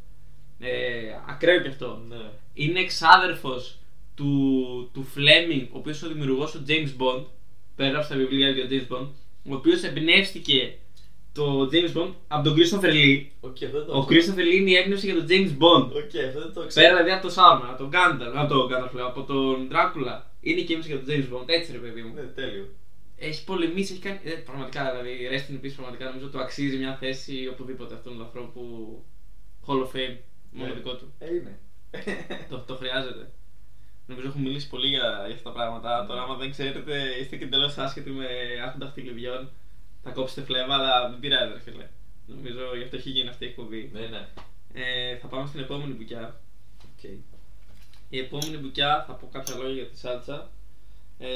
Ε, 0.60 0.70
ακραίο 1.28 1.62
και 1.62 1.68
αυτό 1.68 2.02
Ναι. 2.08 2.16
είναι 2.54 2.80
εξάδερφος 2.80 3.78
του, 4.16 4.90
του 4.94 5.08
Fleming, 5.16 5.68
ο 5.72 5.78
οποίος 5.78 6.02
είναι 6.02 6.10
ο 6.10 6.14
δημιουργός 6.14 6.52
του 6.52 6.64
James 6.68 7.02
Bond, 7.02 7.24
πέραψε 7.76 8.10
τα 8.10 8.16
βιβλία 8.16 8.50
για 8.50 8.68
τον 8.68 8.78
James 8.78 8.96
Bond, 8.96 9.08
ο 9.50 9.56
οποίος 9.56 9.84
εμπνεύστηκε 9.84 10.78
το 11.40 11.70
James 11.72 11.94
Bond 11.98 12.12
από 12.28 12.44
τον 12.48 12.54
Christopher 12.58 12.92
Lee. 12.98 13.26
Οκ, 13.48 13.58
αυτό 13.68 13.78
δεν 13.78 13.86
το 13.88 13.98
Ο 13.98 14.06
Christopher 14.10 14.46
Lee 14.50 14.56
είναι 14.60 14.70
η 14.70 14.76
έμπνευση 14.82 15.06
για 15.06 15.16
τον 15.16 15.26
James 15.32 15.52
Bond. 15.62 15.88
Οκ, 16.02 16.14
αυτό 16.28 16.40
δεν 16.46 16.54
το 16.54 16.60
Πέρα 16.60 16.68
ξέρω. 16.68 16.88
δηλαδή 16.96 17.12
από 17.12 17.22
τον 17.28 17.32
Sauron, 17.38 17.68
από 17.72 17.78
τον 17.84 17.90
Gandalf, 17.96 18.34
από 18.42 18.50
τον 18.54 18.68
Gandalf, 18.72 18.92
λέω, 18.98 19.08
από 19.08 19.24
τον 19.24 19.56
Dracula. 19.72 20.16
Είναι 20.48 20.62
και 20.62 20.72
η 20.74 20.76
έμπνευση 20.76 20.90
για 20.94 21.00
τον 21.04 21.08
James 21.14 21.28
Bond. 21.34 21.48
Έτσι 21.58 21.72
ρε 21.72 21.78
παιδί 21.78 22.02
μου. 22.02 22.14
Ναι, 22.14 22.22
τέλειο. 22.22 22.66
Έχει 23.20 23.44
πολεμήσει, 23.44 23.94
έχει 23.94 24.02
κάνει. 24.02 24.20
Ε, 24.24 24.30
πραγματικά 24.32 24.82
δηλαδή, 24.92 25.14
rest 25.34 25.48
in 25.52 25.66
peace, 25.66 25.74
πραγματικά 25.76 26.06
νομίζω 26.06 26.28
του 26.28 26.40
αξίζει 26.40 26.78
μια 26.78 26.94
θέση 27.02 27.48
οπουδήποτε 27.52 27.94
αυτόν 27.96 28.14
τον 28.14 28.22
ανθρώπου. 28.26 28.62
Hall 29.68 29.80
of 29.86 29.92
Fame, 29.96 30.16
μόνο 30.52 30.68
Ναι. 30.70 30.74
δικό 30.80 30.94
του. 30.96 31.14
Ε, 31.20 31.26
είναι. 31.36 31.60
Το, 32.50 32.58
το 32.68 32.76
χρειάζεται. 32.76 33.32
Νομίζω 34.10 34.28
έχω 34.28 34.40
μιλήσει 34.40 34.70
πολύ 34.70 34.88
για, 34.88 35.24
για 35.26 35.36
αυτά 35.36 35.50
τα 35.50 35.56
πράγματα. 35.56 36.06
Τώρα, 36.08 36.22
άμα 36.22 36.36
δεν 36.36 36.52
ξέρετε, 36.52 36.94
είστε 37.22 37.36
και 37.36 37.48
τελώ 37.48 37.72
άσχετοι 37.78 38.10
με 38.10 38.26
άρχοντα 38.66 38.86
χτυλιδιών. 38.88 39.50
Θα 40.04 40.10
κόψετε 40.12 40.42
φλέβα, 40.42 40.74
αλλά 40.74 41.10
δεν 41.10 41.20
πειράζει, 41.20 41.54
ρε 41.54 41.60
φίλε. 41.60 41.88
Νομίζω 42.26 42.76
γι' 42.76 42.84
αυτό 42.84 42.96
έχει 42.96 43.10
γίνει 43.10 43.30
αυτή 43.30 43.46
η 43.46 43.48
εκπομπή. 43.48 43.90
Ναι, 43.94 44.00
ναι. 44.00 44.28
Ε, 44.74 45.18
θα 45.18 45.28
πάμε 45.28 45.48
στην 45.48 45.60
επόμενη 45.60 45.94
μπουκιά. 45.94 46.40
Οκ. 46.84 47.04
Η 48.10 48.20
επόμενη 48.20 48.58
μπουκιά 48.58 49.04
θα 49.08 49.14
πω 49.14 49.30
κάποια 49.32 49.56
λόγια 49.56 49.74
για 49.74 49.86
τη 49.88 49.98
σάλτσα. 49.98 50.50
Ε, 51.20 51.28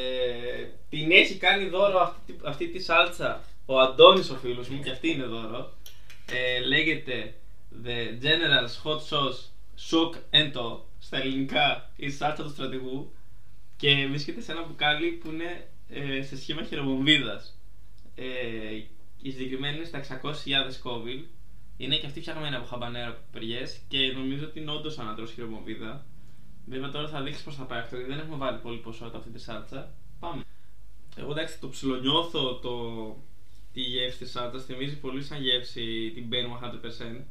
την 0.90 1.12
έχει 1.12 1.36
κάνει 1.38 1.66
δώρο 1.70 2.00
αυτή, 2.00 2.34
τη- 2.34 2.40
αυτή 2.44 2.68
τη 2.68 2.80
σάλτσα 2.80 3.44
ο 3.66 3.80
Αντώνης 3.80 4.30
ο 4.30 4.36
φίλος 4.36 4.68
μου 4.70 4.82
και 4.84 4.92
αυτή 4.92 5.10
είναι 5.10 5.24
δώρο. 5.24 5.74
Ε, 6.32 6.60
λέγεται 6.66 7.34
The 7.86 8.24
General's 8.24 8.84
Hot 8.84 8.98
Sauce 9.10 9.40
Shock 9.90 10.14
and 10.32 10.56
Awe 10.56 10.80
στα 11.00 11.18
ελληνικά 11.18 11.90
η 11.96 12.10
σάλτσα 12.10 12.44
του 12.44 12.50
στρατηγού 12.50 13.12
και 13.78 14.08
βρίσκεται 14.10 14.42
σε 14.42 14.52
ένα 14.52 14.64
μπουκάλι 14.66 15.08
που 15.12 15.28
είναι 15.32 15.68
ε, 15.90 16.22
σε 16.24 16.38
σχήμα 16.38 16.64
χειροβομβίδας. 16.64 17.56
Ε, 18.24 18.76
η 19.22 19.32
συγκεκριμένη 19.32 19.76
είναι 19.76 19.86
στα 19.86 20.22
600.000 20.24 20.32
κόβιλ. 20.82 21.24
Είναι 21.78 21.98
και 21.98 22.06
αυτή 22.06 22.22
φτιαγμένη 22.22 22.56
από 22.56 22.66
χαμπανέρο 22.66 23.14
πιπεριές 23.14 23.80
και 23.88 24.12
νομίζω 24.12 24.46
ότι 24.46 24.60
είναι 24.60 24.72
όντως 24.72 25.00
ανατρός 25.00 25.32
χειροβομβίδα. 25.32 26.06
Βέβαια 26.66 26.90
τώρα 26.90 27.08
θα 27.08 27.22
δείξεις 27.22 27.44
πώς 27.44 27.56
θα 27.56 27.64
πάει 27.64 27.80
αυτό, 27.80 27.96
γιατί 27.96 28.12
δεν 28.12 28.20
έχουμε 28.20 28.38
βάλει 28.38 28.60
πολύ 28.60 28.78
ποσότητα 28.78 29.18
αυτή 29.18 29.30
τη 29.30 29.40
σάλτσα. 29.40 29.94
Πάμε. 30.20 30.44
Εγώ 31.16 31.32
εντάξει 31.32 31.60
το 31.60 31.70
ψιλονιώθω 31.70 32.56
το, 32.56 32.74
τη 33.74 33.82
γεύση 33.82 34.18
της 34.18 34.32
σάλτσας, 34.32 34.66
θυμίζει 34.66 35.00
πολύ 35.00 35.24
σαν 35.24 35.42
γεύση 35.42 36.12
την 36.14 36.30
Ben 36.32 36.66
100%. 36.66 37.24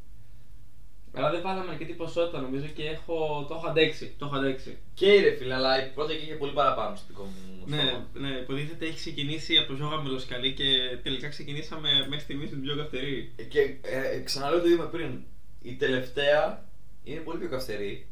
Αλλά 1.14 1.30
δεν 1.30 1.42
βάλαμε 1.42 1.70
αρκετή 1.70 1.92
ποσότητα 1.92 2.40
νομίζω 2.40 2.66
και 2.66 2.84
έχω, 2.84 3.44
το 3.48 3.54
έχω 3.54 3.66
αντέξει. 3.66 4.14
Το 4.18 4.26
έχω 4.26 4.36
αντέξει. 4.36 4.78
Και 4.94 5.20
ρε 5.20 5.30
φίλε, 5.36 5.54
αλλά 5.54 5.86
η 5.86 5.90
πρώτη 5.94 6.12
είχε 6.14 6.34
πολύ 6.34 6.52
παραπάνω 6.52 6.96
στο 6.96 7.04
δικό 7.08 7.22
μου 7.22 7.64
Ναι, 7.66 7.76
στόμα. 7.76 8.06
ναι, 8.14 8.28
υποτίθεται 8.28 8.84
έχει 8.86 8.96
ξεκινήσει 8.96 9.56
από 9.56 9.68
το 9.68 9.74
ζώγα 9.74 9.96
μελοσκαλί 10.02 10.52
και 10.52 10.64
τελικά 11.02 11.28
ξεκινήσαμε 11.28 11.90
μέχρι 12.08 12.20
στιγμής 12.20 12.48
την 12.50 12.60
πιο 12.62 12.76
καυτερή. 12.76 13.32
Και 13.48 13.60
ε, 13.82 14.20
ξαναλέω 14.24 14.60
το 14.60 14.68
είπαμε 14.68 14.88
πριν. 14.90 15.22
Η 15.62 15.74
τελευταία 15.74 16.64
είναι 17.04 17.20
πολύ 17.20 17.38
πιο 17.38 17.48
καυτερή 17.48 18.06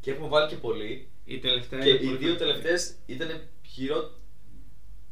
και 0.00 0.10
έχουμε 0.10 0.28
βάλει 0.28 0.48
και 0.48 0.56
πολύ. 0.56 1.08
Η 1.24 1.38
τελευταία 1.38 1.80
και 1.80 1.88
είναι 1.88 1.98
οι 1.98 2.04
πολύ 2.04 2.16
δύο 2.16 2.28
καυτερή. 2.28 2.50
τελευταίες 2.50 2.94
ήταν 3.06 3.40
χειρό... 3.66 4.10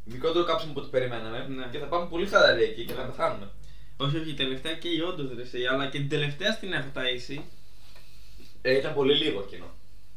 μικρότερο 0.05 0.45
κάψιμο 0.45 0.71
από 0.73 0.81
ό,τι 0.81 0.91
περιμέναμε. 0.91 1.47
Ναι. 1.49 1.67
Και 1.73 1.79
θα 1.79 1.87
πάμε 1.87 2.07
πολύ 2.09 2.27
χαλαροί 2.27 2.63
εκεί 2.63 2.85
και 2.85 2.93
θα 2.93 3.03
Ναι. 3.03 3.09
πεθάνουμε. 3.09 3.51
Όχι, 4.01 4.17
όχι, 4.19 4.31
η 4.31 4.35
τελευταία 4.35 4.75
και 4.75 4.89
η 4.89 5.01
όντως 5.01 5.31
ρε, 5.37 5.43
εσύ, 5.43 5.65
αλλά 5.65 5.87
και 5.87 5.99
την 5.99 6.09
τελευταία 6.09 6.53
σ' 6.53 6.61
την 6.61 6.73
έχω 6.73 6.89
ταΐσει. 6.95 7.41
Ε, 8.63 8.77
ήταν 8.77 8.95
πολύ 8.95 9.15
λίγο 9.15 9.41
εκείνο. 9.47 9.65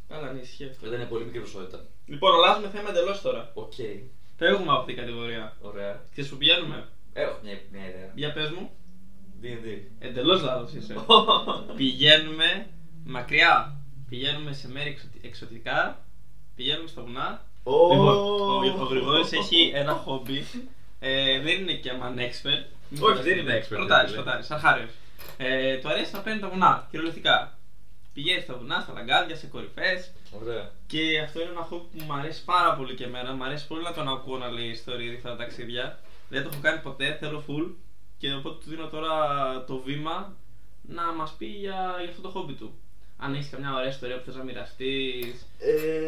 Καλά, 0.08 0.32
ναι, 0.34 0.39
ισχύει 0.41 0.65
αυτό. 0.65 0.94
Ήταν 0.94 1.08
πολύ 1.10 1.26
μικρή 1.26 1.39
ποσότητα. 1.39 1.86
Λοιπόν, 2.06 2.34
αλλάζουμε 2.36 2.70
θέμα 2.70 2.89
εντελώς 2.89 3.22
τώρα. 3.22 3.52
Οκ. 3.54 3.74
Φεύγουμε 4.38 4.72
από 4.72 4.80
αυτή 4.80 4.94
την 4.94 5.02
κατηγορία. 5.02 5.58
Ωραία. 5.62 6.02
Και 6.13 6.24
σου 6.24 6.38
πηγαίνουμε. 6.38 6.88
Έχω 7.13 7.39
μια, 7.44 7.60
μια 7.72 7.88
ιδέα. 7.88 8.12
Για 8.15 8.34
πες 8.34 8.50
μου. 8.50 8.70
D&D. 9.44 9.80
Εντελώς 10.00 10.41
λάθος 10.41 10.74
είσαι. 10.74 10.96
Πηγαίνουμε 11.78 12.67
μακριά. 13.06 13.76
Πηγαίνουμε 14.10 14.54
σε 14.54 14.67
μέρη 14.70 14.89
εξωτι- 14.89 15.26
εξωτικά. 15.26 16.06
Πηγαίνουμε 16.56 16.88
στα 16.88 17.02
βουνά. 17.02 17.46
Ω. 17.63 17.94
Λοιπόν, 17.94 18.80
ο, 18.80 18.82
ο 18.82 18.86
Γρηγόρης 18.86 19.32
έχει 19.32 19.72
ένα 19.74 19.91
χόμπι. 20.04 20.44
Ε, 21.00 21.39
δεν 21.39 21.60
είναι 21.62 21.74
και 21.74 21.89
αμάν 21.89 22.17
expert. 22.17 22.63
Μην 22.63 22.81
Όχι, 22.91 23.01
φανταστείς. 23.01 23.25
δεν 23.34 23.38
είναι 23.38 23.58
expert, 23.60 23.77
Ρωτάρεις, 23.77 24.12
ρε 24.12 24.17
φίλε. 24.17 24.23
ρωτάρεις, 24.25 24.51
αρχάριος. 24.51 24.89
Ε, 25.38 25.77
του 25.77 25.89
αρέσει 25.89 26.12
να 26.13 26.19
παίρνει 26.19 26.39
τα 26.39 26.49
βουνά, 26.49 26.88
κυριολεκτικά. 26.91 27.58
Πηγαίνεις 28.13 28.43
στα 28.43 28.54
βουνά, 28.58 28.80
στα 28.84 28.93
λαγκάδια, 28.93 29.36
σε 29.36 29.47
κορυφές. 29.47 30.12
Ωραία. 30.41 30.71
Και 30.88 31.19
αυτό 31.19 31.41
είναι 31.41 31.49
ένα 31.49 31.62
χόμπι 31.62 31.97
που 31.97 32.04
μου 32.04 32.13
αρέσει 32.13 32.43
πάρα 32.43 32.73
πολύ 32.75 32.93
και 32.95 33.04
εμένα. 33.04 33.34
Μου 33.34 33.43
αρέσει 33.43 33.67
πολύ 33.67 33.84
να 33.84 33.93
τον 33.93 34.08
ακούω 34.08 34.38
να 34.38 34.49
λέει 34.49 34.65
ιστορίε 34.67 35.08
για 35.08 35.17
αυτά 35.17 35.30
τα 35.30 35.36
ταξίδια. 35.36 35.99
Δεν 36.30 36.43
το 36.43 36.49
έχω 36.54 36.62
κάνει 36.62 36.80
ποτέ, 36.82 37.17
θέλω 37.19 37.43
full. 37.47 37.71
Και 38.17 38.34
οπότε 38.34 38.56
του 38.63 38.69
δίνω 38.69 38.88
τώρα 38.88 39.15
το 39.67 39.77
βήμα 39.77 40.34
να 40.82 41.04
μας 41.13 41.32
πει 41.38 41.45
για, 41.45 41.95
για 41.99 42.10
αυτό 42.10 42.21
το 42.21 42.30
χόμπι 42.30 42.54
του. 42.54 42.80
Αν 43.17 43.34
έχεις 43.34 43.49
καμιά 43.49 43.73
ωραία 43.73 43.89
ιστορία 43.89 44.17
που 44.17 44.25
θες 44.25 44.36
να 44.36 44.43
μοιραστείς, 44.43 45.45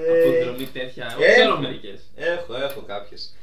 από 0.10 0.34
Ε, 0.34 0.44
δρομή 0.44 0.66
τέτοια. 0.66 1.06
Εγώ 1.12 1.24
έχω. 1.24 1.34
ξέρω 1.34 1.60
μερικές. 1.60 2.02
Έχω, 2.16 2.56
έχω 2.56 2.82
κάποιες. 2.82 3.36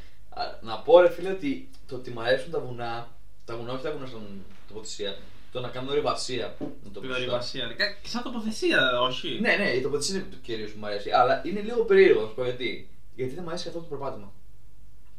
Να 0.61 0.79
πω 0.79 1.01
ρε 1.01 1.11
φίλε 1.11 1.31
ότι 1.31 1.69
το 1.89 1.95
ότι 1.95 2.11
μου 2.11 2.21
αρέσουν 2.21 2.51
τα 2.51 2.61
βουνά, 2.61 3.09
τα 3.51 3.57
βουνά 3.57 3.73
όχι 3.73 3.83
τα 3.83 3.93
βουνά 3.93 4.07
στον 4.07 4.23
τοποθεσία, 4.69 5.17
το 5.53 5.61
να 5.61 5.69
κάνω 5.69 5.91
ορειβασία. 5.91 6.47
να 6.85 6.91
το 6.93 7.01
πω 7.01 7.01
Την 7.01 7.03
σωστά. 7.03 7.17
ορειβασία. 7.17 7.67
Και 8.03 8.09
σαν 8.09 8.23
τοποθεσία, 8.23 9.01
όχι. 9.01 9.39
Ναι, 9.41 9.53
ναι, 9.57 9.69
η 9.71 9.81
τοποθεσία 9.81 10.17
είναι 10.17 10.27
κυρίως 10.43 10.71
που 10.73 10.79
μου 10.79 10.87
αρέσει, 10.87 11.11
αλλά 11.11 11.43
είναι 11.47 11.61
λίγο 11.61 11.85
περίεργο 11.85 12.21
να 12.21 12.29
σου 12.29 12.35
πω 12.35 12.45
γιατί. 12.45 12.89
Γιατί 13.15 13.35
δεν 13.35 13.43
μου 13.45 13.49
αρέσει 13.51 13.65
καθόλου 13.65 13.87
το 13.89 13.97
περπάτημα. 13.97 14.33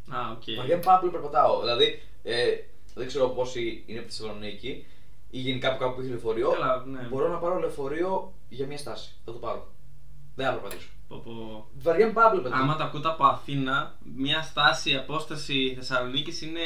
Α, 0.09 0.31
οκ. 0.31 0.43
Βαριέμαι 0.57 0.81
πάρα 0.83 0.99
πολύ 0.99 1.11
περπατάω. 1.11 1.59
Δηλαδή, 1.59 2.01
ε, 2.23 2.45
δεν 2.95 3.07
ξέρω 3.07 3.27
πόσοι 3.29 3.83
είναι 3.85 3.99
από 3.99 4.07
τη 4.07 4.13
Θεσσαλονίκη 4.15 4.85
ή 5.29 5.39
γενικά 5.39 5.69
από 5.69 5.77
κάπου 5.79 5.93
που 5.95 5.99
έχει 6.01 6.09
λεωφορείο. 6.09 6.49
Καλά, 6.51 6.85
ναι. 6.85 7.07
Μπορώ 7.09 7.27
να 7.27 7.37
πάρω 7.37 7.59
λεωφορείο 7.59 8.33
για 8.49 8.65
μια 8.67 8.77
στάση. 8.77 9.11
Θα 9.25 9.31
το 9.31 9.37
πάρω. 9.37 9.67
Δεν 10.35 10.45
θα 10.45 10.51
περπατήσω. 10.53 10.89
Πω, 11.07 11.21
πω. 11.25 11.67
Βαριέμαι 11.81 12.11
πάρα 12.13 12.29
πολύ 12.29 12.41
περπατάω. 12.41 12.63
Άμα 12.65 12.75
τα 12.75 12.83
ακούτε 12.83 13.07
από 13.07 13.23
Αθήνα, 13.25 13.95
μια 14.15 14.41
στάση, 14.41 14.95
απόσταση 14.95 15.73
Θεσσαλονίκης 15.77 16.41
είναι 16.41 16.61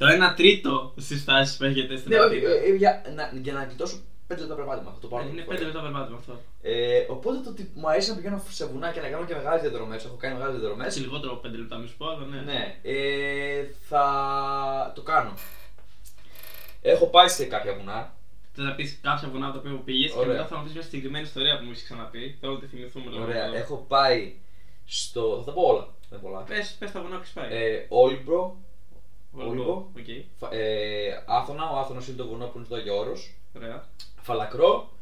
το 0.00 0.06
1 0.30 0.34
τρίτο 0.36 0.92
στις 0.96 1.20
στάσεις 1.20 1.56
που 1.56 1.64
έχετε 1.64 1.96
στην 1.96 2.10
Ναι, 2.10 2.18
όχι, 2.18 2.36
Αθήνα. 2.36 2.50
ε, 2.50 2.70
ε, 2.70 2.74
για, 2.74 3.02
να, 3.14 3.24
για 3.42 3.52
να 3.52 3.62
γλιτώσω 3.64 3.96
5 4.28 4.36
λεπτά 4.38 4.54
περπάτημα. 4.54 4.90
Θα 4.94 4.98
το 5.00 5.06
πάρω. 5.08 5.22
Ε, 5.24 5.28
Είναι 5.28 5.42
5 5.42 5.46
λεωφορείο. 5.46 5.66
λεπτά 5.66 5.80
περπάτημα 5.82 6.16
αυτό. 6.18 6.34
Ε, 6.62 7.06
οπότε 7.08 7.38
το 7.44 7.50
ότι 7.50 7.70
μου 7.74 7.88
αρέσει 7.90 8.08
να 8.10 8.16
πηγαίνω 8.16 8.42
σε 8.50 8.66
βουνά 8.66 8.90
και 8.92 9.00
να 9.00 9.08
κάνω 9.08 9.24
και 9.24 9.34
μεγάλες 9.34 9.60
διαδρομές. 9.60 10.04
Έχω 10.04 10.16
κάνει 10.22 10.34
μεγάλες 10.34 10.56
διαδρομές. 10.58 10.86
Έτσι 10.86 11.00
λιγότερο 11.00 11.32
από 11.32 11.48
5 11.48 11.50
λεπτά, 11.62 11.76
μη 11.78 11.86
σου 11.86 11.96
πω, 11.96 12.06
αλλά 12.08 12.24
ναι. 12.26 12.40
Ναι, 12.40 12.62
ε, 12.82 13.64
θα 13.88 14.04
το 14.94 15.02
κάνω. 15.02 15.32
Έχω 16.82 17.06
πάει 17.06 17.28
σε 17.28 17.44
κάποια 17.44 17.74
βουνά. 17.74 18.14
Θες 18.54 18.62
να 18.62 18.74
πεις 18.74 18.98
κάποια 19.02 19.28
βουνά 19.28 19.46
από 19.46 19.54
τα 19.58 19.60
οποία 19.68 19.82
πήγες 19.84 20.10
και 20.12 20.18
Ωραία. 20.18 20.32
μετά 20.32 20.46
θα 20.46 20.56
μου 20.56 20.62
πεις 20.64 20.72
μια 20.72 20.82
συγκεκριμένη 20.82 21.24
ιστορία 21.24 21.58
που 21.58 21.64
μου 21.64 21.70
έχεις 21.70 21.84
ξαναπεί. 21.84 22.36
Θέλω 22.40 22.52
να 22.52 22.58
τη 22.58 22.66
θυμηθούμε 22.66 23.10
λίγο. 23.10 23.22
Ωραία, 23.22 23.44
έχω 23.54 23.76
πάει 23.88 24.34
στο. 24.86 25.36
Θα 25.38 25.44
τα 25.44 25.52
πω 25.52 25.62
όλα. 25.62 25.88
Δεν 26.10 26.18
είναι 26.18 26.28
πολλά. 26.28 26.40
Πες, 26.44 26.76
πες 26.78 26.92
τα 26.92 27.00
βουνά 27.00 27.14
που 27.16 27.20
έχεις 27.22 27.32
πάει. 27.32 27.48
Ε, 27.50 27.86
Όλυμπο, 27.88 28.36
Βολγό. 28.36 28.56
Όλυμπο. 29.32 29.72
Οκ. 29.72 30.04
Φα- 30.38 30.52
ε, 30.54 31.24
Άθωνα, 31.26 31.70
ο 31.70 31.78
Άθωνας 31.78 32.06
είναι 32.08 32.16
το 32.16 32.26
βουνό 32.28 32.46
που 32.46 32.52
είναι 32.56 32.66
στο 32.66 32.74
Άγιο 32.74 32.98
Όρος. 32.98 33.34
Ωραία. 33.56 33.84
Φαλακρό, 34.20 34.92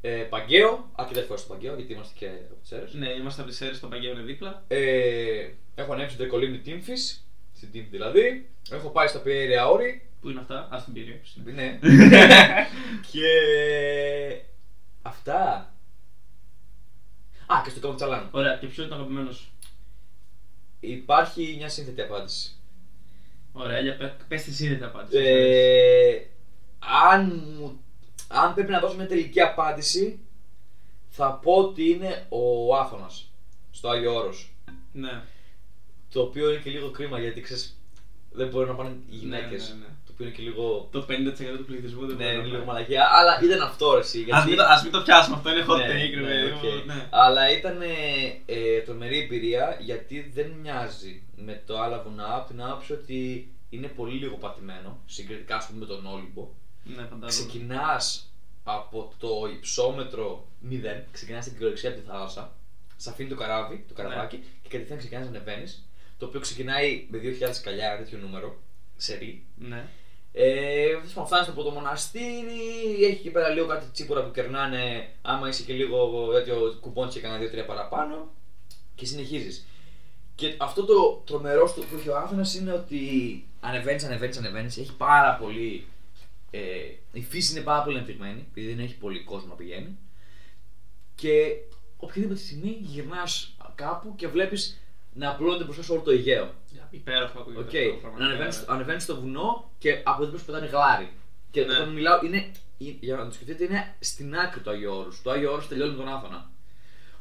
ε, 0.00 0.10
Παγκαίο, 0.10 0.90
αρκετές 0.94 1.20
φορές 1.22 1.38
στο 1.38 1.52
Παγκαίο 1.52 1.74
γιατί 1.74 1.92
είμαστε 1.92 2.14
και 2.18 2.26
από 2.26 2.60
τις 2.62 2.72
Σέρρες. 2.72 2.84
Ναι, 2.92 3.08
είμαστε 3.10 3.40
από 3.40 3.50
τις 3.50 3.60
Σέρρες 3.60 3.76
στο 3.76 3.86
Παγκαίο 3.88 4.12
είναι 4.12 4.22
δίπλα. 4.22 4.64
Ε, 4.68 5.48
έχω 5.74 5.92
ανέβει 5.92 6.06
στην 6.08 6.20
Δρακολίμνη 6.20 6.58
Τύμφη, 6.58 6.96
στην 7.54 7.70
Τύμφη 7.72 7.88
δηλαδή. 7.90 8.48
Έχω 8.70 8.88
πάει 8.88 9.06
στα 9.08 9.18
Πιέρια 9.18 9.68
Όρη. 9.68 10.08
Πού 10.20 10.30
είναι 10.30 10.40
αυτά, 10.40 10.68
ας 10.70 10.84
την 10.84 10.92
πήρε. 10.92 11.20
Ναι. 11.44 11.78
και. 13.12 13.28
Αυτά. 15.02 15.72
Α, 17.46 17.60
και 17.64 17.70
στο 17.70 17.80
Καϊμακτσαλάν. 17.80 18.28
Ωραία, 18.30 18.56
και 18.56 18.66
ποιος 18.66 18.78
είναι 18.78 18.86
το 18.88 18.94
αγαπημένος 18.94 19.36
σου; 19.36 19.48
Υπάρχει 20.80 21.54
μια 21.56 21.68
σύνθετη 21.68 22.00
απάντηση. 22.00 22.56
Ωραία, 23.56 23.80
για 23.80 23.96
πε 23.96 24.16
πες 24.28 24.42
τη 24.42 24.54
σύνθετη 24.54 24.84
απάντηση. 24.84 25.18
Ε, 25.18 26.26
αν, 27.12 27.42
μου, 27.58 27.80
αν 28.28 28.54
πρέπει 28.54 28.70
να 28.70 28.80
δώσω 28.80 28.96
μια 28.96 29.06
τελική 29.06 29.40
απάντηση, 29.40 30.18
θα 31.08 31.32
πω 31.32 31.52
ότι 31.52 31.88
είναι 31.90 32.26
ο 32.28 32.76
Άθωνας 32.76 33.30
στο 33.70 33.88
Άγιο 33.88 34.14
Όρος. 34.14 34.54
Ναι. 34.92 35.22
Το 36.12 36.22
οποίο 36.22 36.50
είναι 36.50 36.60
και 36.60 36.70
λίγο 36.70 36.90
κρίμα 36.90 37.20
γιατί 37.20 37.40
ξέρεις, 37.40 37.80
δεν 38.32 38.48
μπορεί 38.48 38.68
να 38.68 38.74
πάνε 38.74 38.90
οι 39.10 39.16
γυναίκες. 39.16 39.68
ναι, 39.68 39.74
ναι. 39.74 39.92
Το 40.03 40.03
οποίο 40.14 40.26
είναι 40.26 40.34
και 40.34 40.42
λίγο. 40.42 40.88
Το 40.92 41.06
50% 41.08 41.56
του 41.58 41.64
πληθυσμού 41.64 42.06
δεν 42.06 42.16
Ναι, 42.16 42.24
μπορεί 42.24 42.32
είναι 42.34 42.40
να 42.42 42.44
λίγο 42.44 42.56
πάει. 42.56 42.66
μαλακιά, 42.66 43.08
αλλά 43.18 43.40
ήταν 43.42 43.62
αυτό 43.62 43.92
ρε, 43.94 44.00
εσύ, 44.00 44.18
γιατί... 44.18 44.40
Ας 44.40 44.44
μην, 44.46 44.56
το, 44.56 44.62
ας 44.62 44.82
μην 44.82 44.92
το 44.92 45.00
πιάσουμε, 45.02 45.36
αυτό 45.36 45.50
είναι 45.50 45.64
hot 45.68 45.76
Ναι, 45.76 45.84
take, 45.86 46.14
ρε 46.14 46.20
ναι, 46.20 46.26
παιδί 46.28 46.50
οκ. 46.50 46.62
μου. 46.62 46.82
Ναι. 46.86 47.06
Αλλά 47.10 47.50
ήταν 47.58 47.82
ε, 47.82 47.86
ε, 48.46 48.80
τρομερή 48.80 49.18
εμπειρία 49.20 49.76
γιατί 49.80 50.30
δεν 50.34 50.50
μοιάζει 50.62 51.22
με 51.36 51.62
το 51.66 51.80
άλλα 51.80 52.02
βουνά 52.02 52.34
από 52.36 52.48
την 52.50 52.62
άποψη 52.62 52.92
ότι 52.92 53.48
είναι 53.70 53.86
πολύ 53.86 54.18
λίγο 54.18 54.36
πατημένο 54.36 54.98
συγκριτικά 55.06 55.56
ας 55.56 55.66
πούμε, 55.66 55.78
με 55.78 55.86
τον 55.86 56.06
Όλυμπο. 56.06 56.48
Ναι, 56.84 56.94
φαντάζομαι. 57.10 57.26
Ξεκινάς 57.26 58.28
από 58.64 59.12
το 59.18 59.28
υψόμετρο 59.56 60.46
0, 60.70 60.74
ξεκινάς 61.12 61.44
την 61.44 61.52
κυριολεξία 61.52 61.90
από 61.90 62.00
τη 62.00 62.06
θάλασσα, 62.06 62.52
σε 62.96 63.10
αφήνει 63.10 63.28
το 63.28 63.34
καράβι, 63.34 63.84
το 63.88 63.94
καραβάκι 63.94 64.42
και 64.62 64.68
κατευθείαν 64.68 64.98
ξεκινάς 64.98 65.22
να 65.24 65.28
ανεβαίνεις. 65.30 65.88
Το 66.18 66.26
οποίο 66.26 66.40
ξεκινάει 66.40 67.06
με 67.10 67.18
2.000 67.22 67.48
σκαλιά, 67.54 67.96
τέτοιο 67.98 68.18
νούμερο, 68.18 68.56
σε 68.96 69.14
ρί. 69.16 69.42
Ναι. 69.56 69.84
Ε, 70.36 70.98
φτάνει 71.24 71.46
από 71.48 71.62
το 71.62 71.70
μοναστήρι, 71.70 73.04
έχει 73.04 73.12
εκεί 73.12 73.30
πέρα 73.30 73.48
λίγο 73.48 73.66
κάτι 73.66 73.86
τσίπορα 73.92 74.24
που 74.24 74.30
κερνάνε. 74.30 75.08
Άμα 75.22 75.48
είσαι 75.48 75.62
και 75.62 75.72
λίγο 75.72 76.28
τέτοιο 76.32 76.78
κουπόνι 76.80 77.10
και 77.10 77.20
κανένα 77.20 77.40
δύο-τρία 77.40 77.64
παραπάνω 77.64 78.32
και 78.94 79.06
συνεχίζεις. 79.06 79.66
Και 80.34 80.54
αυτό 80.58 80.84
το 80.84 81.22
τρομερό 81.26 81.66
στο 81.66 81.80
που 81.80 81.96
έχει 81.96 82.08
ο 82.08 82.16
Άθωνας 82.16 82.54
είναι 82.54 82.72
ότι 82.72 82.98
ανεβαίνεις, 83.60 84.04
ανεβαίνεις, 84.04 84.36
ανεβαίνεις. 84.36 84.78
Έχει 84.78 84.96
πάρα 84.96 85.36
πολύ. 85.36 85.86
Ε, 86.50 86.60
η 87.12 87.22
φύση 87.22 87.52
είναι 87.52 87.64
πάρα 87.64 87.82
πολύ 87.82 87.96
ανεπτυγμένη, 87.96 88.46
επειδή 88.50 88.74
δεν 88.74 88.84
έχει 88.84 88.96
πολύ 88.96 89.24
κόσμο 89.24 89.48
να 89.48 89.54
πηγαίνει. 89.54 89.98
Και 91.14 91.56
οποιαδήποτε 91.96 92.40
στιγμή 92.40 92.78
γυρνάς 92.80 93.56
κάπου 93.74 94.14
και 94.16 94.28
βλέπεις 94.28 94.80
να 95.14 95.30
απλώνεται 95.30 95.64
μπροστά 95.64 95.82
σε 95.82 95.92
όλο 95.92 96.00
το 96.00 96.10
Αιγαίο. 96.10 96.50
Υπέροχο 96.90 97.38
ακούγεται 97.40 97.60
Οκ, 97.60 97.66
αυτό, 97.66 97.98
πραγματικά. 98.00 98.24
να 98.24 98.30
ανεβαίνεις, 98.30 98.54
στο- 98.54 98.72
ανεβαίνεις 98.72 99.02
στο 99.02 99.20
βουνό 99.20 99.70
και 99.78 100.00
από 100.04 100.22
εδώ 100.22 100.32
πέρα 100.32 100.42
πετάνε 100.46 100.66
γλάροι. 100.66 101.12
Και 101.50 101.64
Ναι. 101.64 101.72
όταν 101.74 101.88
μιλάω, 101.88 102.20
είναι, 102.24 102.36
ε- 102.78 102.94
για 103.00 103.16
να 103.16 103.24
το 103.24 103.32
σκεφτείτε, 103.32 103.64
είναι 103.64 103.94
στην 104.00 104.36
άκρη 104.36 104.60
του 104.60 104.70
Αγίου 104.70 104.92
Όρους. 104.92 105.22
Το 105.22 105.30
Άγιο 105.30 105.52
Όρος 105.52 105.68
τελειώνει 105.68 105.90
με 105.90 105.96
τον 105.96 106.08
Άθωνα. 106.08 106.50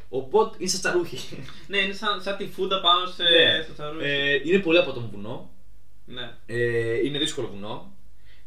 Οπότε 0.09 0.55
είναι 0.59 0.69
σαν 0.69 0.79
τσαρούχι. 0.79 1.17
Ναι, 1.67 1.77
είναι 1.77 1.93
σαν, 1.93 2.21
σαν 2.21 2.37
τη 2.37 2.45
φούντα 2.47 2.81
πάνω 2.81 3.05
σε, 3.05 3.23
Ναι. 3.23 3.61
στο 3.63 3.73
τσαρούχι. 3.73 4.05
ε, 4.05 4.33
είναι 4.43 4.59
πολύ 4.59 4.77
απότομο 4.77 5.09
βουνό. 5.11 5.49
Ναι. 6.05 6.31
Ε, 6.45 7.05
είναι 7.05 7.17
δύσκολο 7.17 7.47
βουνό. 7.47 7.91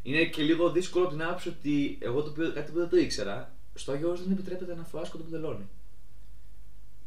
Είναι 0.03 0.23
και 0.25 0.41
λίγο 0.41 0.69
δύσκολο 0.71 1.05
από 1.05 1.13
την 1.13 1.23
άποψη 1.23 1.49
ότι 1.49 1.97
εγώ 2.01 2.21
το 2.21 2.29
οποίο, 2.29 2.51
κάτι 2.53 2.71
που 2.71 2.77
δεν 2.79 2.89
το 2.89 2.97
ήξερα. 2.97 3.51
Στο 3.73 3.91
Άγιο 3.91 4.07
Όρος 4.07 4.23
δεν 4.23 4.31
επιτρέπεται 4.31 4.75
να 4.75 4.83
φοράς 4.83 5.09
κοντό 5.09 5.23
παντελόνι. 5.23 5.69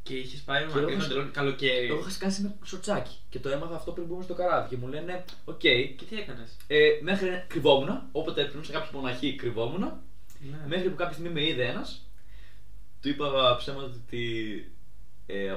Και 0.02 0.14
είχες 0.14 0.40
πάει 0.40 0.64
με 0.64 0.70
Και 0.72 0.76
μακρύ 0.78 0.92
εγώ- 0.92 1.02
παντελόνι 1.02 1.30
καλοκαίρι. 1.30 1.86
Εγώ 1.86 1.98
είχα 1.98 2.10
σκάσει 2.10 2.42
με 2.42 2.54
σορτσάκι 2.64 3.16
και 3.30 3.38
το 3.38 3.48
έμαθα 3.48 3.74
αυτό 3.74 3.92
πριν 3.92 4.06
μπούμε 4.06 4.22
στο 4.22 4.34
καράβι 4.34 4.68
και 4.68 4.76
μου 4.76 4.88
λένε: 4.88 5.24
Οκ, 5.44 5.58
Και 5.58 6.04
τι 6.08 6.16
έκανες; 6.18 6.56
ε, 6.66 6.88
μέχρι 7.02 7.44
κρυβόμουν. 7.48 8.02
Όποτε 8.12 8.44
περνούσα 8.44 8.72
κάποιο 8.72 8.98
μοναχό, 9.00 9.34
κρυβόμουν. 9.34 9.80
Ναι. 9.80 10.58
Μέχρι 10.66 10.88
που 10.88 10.96
κάποια 10.96 11.12
στιγμή 11.12 11.32
με 11.32 11.44
είδε 11.46 11.64
ένας, 11.64 12.06
του 13.02 13.08
είπα 13.08 13.56
ψέματα 13.58 13.86
ότι 14.06 14.72
ε, 15.26 15.56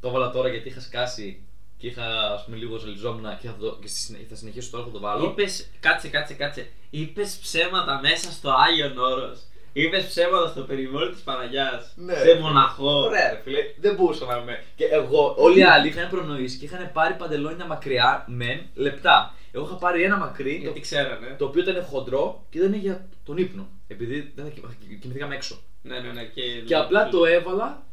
το 0.00 0.08
έβαλα 0.08 0.30
τώρα 0.30 0.48
γιατί 0.48 0.68
είχα 0.68 0.80
σκάσει 0.80 1.42
και 1.76 1.86
είχα 1.86 2.32
ας 2.32 2.44
πούμε 2.44 2.56
λίγο 2.56 2.76
ζαλιζόμουν 2.76 3.38
και 3.38 3.46
θα, 3.48 3.56
το, 3.56 3.78
και 3.80 3.86
στη 3.88 3.98
συνέχεια, 3.98 4.26
θα 4.28 4.34
συνεχίσω 4.34 4.70
τώρα 4.70 4.84
θα 4.84 4.90
το 4.90 5.00
βάλω. 5.00 5.24
Είπες, 5.24 5.68
κάτσε, 5.80 6.08
κάτσε, 6.08 6.34
κάτσε. 6.34 6.70
Είπες 6.90 7.36
ψέματα 7.36 8.00
μέσα 8.00 8.30
στο 8.32 8.50
Άγιον 8.50 8.98
Όρος. 8.98 9.40
Είπες 9.72 10.06
ψέματα 10.06 10.48
στο 10.48 10.60
περιβόλι 10.62 11.10
της 11.12 11.20
Παναγιάς. 11.20 11.92
Ναι. 11.96 12.14
Σε 12.14 12.34
μοναχό. 12.40 12.90
Ωραία, 13.00 13.30
ρε 13.30 13.40
φίλε, 13.44 13.58
δεν 13.80 13.94
μπορούσα 13.94 14.24
να 14.26 14.36
είμαι. 14.36 14.64
Και 14.76 14.84
εγώ, 14.84 15.34
όλοι 15.38 15.58
οι 15.58 15.62
άλλοι 15.62 15.88
είχαν 15.88 16.08
προνοήσει 16.08 16.58
και 16.58 16.64
είχαν 16.64 16.90
πάρει 16.92 17.14
παντελόνια 17.14 17.66
μακριά, 17.66 18.24
μεν, 18.28 18.60
λεπτά. 18.74 19.34
Εγώ 19.52 19.64
είχα 19.64 19.74
πάρει 19.76 20.02
ένα 20.02 20.16
μακρύ, 20.16 20.54
το, 20.54 20.60
Γιατί 20.60 20.80
ξέρανε. 20.80 21.34
το 21.38 21.44
οποίο 21.44 21.62
ήταν 21.62 21.84
χοντρό 21.84 22.46
και 22.50 22.58
ήταν 22.58 22.74
για 22.74 23.08
τον 23.24 23.36
ύπνο. 23.36 23.68
Επειδή 23.88 24.32
δεν 24.34 24.44
θα 24.44 24.50
κοιμ- 24.50 25.00
κοιμηθήκαμε 25.00 25.34
έξω. 25.34 25.60
Ναι, 25.82 26.00
ναι, 26.00 26.12
ναι. 26.12 26.24
Και, 26.24 26.42
Και 26.66 26.74
απλά 26.74 27.08
το 27.08 27.24
έβαλα 27.24 27.86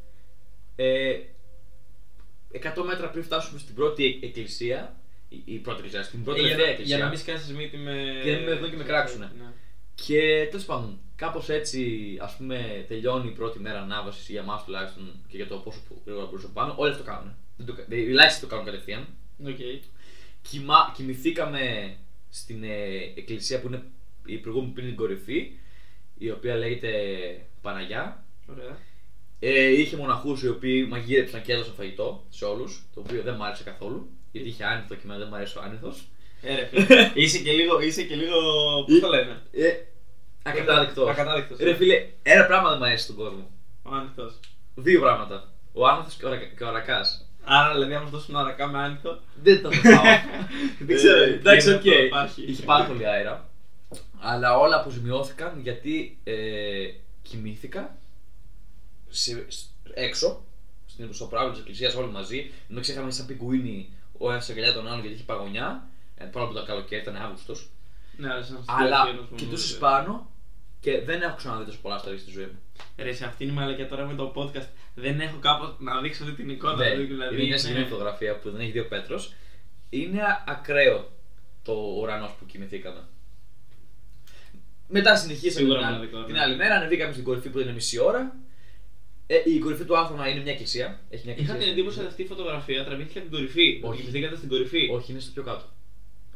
ε, 0.76 1.12
100 2.76 2.84
μέτρα 2.86 3.10
πριν 3.10 3.24
φτάσουμε 3.24 3.60
στην 3.60 3.76
πρώτη 3.76 4.06
εκ- 4.06 4.24
εκκλησία. 4.24 4.96
Η, 5.30 5.42
η 5.46 5.58
πρώτη 5.58 5.78
εκκλησία, 5.78 6.04
στην 6.04 6.24
πρώτη 6.24 6.40
Ε, 6.40 6.44
για, 6.44 6.50
τελευταία 6.52 6.66
να- 6.68 6.72
εκκλησία. 6.74 6.96
για 6.96 7.06
να 7.06 7.10
μην 7.12 7.20
σκάσεις 7.20 7.54
μύτη 7.56 7.78
με. 7.78 7.94
Και 8.24 8.32
να 8.32 8.38
μην 8.38 8.48
με 8.50 8.56
δουν 8.56 8.70
και 8.70 8.76
με 8.78 8.84
κράξουνε. 8.84 9.32
Ναι. 9.38 9.46
Και 9.96 10.48
τέλος 10.50 10.66
πάντων, 10.66 11.00
κάπως 11.16 11.50
έτσι 11.50 12.02
ας 12.22 12.36
πούμε, 12.38 12.86
τελειώνει 12.88 13.28
η 13.28 13.32
πρώτη 13.32 13.60
μέρα 13.60 13.82
ανάβασης 13.82 14.30
για 14.30 14.42
εμάς 14.42 14.62
τουλάχιστον 14.66 15.12
και 15.28 15.36
για 15.38 15.48
το 15.48 15.58
πόσο 15.58 15.80
γρήγορα 16.06 16.26
μπορούσε 16.26 16.48
πάνω. 16.54 16.74
Όλοι 16.78 16.92
αυτό 16.92 17.04
το 17.04 17.10
κάνουν. 17.10 17.36
Δεν 17.58 17.66
το, 17.66 17.74
κα- 17.74 17.86
οι 17.96 18.10
ελάχιστοι 18.10 18.42
το 18.42 18.48
κάνουν 18.48 18.66
κατευθείαν. 18.66 19.08
Οκ. 19.46 19.58
Κοιμά, 20.50 20.92
κοιμηθήκαμε 20.96 21.96
στην 22.30 22.64
ε, 22.64 22.96
εκκλησία 23.16 23.62
που 23.62 23.68
είναι 23.68 23.84
η 24.26 24.38
προηγούμενη 24.38 24.72
πριν 24.74 24.88
την 24.88 24.96
κορυφή, 24.96 25.52
η 26.18 26.32
οποία 26.32 26.56
λέγεται 26.56 26.92
Παναγιά. 27.62 28.24
Ωραία. 28.52 28.78
Ε, 29.40 29.66
είχε 29.72 29.96
μοναχούς 29.98 30.42
οι 30.44 30.48
οποίοι 30.50 30.88
μαγείρεψαν 30.90 31.42
και 31.42 31.54
έδωσαν 31.54 31.74
φαγητό 31.74 32.26
σε 32.30 32.46
όλους, 32.46 32.84
το 32.94 33.00
οποίο 33.00 33.22
δεν 33.22 33.36
μ' 33.36 33.44
άρεσε 33.44 33.64
καθόλου. 33.64 34.10
Γιατί 34.32 34.48
είχε 34.48 34.64
άνηθο 34.64 34.96
και 34.96 35.02
εμένα 35.04 35.20
δεν 35.20 35.28
μ' 35.28 35.34
αρέσει 35.34 35.58
ο 35.58 35.62
άνηθος. 35.62 36.08
Ε, 36.42 36.56
ρε, 36.56 36.66
φίλε. 36.66 37.12
είσαι 37.24 37.40
και 37.40 37.52
λίγο. 37.52 37.80
Είσαι 37.82 38.04
και 38.04 38.16
λίγο. 38.16 38.36
Πώς 38.88 39.00
το 39.00 39.08
λένε; 39.08 39.42
Ε, 39.52 39.72
Ακατάδεκτος. 40.50 41.10
Ακατάδεκτος. 41.10 41.60
Ρε 41.60 41.76
φίλε, 41.76 42.06
ένα 42.24 42.46
πράγμα 42.46 42.70
δεν 42.70 42.78
μου 42.80 42.86
αρέσει 42.86 43.04
στον 43.04 43.16
κόσμο. 43.16 43.50
Ο 43.84 43.94
άνηθος. 43.96 44.40
Δύο 44.76 45.00
πράγματα. 45.00 45.52
Ο 45.74 45.88
άνηθος 45.88 46.14
και 46.16 46.26
ο, 46.26 46.28
αρακα- 46.28 46.56
και 46.58 46.64
ο 46.64 46.68
αρακάς. 46.68 47.30
Άρα 47.44 47.74
δηλαδή, 47.74 47.94
άμα 47.94 48.10
δώσουμε 48.10 48.40
έναν 48.40 48.48
αρακά 48.48 48.68
με 48.68 48.78
άνηθο. 48.80 49.20
Δεν 49.44 49.62
το 49.62 49.70
πάω. 49.84 50.04
Δεν 50.80 50.96
ξέρω. 50.96 51.22
Ε, 51.24 51.34
Εντάξει, 51.34 51.68
είναι 51.68 51.76
οκ. 51.78 51.88
αυτό, 51.88 52.02
υπάρχει. 52.04 52.44
Είχε 52.44 52.64
πάρα 52.64 52.86
πολύ 52.86 53.08
αέρα. 53.08 53.50
Αλλά 54.20 54.58
όλα 54.58 54.76
αποζημιώθηκαν 54.76 55.60
γιατί 55.62 56.18
ε, 56.24 56.34
κοιμήθηκα 57.22 57.96
σε, 59.10 59.46
σ- 59.48 59.66
έξω, 59.94 60.44
στην 60.86 61.14
στο 61.14 61.26
πράγμα 61.26 61.52
της 61.52 61.60
εκκλησίας 61.60 61.96
όλοι 61.96 62.12
μαζί. 62.12 62.52
Ενώ 62.70 62.80
ξέχαμε 62.82 63.12
σαν 63.12 63.26
πιγκουίνι 63.26 63.90
ο 64.18 64.32
ένας 64.32 64.50
αγκαλιά 64.50 64.74
τον 64.74 64.88
άλλον 64.88 65.00
γιατί 65.00 65.16
είχε 65.16 65.24
παγωνιά. 65.24 65.88
Ε, 66.18 66.26
πάνω 66.26 66.46
από 66.46 66.54
το 66.56 66.66
καλοκαίρι, 66.66 67.02
ήταν 67.02 67.16
Αύγουστος. 67.16 67.70
Ναι, 68.18 68.32
αλλά 68.32 68.44
σαν 68.44 68.64
Αλλά 68.66 69.02
στέλνος 69.02 69.26
μου, 69.30 69.36
κοιτούσες 69.38 69.74
ναι. 69.74 69.78
πάνω 69.80 70.30
και 70.86 71.02
δεν 71.06 71.22
έχω 71.22 71.36
ξαναδεί 71.36 71.66
τόσο 71.66 71.80
πολλά 71.82 72.00
stories 72.04 72.20
στη 72.20 72.32
ζωή 72.32 72.44
μου. 72.46 72.60
Ρε, 72.98 73.14
σε 73.14 73.26
αυτήν 73.26 73.48
η 73.50 73.52
μαλακιά 73.52 73.88
τώρα 73.88 74.06
με 74.06 74.16
το 74.16 74.34
podcast 74.36 74.68
δεν 74.96 75.20
έχω 75.20 75.38
κάπου 75.40 75.84
να 75.84 76.02
δείξω 76.02 76.24
αυτή 76.24 76.36
την 76.36 76.50
εικόνα. 76.50 76.76
Ναι, 76.76 76.96
δηλαδή, 76.96 77.36
είναι 77.36 77.44
μια 77.44 77.58
συγκεκριμένη 77.58 77.90
φωτογραφία 77.92 78.40
που 78.40 78.50
δεν 78.52 78.62
έχει 78.62 78.72
δύο 78.72 78.86
πέτρος. 78.86 79.34
Είναι 79.90 80.22
ακραίο 80.48 81.12
το 81.64 81.74
ουρανός 81.74 82.32
που 82.40 82.46
κοιμηθήκαμε. 82.46 83.02
Μετά 84.88 85.16
συνεχίσαμε 85.16 85.52
Σίγουρα 85.60 85.78
την, 85.78 85.88
άλλη- 85.88 85.96
μοναδικό, 85.96 86.20
ναι. 86.20 86.26
την 86.26 86.38
άλλη 86.38 86.56
μέρα, 86.56 86.76
ανεβήκαμε 86.76 87.12
στην 87.12 87.24
κορυφή 87.24 87.50
που 87.50 87.60
είναι 87.60 87.72
μισή 87.72 88.00
ώρα. 88.00 88.36
Ε, 89.28 89.36
η 89.46 89.60
κορυφή 89.60 89.84
του 89.86 89.98
Άθωνα 89.98 90.30
είναι 90.30 90.42
μια 90.42 90.52
εκκλησία. 90.52 91.00
Έχει 91.10 91.26
μια 91.26 91.34
Είχα 91.36 91.42
εκκλησία. 91.42 91.58
την 91.64 91.68
εντύπωση 91.80 92.00
ότι 92.00 92.08
αυτή 92.08 92.22
η 92.22 92.26
φωτογραφία 92.26 92.84
τραβήθηκε 92.86 93.20
από 93.20 93.28
την 93.28 93.38
κορυφή. 93.38 93.80
Όχι. 93.84 94.00
Κοιμηθήκατε 94.00 94.36
στην 94.36 94.50
κορυφή. 94.50 94.90
Όχι, 94.94 95.12
είναι 95.12 95.20
στο 95.20 95.32
πιο 95.32 95.44
κάτω. 95.44 95.66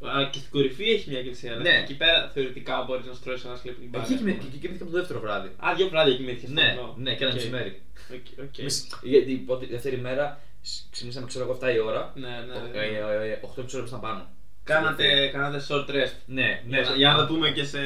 Α, 0.08 0.30
και 0.32 0.38
στην 0.40 0.52
κορυφή 0.52 0.84
έχει 0.90 1.10
μια 1.10 1.20
εκκλησία. 1.20 1.50
δηλαδή. 1.52 1.70
Ναι. 1.70 1.78
Εκεί 1.84 1.96
πέρα 1.98 2.30
θεωρητικά 2.34 2.84
μπορείς 2.88 3.06
να 3.06 3.14
στρώσεις 3.14 3.46
ένα 3.46 3.56
sleeping 3.64 3.96
bag. 3.96 4.02
Εκεί 4.02 4.14
ας 4.14 4.20
πούμε. 4.20 4.32
κοιμη- 4.32 4.44
εκεί 4.48 4.58
κοιμήθηκαμε 4.58 4.92
το 4.92 4.98
δεύτερο 4.98 5.20
βράδυ. 5.20 5.48
Α, 5.58 5.74
δύο 5.78 5.88
βράδια 5.90 6.16
κοιμήθηκε. 6.16 6.52
Ναι, 6.52 6.78
ναι, 6.98 7.16
και 7.16 7.24
ένα 7.24 7.34
μεσημέρι. 7.34 7.82
Εμείς- 8.58 8.88
Γιατί 9.04 9.32
η 9.32 9.36
πρώτη- 9.36 9.70
δεύτερη 9.70 9.98
μέρα 9.98 10.42
σ- 10.62 10.84
ξυπνήσαμε, 10.92 11.28
ξέρω 11.28 11.44
εγώ, 11.44 11.54
7 11.54 11.74
η 11.76 11.80
ώρα. 11.80 12.14
Ναι, 12.16 12.28
ναι. 12.28 12.80
Ε, 12.80 12.90
ναι. 12.90 12.98
ε, 13.26 13.32
ε, 13.32 13.40
8 13.42 13.76
ώρες 13.76 13.88
ήταν 13.90 14.00
πάνω. 14.00 14.30
Κάνατε, 14.64 15.28
κάνατε 15.28 15.66
short 15.70 15.90
rest. 15.90 16.14
Ναι, 16.26 16.62
Ναι, 16.68 16.82
για 16.96 17.12
να 17.12 17.18
το 17.18 17.34
πούμε 17.34 17.52
και 17.52 17.64
σε. 17.64 17.80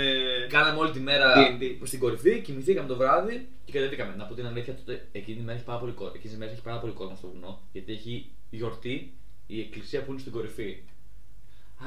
Κάναμε 0.50 0.80
όλη 0.80 0.92
τη 0.92 1.00
μέρα 1.00 1.34
D&D. 1.36 1.78
στην 1.84 2.00
κορυφή, 2.00 2.42
κοιμηθήκαμε 2.42 2.88
το 2.88 2.96
βράδυ 2.96 3.48
και 3.66 3.72
κατεβήκαμε. 3.72 4.14
Να 4.18 4.24
πω 4.26 4.34
την 4.34 4.46
αλήθεια, 4.46 4.74
τότε 4.76 5.06
εκείνη 5.12 5.38
τη 5.38 5.44
μέρα 5.44 5.58
έχει 5.58 5.66
πάρα 5.66 5.80
πολύ, 5.80 5.92
κο- 5.92 6.12
εκείνη 6.16 6.34
τη 6.34 6.40
μέρα 6.40 6.52
έχει 6.52 6.62
πάρα 6.62 6.78
πολύ 6.80 6.94
κόσμο 6.94 7.16
στο 7.16 7.28
βουνό. 7.28 7.62
Γιατί 7.72 7.92
έχει 7.92 8.30
γιορτή 8.50 9.14
η 9.48 9.60
εκκλησία 9.60 10.02
που 10.04 10.12
είναι 10.12 10.20
στην 10.20 10.32
κορυφή. 10.32 10.78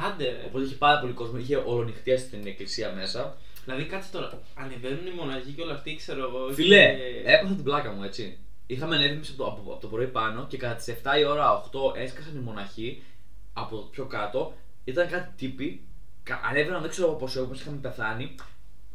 Άντε, 0.05 0.25
ρε. 0.25 0.43
Οπότε 0.47 0.65
είχε 0.65 0.75
πάρα 0.75 1.01
πολύ 1.01 1.13
κόσμο, 1.13 1.39
είχε 1.39 1.57
ολονυχτιέ 1.57 2.17
στην 2.17 2.47
εκκλησία 2.47 2.93
μέσα. 2.93 3.37
Δηλαδή 3.65 3.85
κάτσε 3.85 4.11
τώρα. 4.13 4.43
Ανεβαίνουν 4.55 5.07
οι 5.07 5.11
μοναχοί 5.11 5.51
και 5.51 5.63
όλα 5.63 5.73
αυτοί, 5.75 5.97
ξέρω 5.97 6.23
εγώ. 6.23 6.53
Φιλέ, 6.53 6.95
και- 6.95 7.31
έπαθα 7.33 7.55
την 7.55 7.65
πλάκα 7.65 7.93
μου 7.93 8.03
έτσι. 8.03 8.39
Είχαμε 8.67 8.97
ανέβει 8.97 9.15
εμείς 9.15 9.29
από, 9.29 9.39
το- 9.39 9.47
από, 9.51 9.73
από 9.73 9.81
το 9.81 9.87
πρωί 9.89 10.07
πάνω 10.07 10.47
και 10.49 10.57
κατά 10.57 10.75
τις 10.75 10.89
7 10.89 11.19
η 11.21 11.25
ώρα, 11.25 11.51
8 11.53 11.93
έσκασαν 11.97 12.37
οι 12.37 12.41
μοναχοί 12.41 13.03
από 13.53 13.77
το 13.77 13.83
πιο 13.83 14.05
κάτω. 14.05 14.55
Ήταν 14.85 15.09
κάτι 15.09 15.33
τύποι, 15.37 15.87
κα- 16.23 16.41
ανέβαιναν 16.51 16.81
δεν 16.81 16.91
ξέρω 16.91 17.09
πόσο 17.09 17.43
όπως 17.43 17.61
είχαμε 17.61 17.77
πεθάνει. 17.77 18.35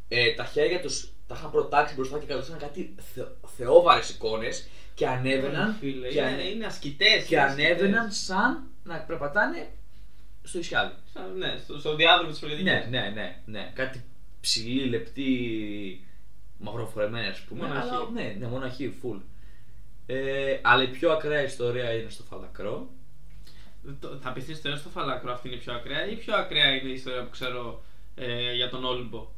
Ε, 0.08 0.34
τα 0.34 0.44
χέρια 0.46 0.80
τους 0.82 1.12
τα 1.28 1.36
είχαν 1.38 1.52
προτάξει 1.52 1.96
μπροστά 1.96 2.18
και 2.20 2.26
κρατούσαν 2.26 2.58
κάτι 2.58 2.96
θε, 3.14 3.22
θεόβαρες 3.58 4.10
εικόνες 4.10 4.68
και 4.94 5.08
ανέβαιναν 5.08 5.76
Φίλε, 5.80 6.08
και, 6.08 6.18
είναι, 6.20 6.28
ανε- 6.28 6.50
είναι 6.50 6.66
ασκητές. 6.66 7.26
και 7.26 7.40
ανέβαιναν 7.40 8.12
σαν 8.12 8.64
να 8.84 8.98
περπατάνε 8.98 9.68
στο 10.44 10.60
Ισιάδι. 10.60 10.94
Ναι, 11.38 11.58
στο, 11.64 11.80
στο 11.80 11.96
διάδρομο 11.96 12.32
της 12.32 12.40
Πολυδική. 12.40 12.64
Ναι, 12.64 12.88
ναι, 12.90 13.12
ναι, 13.14 13.42
ναι. 13.46 13.72
Κάτι 13.76 14.04
ψηλή, 14.42 14.86
λεπτή, 14.86 16.06
μαυροφορεμένη 16.58 17.28
ας 17.28 17.40
πούμε. 17.42 17.68
Μοναχή. 17.68 17.90
Αλλά, 17.90 18.10
ναι, 18.14 18.36
ναι, 18.40 18.48
μοναχή, 18.48 18.94
full. 19.04 19.20
Ε, 20.06 20.58
αλλά 20.62 20.84
η 20.84 20.88
πιο 20.88 21.12
ακραία 21.12 21.44
ιστορία 21.44 21.94
είναι 21.94 22.10
στο 22.10 22.24
Φαλακρό. 22.24 22.90
Το- 24.00 24.18
Θα 24.22 24.32
πεις 24.34 24.44
την 24.46 24.54
ιστορία 24.54 24.78
στο 24.78 24.90
Φαλάκρο, 24.90 25.32
αυτή 25.34 25.48
είναι 25.48 25.58
η 25.58 25.60
πιο 25.60 25.74
ακραία, 25.74 26.08
ή 26.08 26.12
η 26.12 26.16
πιο 26.16 26.36
ακραία 26.36 26.76
είναι 26.76 26.90
η 26.90 26.94
ιστορία 26.94 27.24
που 27.24 27.30
ξέρω 27.30 27.84
ε, 28.16 28.54
για 28.56 28.70
τον 28.70 28.86
Όλυμπο; 28.86 29.32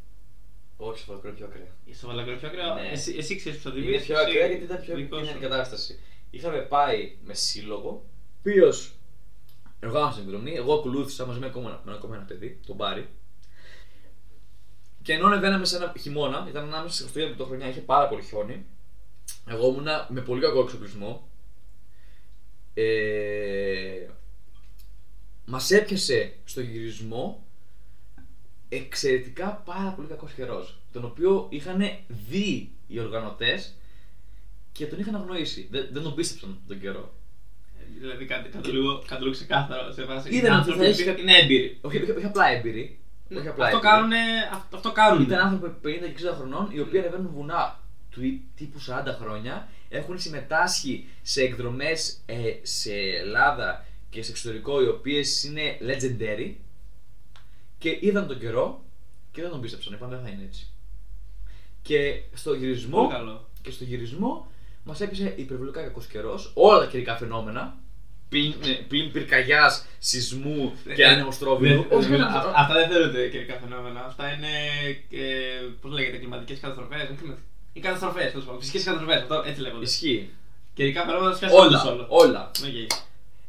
Όχι, 0.77 0.97
στο 0.97 1.05
Φαλακρό 1.07 1.29
είναι 1.29 1.37
πιο 1.37 1.45
ακραία. 1.47 1.95
Στο 1.95 2.07
Φαλάκρο 2.07 2.31
είναι 2.31 2.39
πιο 2.39 2.47
ακραία; 2.49 2.73
Ναι. 2.73 2.89
Εσύ, 2.91 3.15
εσύ 3.17 3.35
ξέρεις 3.35 3.57
που 3.57 3.63
θα 3.63 3.71
την 3.75 3.83
Είναι 3.83 3.91
πεις, 3.97 4.05
πιο 4.05 4.19
εσύ, 4.19 4.29
ακραία 4.29 4.47
γιατί 4.47 4.63
ήταν 4.63 4.81
πιο 4.81 4.95
δικός 4.95 5.19
κοινή 5.19 5.31
σου. 5.33 5.39
κατάσταση. 5.39 5.99
Είχαμε 6.29 6.57
πάει 6.57 7.15
με 7.23 7.33
σύλλογο, 7.33 8.05
ο 8.43 8.49
οποίο 9.87 9.97
οργάνωσε 9.97 10.19
την 10.19 10.29
εκδρομή. 10.29 10.51
Εγώ 10.51 10.73
ακολούθησα 10.73 11.25
μαζί 11.25 11.39
με 11.39 11.45
ακόμα, 11.45 11.69
ένα- 11.69 11.81
με 11.85 11.91
ακόμα 11.93 12.15
ένα 12.15 12.23
παιδί, 12.25 12.59
τον 12.65 12.75
Μπάρι. 12.75 13.09
Και 15.01 15.13
ενώ 15.13 15.27
ανεβαίναμε 15.27 15.65
σε 15.65 15.75
ένα 15.75 15.93
χειμώνα, 15.99 16.45
ήταν 16.49 16.63
ανάμεσα 16.63 16.93
σε 16.95 17.01
Χριστούγεννα 17.01 17.31
και 17.31 17.37
Πρωτοχρονιά, 17.37 17.69
είχε 17.69 17.79
πάρα 17.79 18.07
πολύ 18.07 18.23
χιόνι. 18.23 18.65
Εγώ 19.47 19.67
ήμουνα 19.67 20.07
με 20.09 20.21
πολύ 20.21 20.41
κακό 20.41 20.59
εξοπλισμό. 20.61 21.27
Ε, 22.73 24.07
μας 25.45 25.71
έπιασε 25.71 26.33
στο 26.45 26.61
γυρισμό 26.61 27.47
εξαιρετικά 28.69 29.61
πάρα 29.65 29.89
πολύ 29.89 30.07
κακός 30.07 30.31
καιρός 30.33 30.77
τον 30.93 31.05
οποίο 31.05 31.47
είχαν 31.49 31.81
δει 32.07 32.71
οι 32.87 32.99
οργανωτές 32.99 33.75
και 34.71 34.87
τον 34.87 34.99
είχαν 34.99 35.15
αγνοήσει. 35.15 35.67
Δεν, 35.71 35.89
δεν 35.91 36.03
τον 36.03 36.15
πίστεψαν 36.15 36.59
τον 36.67 36.79
καιρό. 36.79 37.13
Δηλαδή 37.99 38.25
κάτι, 38.25 38.49
κάτι, 38.49 38.69
λίγο, 38.69 39.03
κάτι 39.07 39.21
λίγο 39.21 39.33
ξεκάθαρο 39.33 39.91
σε 39.91 40.03
βάση. 40.03 40.29
Είδαν 40.35 40.45
είναι 40.51 40.55
ότι 40.55 40.65
θα 40.65 40.71
άνθρωποι 40.71 40.85
έχει 40.89 41.03
που 41.03 41.09
κα- 41.15 41.21
είναι 41.21 41.37
έμπειροι. 41.37 41.77
Όχι, 41.81 41.97
όχι, 42.01 42.11
όχι 42.11 42.25
απλά 42.25 42.47
έμπειροι. 42.47 42.99
όχι 43.37 43.47
απλά 43.47 43.65
αυτό, 43.65 43.77
έμπειροι. 43.77 43.93
κάνουνε, 43.93 44.17
αυτό, 44.53 44.75
αυτό 44.77 44.91
κάνουν. 44.91 45.21
Ήταν 45.23 45.39
άνθρωποι 45.47 45.87
50 45.87 45.99
και 46.15 46.27
60 46.29 46.33
χρονών 46.37 46.69
οι 46.71 46.79
οποίοι 46.79 46.99
ανεβαίνουν 46.99 47.31
βουνά 47.33 47.79
του 48.11 48.23
ή- 48.25 48.41
τύπου 48.55 48.79
40 48.87 49.17
χρόνια. 49.21 49.67
Έχουν 49.89 50.19
συμμετάσχει 50.19 51.07
σε 51.21 51.41
εκδρομές 51.41 52.21
ε, 52.25 52.35
σε 52.61 52.93
Ελλάδα 52.93 53.85
και 54.09 54.23
σε 54.23 54.31
εξωτερικό 54.31 54.81
οι 54.83 54.87
οποίες 54.87 55.43
είναι 55.43 55.77
legendary 55.81 56.51
και 57.77 57.97
είδαν 58.01 58.27
τον 58.27 58.39
καιρό 58.39 58.83
και 59.31 59.41
δεν 59.41 59.49
τον 59.51 59.61
πίστεψαν. 59.61 59.93
Είπαν 59.93 60.09
δεν 60.09 60.19
θα 60.23 60.29
είναι 60.29 60.43
έτσι. 60.43 60.67
Και 61.81 62.21
στο 62.33 62.53
γυρισμό 62.53 62.97
Πολύ 62.97 63.11
καλό. 63.13 63.49
και 63.61 63.71
στο 63.71 63.83
γυρισμό 63.83 64.51
μας 64.83 65.01
έπεισε 65.01 65.33
υπερβολικά 65.35 65.81
κακός 65.81 66.05
καιρός, 66.07 66.51
όλα 66.53 66.79
τα 66.79 66.85
καιρικά 66.85 67.15
φαινόμενα. 67.17 67.77
Πλην, 68.29 68.53
ε, 68.65 68.69
πλην 68.87 69.11
πυρκαγιάς, 69.11 69.85
σεισμού 69.99 70.73
και 70.95 71.03
Ε, 71.03 71.07
ανεμοστρόβιλου. 71.07 71.81
δεν- 71.89 71.97
Όχι, 71.99 72.07
δεν- 72.09 72.21
όχι, 72.21 72.33
α- 72.35 72.39
όχι. 72.45 72.53
Αυτά 72.55 72.73
δεν 72.73 72.89
θεωρούνται 72.89 73.27
καιρικά 73.27 73.53
φαινόμενα. 73.59 74.05
Αυτά 74.05 74.33
είναι. 74.33 74.47
Ε, 75.11 75.25
Πώς 75.81 75.91
λέγεται, 75.91 76.17
κλιματικές 76.17 76.59
καταστροφές. 76.59 77.09
Οι 77.73 77.79
καταστροφές, 77.79 78.31
τέλος 78.31 78.45
πάντων. 78.45 78.59
Φυσικές 78.59 78.83
καταστροφές. 78.83 79.21
Αυτό 79.21 79.43
έτσι 79.47 79.61
λέγονται. 79.61 79.83
Ισχύει. 79.83 80.29
Καιρικά 80.73 81.05
φαινόμενα 81.05 81.35
θα 81.35 81.47
όλο. 81.51 81.61
Όλα. 81.65 82.05
όλα. 82.09 82.51
Οκ. 82.65 82.91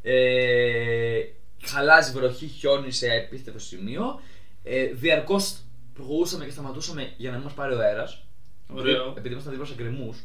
Ε, 0.03 1.21
χαλάζι, 1.65 2.13
βροχή, 2.13 2.47
χιόνι 2.47 2.91
σε 2.93 3.07
επίθετο 3.07 3.59
σημείο. 3.59 4.21
Ε, 4.63 4.85
Διαρκώς 4.87 5.57
προχωρούσαμε 5.95 6.45
και 6.45 6.51
σταματούσαμε 6.51 7.13
για 7.17 7.31
να 7.31 7.37
μην 7.37 7.45
μας 7.45 7.55
πάρει 7.55 7.75
ο 7.75 7.79
αέρας. 7.79 8.23
Ωραίο. 8.75 9.15
Επειδή 9.17 9.29
ήμασταν 9.33 9.53
δίπλα 9.53 9.67
σε 9.69 9.75
γκρεμούς, 9.77 10.17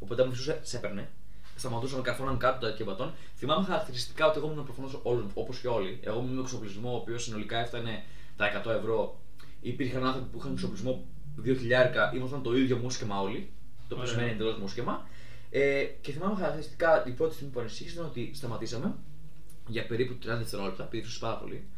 οπότε 0.00 0.22
αν 0.22 0.28
φυσούσε, 0.28 0.60
σε 0.62 0.76
έπαιρνε. 0.76 1.08
Σταματούσαμε, 1.56 2.02
καρφώναν 2.02 2.38
κάτω 2.38 2.66
τα 2.66 2.72
μπατόν. 2.72 3.12
Θυμάμαι 3.36 3.64
χαρακτηριστικά 3.64 4.26
ότι 4.26 4.38
εγώ 4.38 4.50
ήμουν 4.50 4.64
προφανώς 4.64 5.00
όπως 5.34 5.58
και 5.58 5.68
όλοι. 5.68 6.00
Εγώ 6.02 6.18
ήμουν 6.18 6.34
με 6.34 6.40
εξοπλισμό, 6.40 6.92
ο 6.92 6.96
οποίος 6.96 7.22
συνολικά 7.24 7.58
έφτανε 7.58 8.04
τα 8.36 8.62
100 8.64 8.70
ευρώ. 8.70 9.20
Υπήρχαν 9.60 10.04
άνθρωποι 10.06 10.28
που 10.30 10.38
είχαν 10.38 10.52
εξοπλισμό 10.52 11.04
2 11.42 11.56
χιλιάρικα, 11.58 12.12
ήμασταν 12.14 12.42
το 12.42 12.56
ίδιο 12.56 12.76
μουσκεμα 12.76 13.20
όλοι. 13.20 13.52
Το 13.88 13.94
οποίο 13.94 13.96
Ωραία. 13.96 14.12
σημαίνει 14.12 14.30
εντελώς 14.30 14.58
μουσκεμα. 14.58 15.06
Ε, 15.50 15.84
και 16.00 16.12
θυμάμαι 16.12 16.34
χαρακτηριστικά 16.34 17.04
η 17.06 17.10
πρώτη 17.10 17.34
στιγμή 17.34 17.52
που 17.52 17.60
ανησύχησε 17.60 17.94
ήταν 17.94 18.06
ότι 18.06 18.30
σταματήσαμε 18.34 18.94
για 19.66 19.86
περίπου 19.86 20.12
30 20.12 20.18
δευτερόλεπτα, 20.22 20.84
επειδή 20.84 21.06
ήσουν 21.06 21.20
πάρα 21.20 21.36
πολύ. 21.36 21.68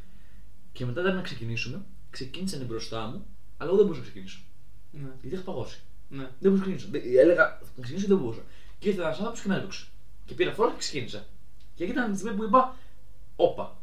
Και 0.73 0.85
μετά 0.85 1.01
ήταν 1.01 1.15
να 1.15 1.23
ξεκινήσουμε, 1.23 1.85
ξεκίνησαν 2.11 2.65
μπροστά 2.65 3.07
μου, 3.07 3.27
αλλά 3.57 3.69
εγώ 3.69 3.77
δεν 3.77 3.87
μπορούσα 3.87 4.01
να 4.01 4.05
ξεκινήσω. 4.05 4.41
Ναι. 4.91 5.09
Γιατί 5.21 5.37
είχα 5.37 5.45
παγώσει. 5.45 5.81
Ναι. 6.17 6.27
Δεν 6.41 6.51
μπορούσα 6.53 6.69
να 6.71 6.77
ξεκινήσω. 6.77 6.89
Δεν- 6.91 7.19
Έλεγα 7.25 7.45
θα 7.61 7.81
ξεκινήσω 7.81 8.07
και 8.07 8.13
δεν 8.15 8.23
μπορούσα. 8.23 8.43
Και 8.79 8.89
ήρθε 8.89 9.01
ένας 9.03 9.17
άνθρωπος 9.19 9.41
και 9.41 9.49
με 9.49 9.57
έδειξε. 9.57 9.85
Και 10.27 10.35
πήρα 10.35 10.53
φόρα 10.53 10.71
και 10.71 10.79
ξεκίνησα. 10.79 11.25
Και 11.75 11.83
εκεί 11.85 11.93
ήταν 11.93 12.13
τη 12.13 12.19
στιγμή 12.19 12.37
που 12.37 12.45
είπα, 12.45 12.77
Όπα. 13.37 13.77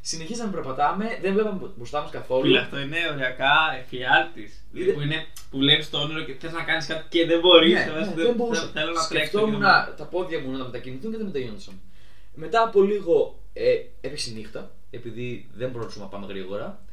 Συνεχίσαμε 0.00 0.50
να 0.50 0.54
περπατάμε, 0.56 1.18
δεν 1.22 1.32
βλέπαμε 1.32 1.70
μπροστά 1.76 2.00
μας 2.02 2.10
καθόλου. 2.10 2.42
Φίλε, 2.42 2.58
αυτό 2.60 2.78
είναι 2.78 2.96
οριακά 3.12 3.54
εφιάλτης. 3.80 4.64
Είδε- 4.72 4.94
Που, 4.94 5.00
είναι, 5.00 5.26
που 5.50 5.58
βλέπεις 5.58 5.90
το 5.90 5.98
όνειρο 5.98 6.22
και 6.22 6.34
θες 6.40 6.52
να 6.52 6.62
κάνεις 6.62 6.86
κάτι 6.86 7.04
και 7.08 7.26
δεν 7.26 7.40
μπορείς. 7.40 7.72
Ναι, 7.72 7.84
ναι, 7.84 8.12
δεν 8.14 8.34
μπορούσα. 8.34 8.66
Θέλω 8.66 8.92
να 8.92 9.06
τρέξω. 9.08 9.28
Σκεφτόμουν 9.28 9.60
και 9.60 9.66
δεν 9.86 9.96
τα 9.96 10.04
πόδια 10.04 10.40
μου 10.40 10.50
να 10.56 10.64
μετακινηθούν 10.64 11.10
και 11.10 11.16
δεν 11.16 11.26
μεταγίνονταν. 11.26 11.80
Μετά 12.34 12.62
από 12.62 12.82
λίγο 12.82 13.38
ε, 13.52 13.74
έπεσε 14.00 14.30
η 14.30 14.32
νύχτα, 14.34 14.70
επειδή 14.90 15.48
δεν 15.54 15.70
μπορούσαμε 15.70 16.04
να 16.04 16.10
πάμε 16.10 16.26
γρήγορα. 16.26 16.84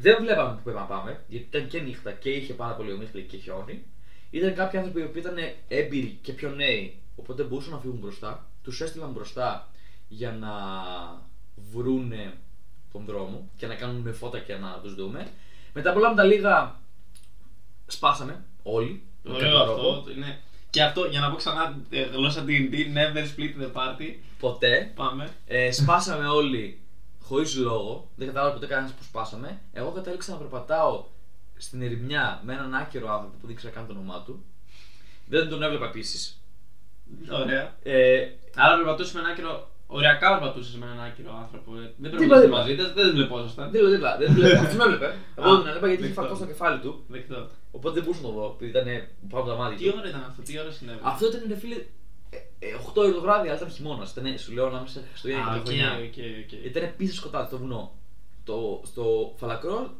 Δεν 0.00 0.16
βλέπαμε 0.20 0.54
που 0.54 0.62
πρέπει 0.62 0.78
να 0.78 0.84
πάμε, 0.84 1.20
γιατί 1.28 1.46
ήταν 1.56 1.68
και 1.68 1.80
νύχτα 1.80 2.12
και 2.12 2.30
είχε 2.30 2.52
πάρα 2.52 2.74
πολύ 2.74 2.92
ομίχλη 2.92 3.22
και 3.22 3.36
χιόνι. 3.36 3.84
Ήταν 4.30 4.54
κάποιοι 4.54 4.78
άνθρωποι 4.78 5.08
που 5.08 5.18
ήταν 5.18 5.36
έμπειροι 5.68 6.18
και 6.22 6.32
πιο 6.32 6.50
νέοι, 6.50 6.98
οπότε 7.16 7.42
μπορούσαν 7.42 7.72
να 7.72 7.78
φύγουν 7.78 7.98
μπροστά. 7.98 8.46
Τους 8.62 8.80
έστειλαν 8.80 9.10
μπροστά 9.10 9.68
για 10.08 10.32
να 10.32 10.52
βρούνε 11.72 12.32
τον 12.92 13.04
δρόμο 13.04 13.48
και 13.56 13.66
να 13.66 13.74
κάνουν 13.74 14.00
με 14.00 14.12
φώτα 14.12 14.38
και 14.38 14.54
να 14.54 14.80
τους 14.82 14.94
δούμε. 14.94 15.28
Μετά 15.72 15.90
από 15.90 15.98
όλα 15.98 16.08
με 16.08 16.16
τα 16.16 16.24
λίγα 16.24 16.80
Σπάσαμε 17.90 18.44
όλοι. 18.62 19.02
με 19.22 19.34
Ωραίο 19.34 19.58
κάποιο 19.58 19.74
τρόπο. 19.74 19.90
αυτό. 19.90 20.10
Είναι... 20.10 20.38
Και 20.70 20.82
αυτό, 20.82 21.04
για 21.04 21.20
να 21.20 21.30
πω 21.30 21.36
ξανά 21.36 21.76
ε, 21.90 22.02
γλώσσα 22.02 22.44
D&D, 22.46 22.74
never 22.74 23.22
split 23.22 23.62
the 23.62 23.72
party. 23.72 24.14
Ποτέ. 24.40 24.92
Πάμε. 24.94 25.28
Ε, 25.46 25.72
σπάσαμε 25.72 26.26
όλοι 26.28 26.80
χωρίς 27.30 27.56
λόγο. 27.56 28.10
Δεν 28.16 28.26
κατάλαβα 28.26 28.52
ποτέ 28.54 28.66
κανένας 28.66 28.92
που 28.92 29.02
σπάσαμε. 29.04 29.60
Εγώ 29.72 29.90
κατέληξα 29.90 30.32
να 30.32 30.38
περπατάω 30.38 31.04
στην 31.56 31.82
ερημιά 31.82 32.40
με 32.44 32.52
έναν 32.52 32.74
άκυρο 32.74 33.08
άνθρωπο 33.12 33.34
που 33.40 33.46
δεν 33.46 33.50
ήξερα 33.54 33.72
καν 33.72 33.86
το 33.86 33.92
όνομά 33.92 34.22
του. 34.26 34.44
Δεν 35.28 35.48
τον 35.48 35.62
έβλεπα 35.62 35.86
επίσης. 35.86 36.40
Ωραία. 37.42 37.74
Ε, 37.82 38.26
Άρα 38.56 38.76
περπατούσε 38.76 39.14
με 39.14 39.20
ένα 39.20 39.28
άκυρο. 39.30 39.68
Οριακά 39.92 40.38
περπατούσες 40.38 40.74
με 40.74 40.86
έναν 40.86 41.00
άκυρο 41.00 41.36
άνθρωπο. 41.42 41.70
ε. 41.76 41.80
Δεν 41.80 42.10
Τίποτα, 42.10 42.18
περπατούσες 42.18 42.44
τίποτα. 42.44 42.58
μαζί, 42.62 42.74
δεν, 42.74 42.92
δεν 42.94 43.14
βλεπόσασταν. 43.14 43.70
δίπλα 43.70 43.88
δίπλα. 43.90 44.16
Δεν 44.16 44.32
βλέπω. 44.32 44.60
Αυτός 44.62 44.76
με 44.76 44.84
έβλεπε. 44.84 45.08
Εγώ 45.38 45.50
Α, 45.50 45.56
δεν 45.58 45.66
έβλεπα 45.66 45.86
γιατί 45.86 46.02
είχε 46.02 46.12
δεκτό. 46.12 46.22
φακό 46.22 46.34
στο 46.34 46.46
κεφάλι 46.46 46.78
του. 46.84 47.04
Δεκτό. 47.08 47.48
Οπότε 47.76 47.94
δεν 47.94 48.02
μπορούσα 48.04 48.22
να 48.22 48.28
το 48.28 48.34
δω 48.34 48.46
επειδή 48.56 48.70
ήταν 48.70 48.86
πάνω 49.30 49.42
από 49.42 49.50
τα 49.52 49.56
μάτια 49.60 49.76
Τι 49.78 49.84
του. 49.84 49.94
ώρα 49.98 50.08
ήταν 50.08 50.24
αυτό, 50.28 50.40
τι 50.42 50.52
ώρα 50.62 50.70
συνέβη; 50.70 50.98
Αυτό 51.02 51.26
ήταν 51.30 51.42
ρε 51.48 51.56
φίλε 51.62 51.76
8 52.88 52.92
ώρα 52.94 53.12
το 53.12 53.20
βράδυ, 53.20 53.48
αλλά 53.48 53.56
ήταν 53.56 53.70
χειμώνας. 53.70 54.10
Ήταν, 54.10 54.38
σου 54.38 54.52
λέω 54.52 54.66
ανάμεσα 54.66 55.00
σε 55.00 55.06
Χριστούγεννα 55.08 55.44
Α, 55.44 55.52
και 55.52 55.58
οκ, 55.58 55.64
Πρωτοχρονιά. 55.64 55.92
OK, 55.96 56.52
OK. 56.54 56.64
Ήταν 56.64 56.94
πίσσα 56.96 57.14
σκοτάδι 57.14 57.46
στο 57.46 57.58
βουνό. 57.58 57.94
Το, 58.44 58.82
στο 58.84 59.34
φαλακρό 59.36 59.94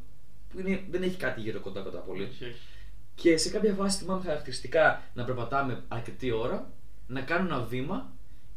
που 0.51 0.59
είναι, 0.61 0.85
δεν 0.91 1.03
έχει 1.03 1.17
κάτι 1.17 1.41
γύρω 1.41 1.61
κοντά 1.61 1.81
κοντά 1.81 1.99
πολύ. 1.99 2.23
Όχι, 2.23 2.45
όχι. 2.45 2.61
Και 3.15 3.37
σε 3.37 3.51
κάποια 3.51 3.75
φάση 3.75 3.99
θυμάμαι 3.99 4.23
χαρακτηριστικά 4.25 5.03
να 5.15 5.25
περπατάμε 5.25 5.85
αρκετή 5.89 6.31
ώρα, 6.31 6.71
να 7.07 7.21
κάνω 7.21 7.55
ένα 7.55 7.65
βήμα 7.65 8.13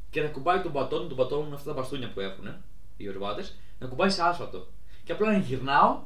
και 0.10 0.22
να 0.22 0.28
κουμπάει 0.28 0.62
τον 0.62 0.72
πατόν, 0.72 1.08
τον 1.08 1.18
πατόν 1.18 1.46
είναι 1.46 1.56
αυτά 1.56 1.74
τα 1.74 1.80
μπαστούνια 1.80 2.12
που 2.14 2.20
έχουν 2.20 2.48
οι 2.98 3.10
ορβάτες, 3.10 3.56
να 3.80 3.88
κουμπάει 3.88 4.10
σε 4.10 4.24
άσφαλτο. 4.24 4.68
Και 5.04 5.12
απλά 5.12 5.32
να 5.32 5.38
γυρνάω, 5.38 6.04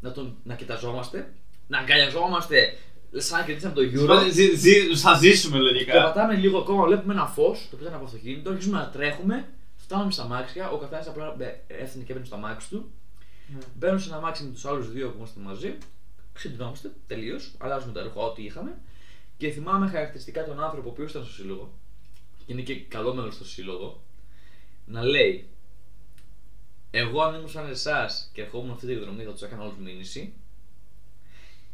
να, 0.00 0.12
τον, 0.12 0.36
να 0.44 0.54
κοιταζόμαστε, 0.54 1.32
να 1.68 1.78
αγκαλιαζόμαστε 1.78 2.76
σαν 3.16 3.38
να 3.38 3.44
κερδίσαμε 3.44 3.74
το 3.74 3.80
Euro. 3.82 4.30
Ζη- 4.32 4.56
ζη- 4.56 4.96
Θα 4.96 5.14
ζήσουμε 5.18 5.58
λογικά. 5.58 5.92
Περπατάμε 5.92 6.34
λίγο 6.34 6.58
ακόμα, 6.58 6.86
βλέπουμε 6.86 7.12
ένα 7.12 7.26
φως, 7.26 7.58
το 7.58 7.74
οποίο 7.74 7.86
ήταν 7.86 7.94
από 7.98 8.04
αυτοκίνητο, 8.04 8.50
αρχίζουμε 8.50 8.78
να 8.78 8.88
τρέχουμε, 8.88 9.48
φτάνουμε 9.76 10.12
στα 10.12 10.24
μάξια, 10.26 10.70
ο 10.70 10.78
καθένας 10.78 11.06
απλά 11.08 11.34
μπε- 11.38 11.56
έφτανε 11.66 12.04
και 12.04 12.10
έμπαινε 12.12 12.26
στο 12.26 12.34
αμάξι 12.34 12.68
του. 12.68 12.90
Ναι. 13.54 13.58
Μπαίνω 13.78 13.98
σε 13.98 14.08
ένα 14.08 14.16
αμάξι 14.16 14.44
με 14.44 14.50
τους 14.50 14.64
άλλους 14.64 14.92
δύο 14.92 15.08
που 15.08 15.14
είμαστε 15.16 15.40
μαζί, 15.40 15.74
ξυπνόμαστε 16.32 16.90
τελείως, 17.06 17.52
αλλάζουμε 17.58 17.92
τα 17.92 18.02
ρούχα 18.02 18.20
ό,τι 18.20 18.42
είχαμε. 18.44 18.78
Και 19.36 19.50
θυμάμαι 19.50 19.88
χαρακτηριστικά 19.88 20.44
τον 20.44 20.62
άνθρωπο 20.62 20.88
ο 20.88 20.92
οποίο 20.92 21.04
ήταν 21.04 21.24
στο 21.24 21.32
σύλλογο, 21.32 21.72
και 22.46 22.52
είναι 22.52 22.62
και 22.62 22.74
καλό 22.74 23.14
μέλος 23.14 23.34
στο 23.34 23.44
σύλλογο, 23.44 24.02
να 24.86 25.02
λέει: 25.02 25.48
Εγώ 26.90 27.22
αν 27.22 27.34
ήμουν 27.34 27.48
σαν 27.48 27.70
εσάς 27.70 28.30
και 28.32 28.42
ερχόμουν 28.42 28.70
αυτή 28.70 28.86
τη 28.86 28.94
δρομή 28.94 29.22
θα 29.24 29.30
τους 29.32 29.42
έκανα 29.42 29.62
όλους 29.62 29.76
μήνυση. 29.78 30.32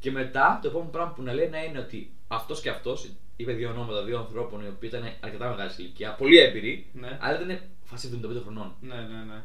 Και 0.01 0.11
μετά 0.11 0.59
το 0.63 0.69
επόμενο 0.69 0.91
πράγμα 0.91 1.13
που 1.13 1.23
να 1.23 1.33
λέει 1.33 1.49
να 1.49 1.65
είναι 1.65 1.79
ότι 1.79 2.11
αυτός 2.29 2.61
και 2.61 2.71
αυτός, 2.71 3.11
είπε 3.37 3.53
δύο 3.53 3.71
ονόματα 3.71 4.05
δύο 4.05 4.19
ανθρώπων 4.19 4.65
οι 4.65 4.69
οποίοι 4.69 4.91
ήταν 4.93 5.13
αρκετά 5.21 5.49
μεγάλης 5.49 5.79
ηλικία, 5.79 6.15
πολύ 6.15 6.39
έμπειροι, 6.39 6.87
Ναι. 6.93 7.19
αλλά 7.21 7.41
ήταν 7.43 7.61
φάση 7.83 8.21
75 8.25 8.41
χρονών. 8.43 8.75
Ναι, 8.81 8.95
ναι, 8.95 9.25
ναι. 9.35 9.43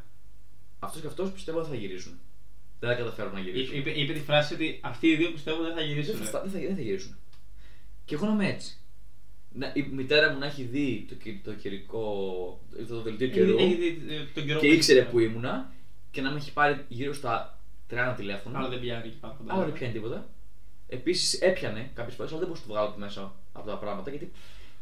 Αυτός 0.80 1.02
και 1.02 1.08
αυτός 1.08 1.32
πιστεύω 1.32 1.62
δεν 1.62 1.70
θα 1.70 1.76
γυρίσουν. 1.76 2.20
Δεν 2.80 2.90
θα 2.90 2.96
καταφέρουν 2.96 3.34
να 3.34 3.40
γυρίσουν. 3.40 3.78
Είπε, 3.78 3.90
είπε 3.90 4.14
τη 4.14 4.20
φράση 4.20 4.54
ότι 4.54 4.80
αυτοί 4.84 5.08
οι 5.08 5.16
δύο 5.16 5.32
πιστεύω 5.32 5.62
δεν 5.62 5.70
θα 5.72 5.76
Δεν 5.78 5.88
γυρίσουν. 5.88 6.16
θα, 6.16 6.42
δεν, 6.42 6.52
θα, 6.52 6.60
δεν 6.60 6.76
θα 6.76 6.82
γυρίσουν. 6.82 7.16
Και 8.06 8.16
εγώ 8.16 8.26
να 8.26 8.32
είμαι 8.34 8.48
έτσι. 8.50 8.78
Να, 9.54 9.72
η 9.76 9.82
μητέρα 9.92 10.32
μου 10.34 10.40
να 10.40 10.46
έχει 10.46 10.64
δει 10.64 11.06
το, 11.10 11.16
κυ- 11.16 11.44
το 11.44 11.54
καιρικό. 11.54 12.02
το 12.88 13.02
δελτίο 13.02 13.26
Έχει 13.28 13.36
καιρού 13.36 13.56
δει- 13.58 13.64
έχει 13.66 13.76
δει, 13.76 14.14
ε, 14.14 14.26
τον 14.34 14.46
καιρό 14.46 14.60
και 14.60 14.68
που 14.68 14.74
ήξερε 14.74 15.00
έχει. 15.00 15.10
που 15.10 15.20
ήμουνα 15.20 15.72
και 16.12 16.22
να 16.22 16.32
με 16.32 16.38
έχει 16.38 16.54
πάρει 16.54 16.86
γύρω 16.88 17.14
στα 17.14 17.60
30 17.90 18.14
τηλέφωνα. 18.18 18.60
Άλλο 18.60 18.68
δεν 18.68 18.80
πιάνει 18.80 19.08
εκεί 19.08 19.18
πάνω. 19.18 19.36
Άλλο 19.48 19.64
δεν 19.64 19.74
πιάνει 19.74 19.94
τίποτα. 19.94 20.30
Επίσης 20.88 21.42
έπιανε 21.42 21.92
κάποιες 21.94 22.16
φορές, 22.16 22.32
αλλά 22.32 22.40
δεν 22.40 22.48
μπορούσα 22.50 22.66
να 22.68 22.68
το 22.68 22.74
βγάλω 22.74 22.90
από 22.90 23.00
μέσα 23.00 23.34
από 23.54 23.68
τα 23.68 23.78
πράγματα 23.78 24.10
γιατί 24.10 24.32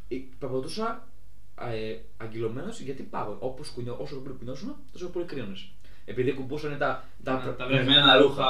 ε, 0.08 0.16
περπατούσα 0.40 1.08
ε, 1.72 1.96
αγκυλωμένο 2.18 2.72
γιατί 2.84 3.04
πάω. 3.04 3.36
Όπως 3.40 3.70
κουνιώ, 3.70 3.98
όσο 4.00 4.16
πολύ 4.16 4.36
κουνιώσουν, 4.36 4.76
τόσο 4.92 5.10
πολύ 5.10 5.26
κρίνωνε. 5.26 5.56
Επειδή 6.06 6.34
κουμπούσαν 6.34 6.78
τα, 6.78 7.04
τα, 7.24 7.42
Τα, 7.46 7.56
τα 7.56 7.66
βρεμένα 7.68 8.18
ρούχα 8.18 8.44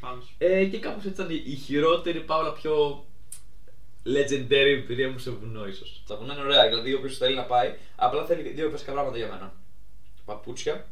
πάνω 0.00 0.20
σου. 0.20 0.34
Ε, 0.38 0.64
και 0.64 0.78
κάπως 0.78 1.04
έτσι 1.04 1.22
ήταν 1.22 1.34
η 1.44 1.54
χειρότερη 1.54 2.20
παύλα 2.20 2.52
πιο 2.52 3.04
legendary 4.04 4.50
εμπειρία 4.50 5.10
μου 5.10 5.18
σε 5.18 5.30
βουνό, 5.30 5.66
ίσως. 5.66 6.02
Τα 6.06 6.16
βουνά 6.16 6.32
είναι 6.32 6.42
ωραία, 6.42 6.68
δηλαδή 6.68 6.94
όποιος 6.94 7.16
θέλει 7.16 7.34
να 7.36 7.42
πάει, 7.42 7.74
απλά 7.96 8.24
θέλει 8.24 8.48
δύο 8.48 8.70
βασικά 8.70 8.92
πράγματα 8.92 9.16
για 9.16 9.26
μένα. 9.28 9.52
Παπούτσια, 10.24 10.86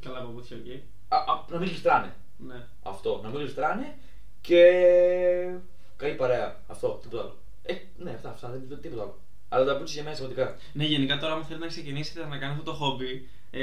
Καλά 0.00 0.18
παπούτσια 0.20 0.56
εκεί. 0.56 0.82
α, 1.08 1.16
α, 1.16 1.44
να 1.50 1.58
μην 1.58 1.68
γλιστράνε. 1.68 2.14
Ναι. 2.38 2.66
Αυτό, 2.82 3.20
να 3.22 3.28
μην 3.28 3.38
γλιστράνε 3.40 3.96
και. 4.46 4.62
καλή 5.96 6.14
παρέα. 6.14 6.60
Αυτό, 6.66 6.98
τίποτα 7.02 7.22
άλλο. 7.22 7.36
Ε, 7.62 7.74
ναι, 7.96 8.10
αυτά, 8.10 8.28
αυτά, 8.30 8.48
δεν 8.48 8.62
δεν- 8.68 8.80
τίποτα 8.80 9.02
άλλο. 9.02 9.18
Αλλά 9.48 9.64
τα 9.64 9.72
παπούτσια 9.72 10.02
για 10.02 10.10
μένα 10.10 10.16
είναι 10.16 10.26
σημαντικά. 10.34 10.56
Ναι, 10.72 10.84
γενικά 10.84 11.18
τώρα, 11.18 11.32
αν 11.34 11.44
θέλετε 11.44 11.64
να 11.64 11.70
ξεκινήσετε 11.70 12.20
να 12.20 12.26
κάνετε 12.26 12.46
αυτό 12.60 12.62
το 12.62 12.72
χόμπι, 12.72 13.28
ε, 13.50 13.62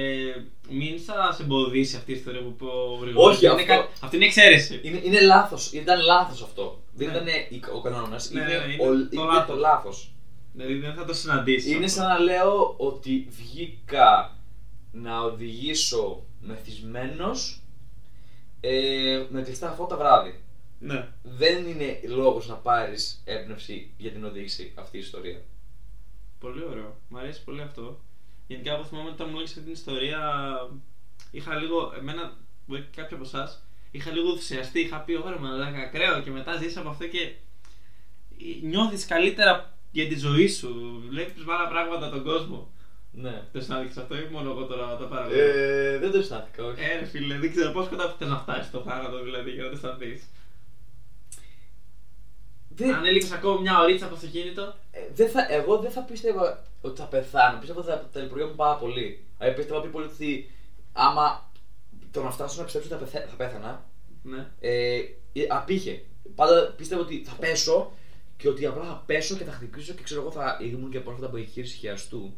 μην 0.69 0.99
σα 0.99 1.43
εμποδίσει 1.43 1.95
αυτή 1.95 2.11
η 2.11 2.15
ιστορία 2.15 2.41
που 2.41 2.47
είπε 2.55 2.65
ο 2.65 2.97
Γρηγόρης. 3.01 3.35
Όχι, 3.37 3.45
είναι 3.45 3.53
αυτό- 3.53 3.65
κα- 3.67 3.87
Αυτή 4.01 4.15
είναι 4.15 4.25
εξαίρεση. 4.25 4.79
Είναι, 4.83 4.99
είναι 5.03 5.21
λάθος, 5.21 5.71
ήταν 5.73 6.01
λάθος 6.01 6.41
αυτό. 6.41 6.81
Δεν 6.93 7.07
Ναι. 7.23 7.31
ήταν 7.49 7.75
ο 7.75 7.81
κανόνας, 7.81 8.29
Ναι, 8.31 8.41
είναι, 8.41 8.49
ναι, 8.49 8.55
ο- 8.83 8.93
είναι 8.93 9.03
το 9.03 9.07
είναι 9.11 9.23
λάθος. 9.25 9.45
το 9.47 9.55
λάθος. 9.55 10.11
Δηλαδή 10.53 10.73
δεν 10.73 10.93
θα 10.93 11.05
το 11.05 11.13
συναντήσει. 11.13 11.71
Είναι 11.75 11.87
σαν 11.87 12.07
να 12.07 12.19
λέω 12.19 12.73
ότι 12.77 13.27
βγήκα 13.29 14.37
να 14.91 15.19
οδηγήσω 15.21 16.23
μεθυσμένος 16.39 17.61
ε, 18.61 19.25
με 19.29 19.41
κλειστά 19.41 19.67
φώτα 19.69 19.97
βράδυ. 19.97 20.40
Ναι. 20.83 21.07
Δεν 21.23 21.67
είναι 21.67 21.99
λόγος 22.07 22.47
να 22.47 22.55
πάρεις 22.55 23.21
έμπνευση 23.25 23.93
για 23.97 24.11
την 24.11 24.25
οδήγηση 24.25 24.73
αυτή 24.75 24.97
η 24.97 24.99
ιστορία. 24.99 25.41
Πολύ 26.39 26.63
ωραίο. 26.63 26.97
Μ' 27.09 27.17
αρέσει 27.17 27.43
πολύ 27.43 27.61
αυτό. 27.61 27.99
Γενικά, 28.47 28.73
εγώ 28.73 28.83
θυμάμαι 28.83 29.09
όταν 29.09 29.27
μου 29.29 29.35
λέγεις 29.35 29.49
αυτή 29.49 29.63
την 29.63 29.71
ιστορία, 29.71 30.19
είχα 31.31 31.55
λίγο. 31.55 31.93
Εμένα, 31.97 32.37
μπορεί 32.65 32.81
και 32.81 33.01
κάποιοι 33.01 33.15
από 33.15 33.25
εσάς, 33.25 33.63
είχα 33.91 34.11
λίγο 34.11 34.29
ενθουσιαστεί. 34.29 34.79
Είχα 34.79 34.97
πει: 34.97 35.15
Ωραία, 35.15 35.39
μαλάκα, 35.39 35.79
ακραίο. 35.79 36.21
Και 36.21 36.31
μετά 36.31 36.57
ζήσαμε 36.57 36.89
αυτό 36.89 37.07
και 37.07 37.33
νιώθεις 38.61 39.05
καλύτερα 39.05 39.77
για 39.91 40.07
τη 40.07 40.17
ζωή 40.17 40.47
σου. 40.47 41.03
Βλέπεις 41.09 41.43
άλλα 41.47 41.67
πράγματα 41.67 42.09
τον 42.09 42.23
κόσμο. 42.23 42.71
Ναι. 43.11 43.43
Το 43.51 43.61
συνάδειξε 43.61 44.01
αυτό 44.01 44.15
ή 44.15 44.27
μόνο 44.31 44.49
εγώ 44.49 44.65
τώρα 44.65 44.97
τα 44.97 45.05
παραλέω. 45.05 45.37
Ε, 45.37 45.97
δεν 45.97 46.11
το 46.11 46.17
αισθάνθηκα, 46.17 46.65
όχι. 46.65 46.81
Ε, 46.81 46.99
ρε 46.99 47.05
φίλε, 47.05 47.37
δεν 47.37 47.51
ξέρω 47.51 47.71
πώς 47.71 47.87
κοντά 47.87 48.15
θε 48.17 48.25
να 48.25 48.37
φτάσεις 48.37 48.67
στο 48.67 48.79
θάνατο 48.79 49.23
δηλαδή 49.23 49.51
για 49.51 49.63
να 49.63 49.69
το 49.69 49.75
αισθανθείς. 49.75 50.23
Δεν, 52.85 52.95
Αν 52.95 53.05
έλειξε 53.05 53.33
ακόμα 53.35 53.59
μια 53.61 53.79
ωρίτσα 53.81 54.05
από 54.05 54.13
το 54.13 54.19
αυτοκίνητο. 54.25 54.75
ε, 54.91 54.99
δεν 55.13 55.29
θα, 55.29 55.47
εγώ 55.49 55.77
δεν 55.77 55.91
θα 55.91 56.01
πίστευα 56.01 56.63
ότι 56.81 56.99
θα 56.99 57.05
πεθάνω. 57.07 57.57
Πίστευα 57.59 57.79
ότι 57.79 57.89
θα 57.89 58.09
ταλαιπωριόμουν 58.13 58.55
πάρα 58.55 58.75
πολύ. 58.75 59.25
Δηλαδή 59.37 59.55
πίστευα 59.55 59.81
πιο 59.81 59.89
πολύ 59.89 60.05
ότι 60.05 60.51
άμα 60.93 61.51
το 62.11 62.23
να 62.23 62.31
φτάσω 62.31 62.57
να 62.57 62.63
πιστέψω 62.63 62.95
ότι 62.95 63.03
θα, 63.03 63.09
πεθα- 63.11 63.27
θα 63.29 63.35
πέθανα, 63.35 63.85
Ναι. 64.23 64.47
ε, 64.59 64.95
ε, 65.33 65.45
απήχε. 65.49 66.03
Πάντα 66.35 66.73
πίστευα 66.77 67.01
ότι 67.01 67.23
θα 67.27 67.35
πέσω 67.39 67.91
και 68.37 68.49
ότι 68.49 68.65
απλά 68.65 68.83
θα 68.83 69.03
πέσω 69.05 69.35
και 69.35 69.43
θα 69.43 69.51
χτυπήσω 69.51 69.93
και 69.93 70.03
ξέρω 70.03 70.21
εγώ 70.21 70.31
θα 70.31 70.57
ήμουν 70.61 70.89
και 70.91 70.99
πρόσφατα 70.99 71.25
από 71.27 71.37
εγχείρηση 71.37 71.77
χιαστού. 71.77 72.33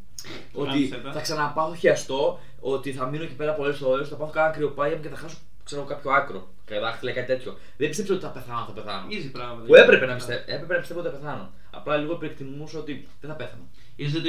ότι 0.54 0.68
Γάμησέ 0.70 0.96
τα. 1.04 1.12
θα 1.12 1.22
ξαναπάθω 1.22 1.76
χιαστό, 1.76 2.40
ότι 2.60 2.92
θα 2.94 3.06
μείνω 3.06 3.24
εκεί 3.24 3.34
πέρα 3.34 3.54
πολλές 3.54 3.82
ώρες, 3.82 4.08
θα 4.10 4.16
πάθω 4.16 4.32
κανένα 4.32 4.54
κρυοπάγημα 4.54 5.02
και 5.04 5.10
θα 5.10 5.16
χάσω 5.16 5.38
ξέρω, 5.64 5.82
εγώ, 5.82 5.90
κάποιο 5.90 6.12
άκρο. 6.12 6.48
Κατά 6.66 6.82
δάχτυλα 6.82 7.12
ή 7.12 7.14
κάτι 7.14 7.28
τέτοιο. 7.28 7.58
Δεν 7.78 7.88
πίστεψα 7.88 8.14
ότι 8.14 8.24
θα 8.24 8.30
πεθάνω, 8.30 8.66
θα 8.66 8.72
πεθάνω. 8.72 9.08
Easy 9.10 9.30
πράγμα. 9.32 9.64
Που 9.68 9.76
έπρεπε 9.76 10.06
να, 10.06 10.16
πιστεύω, 10.16 10.40
έπρεπε 10.46 10.74
να 10.74 10.80
πιστεύω 10.80 11.00
ότι 11.00 11.10
θα 11.10 11.16
πεθάνω. 11.16 11.52
Απλά 11.72 11.98
λίγο 11.98 12.14
υπερεκτιμούσα 12.14 12.80
ότι 12.80 13.08
δεν 13.22 13.30
θα 13.30 13.36
πέθανα. 13.36 13.64
Ίσως 13.98 14.20
δεν 14.20 14.22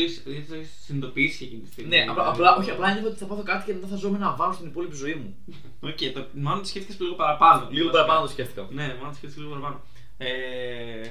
το 0.48 0.54
έχεις 0.54 0.84
συνειδητοποιήσει 0.84 1.44
εκείνη 1.44 1.60
τη 1.60 1.70
στιγμή. 1.72 1.96
Ναι, 1.96 2.04
απλά, 2.08 2.28
απλά, 2.28 2.56
όχι, 2.56 2.70
απλά 2.70 2.92
νιώθω 2.92 3.08
ότι 3.08 3.18
θα 3.18 3.26
πάθω 3.26 3.42
κάτι 3.42 3.64
και 3.64 3.72
μετά 3.72 3.86
θα 3.86 3.96
ζω 3.96 4.10
με 4.10 4.16
ένα 4.16 4.34
βάρος 4.34 4.54
στην 4.54 4.66
υπόλοιπη 4.66 4.96
ζωή 4.96 5.14
μου. 5.14 5.36
Οκ, 5.80 5.98
το, 6.14 6.26
μάλλον 6.32 6.60
το 6.60 6.68
σκέφτηκες 6.68 7.00
λίγο 7.00 7.14
παραπάνω. 7.14 7.68
Λίγο 7.70 7.90
παραπάνω 7.90 8.20
το 8.20 8.28
σκέφτηκα. 8.28 8.68
Ναι, 8.70 8.86
μάλλον 8.86 9.08
το 9.08 9.16
σκέφτηκες 9.16 9.36
λίγο 9.36 9.50
παραπάνω. 9.50 9.80
Ε, 10.18 11.08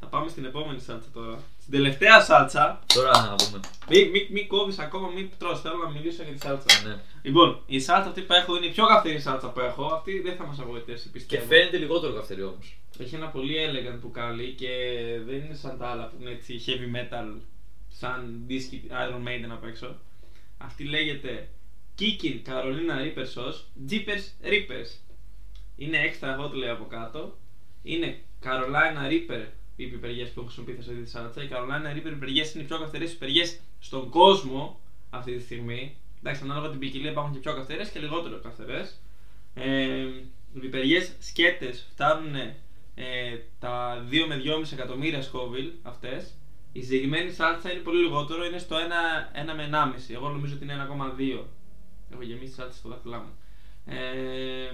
θα 0.00 0.06
πάμε 0.06 0.28
στην 0.28 0.44
επόμενη 0.44 0.80
σάλτσα 0.80 1.08
τώρα. 1.12 1.38
Στην 1.68 1.80
τελευταία 1.82 2.20
σάλτσα. 2.20 2.80
Τώρα 2.94 3.10
να 3.10 3.36
δούμε. 3.36 3.60
Μην 3.88 4.10
μη, 4.10 4.28
μη 4.30 4.46
κόβεις 4.46 4.78
ακόμα, 4.78 5.08
μην 5.08 5.30
τρως, 5.38 5.60
Θέλω 5.60 5.76
να 5.76 5.90
μιλήσω 5.90 6.22
για 6.22 6.32
τη 6.32 6.38
σάλτσα. 6.38 6.88
Ναι. 6.88 6.96
Λοιπόν, 7.22 7.60
η 7.66 7.80
σάλτσα 7.80 8.08
αυτή 8.08 8.20
που 8.20 8.32
έχω 8.32 8.56
είναι 8.56 8.66
η 8.66 8.70
πιο 8.70 8.86
καυτερή 8.86 9.20
σάλτσα 9.20 9.48
που 9.48 9.60
έχω. 9.60 9.84
Αυτή 9.84 10.20
δεν 10.20 10.36
θα 10.36 10.46
μας 10.46 10.58
απογοητεύσει, 10.58 11.04
Και 11.04 11.10
πιστεύω. 11.12 11.46
φαίνεται 11.46 11.76
λιγότερο 11.76 12.12
καυτερή 12.12 12.42
όμως. 12.42 12.76
Έχει 12.98 13.14
ένα 13.14 13.26
πολύ 13.26 13.54
elegant 13.66 13.98
μπουκάλι 14.00 14.52
και 14.52 14.68
δεν 15.26 15.36
είναι 15.36 15.54
σαν 15.54 15.78
τα 15.78 15.86
άλλα 15.88 16.06
που 16.06 16.16
είναι 16.20 16.30
έτσι 16.30 16.62
heavy 16.66 16.96
metal, 16.96 17.40
σαν 17.88 18.42
δίσκη 18.46 18.82
Iron 18.90 19.28
Maiden 19.28 19.50
απ' 19.50 19.64
έξω. 19.64 19.96
Αυτή 20.58 20.84
λέγεται 20.84 21.48
Kikin 21.98 22.36
Carolina 22.48 22.94
Reaper 23.04 23.26
Sauce 23.34 23.90
Jeepers 23.90 24.24
Reapers. 24.50 24.90
Είναι 25.76 25.98
extra 26.08 26.40
hot 26.40 26.52
λέει 26.52 26.68
από 26.68 26.84
κάτω. 26.84 27.38
Είναι 27.82 28.18
Carolina 28.44 29.10
Reaper 29.10 29.44
οι 29.78 29.86
πιπεριέ 29.86 30.24
που 30.24 30.40
έχω 30.40 30.44
χρησιμοποιήσει 30.44 30.82
σε 30.82 30.90
αυτή 30.90 31.02
τη 31.02 31.10
σάλατσα. 31.10 31.42
Οι 31.42 31.48
Carolina 31.50 31.96
Reaper 31.96 32.12
πιπεριέ 32.12 32.44
είναι 32.54 32.62
οι 32.62 32.66
πιο 32.66 32.78
καυτερές 32.78 33.10
πιπεριέ 33.10 33.44
στον 33.78 34.08
κόσμο 34.08 34.80
αυτή 35.10 35.32
τη 35.36 35.42
στιγμή. 35.42 35.96
Εντάξει, 36.18 36.42
ανάλογα 36.42 36.70
την 36.70 36.78
ποικιλία 36.78 37.10
υπάρχουν 37.10 37.32
και 37.32 37.38
πιο 37.38 37.54
καυτερές 37.54 37.90
και 37.90 37.98
λιγότερο 37.98 38.40
καυτερές. 38.40 39.00
Ε, 39.54 40.06
οι 40.54 40.58
πιπεριέ 40.60 41.00
σκέτες 41.18 41.86
φτάνουν 41.90 42.34
ε, 42.94 43.36
τα 43.58 44.04
2 44.10 44.14
με 44.28 44.42
2,5 44.44 44.72
εκατομμύρια 44.72 45.22
Scoville 45.22 45.72
αυτές. 45.82 46.34
Η 46.72 46.82
συγκεκριμένη 46.82 47.30
σάλτσα 47.30 47.72
είναι 47.72 47.80
πολύ 47.80 48.02
λιγότερο, 48.02 48.44
είναι 48.44 48.58
στο 48.58 48.76
1, 48.76 48.80
1 49.50 49.54
με 49.56 49.68
1,5. 49.72 50.14
Εγώ 50.14 50.28
νομίζω 50.28 50.54
ότι 50.54 50.64
είναι 50.64 50.86
1,2. 51.38 51.44
Έχω 52.12 52.22
γεμίσει 52.22 52.52
σάλτσα 52.52 52.78
στο 52.78 52.88
δάχτυλά 52.88 53.18
μου. 53.18 53.32
Ε, 53.86 54.70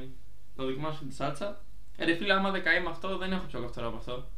θα 0.56 0.64
δοκιμάσω 0.64 1.04
τη 1.08 1.14
σάλτσα. 1.14 1.60
Ε, 1.96 2.04
ρε 2.04 2.14
φίλε, 2.14 2.32
άμα 2.32 2.50
δεν 2.50 2.62
καεί 2.62 2.80
με 2.80 2.88
αυτό, 2.88 3.18
δεν 3.18 3.32
έχω 3.32 3.46
πιο 3.46 3.60
καυτερό 3.60 3.86
από 3.86 3.96
αυτό. 3.96 4.28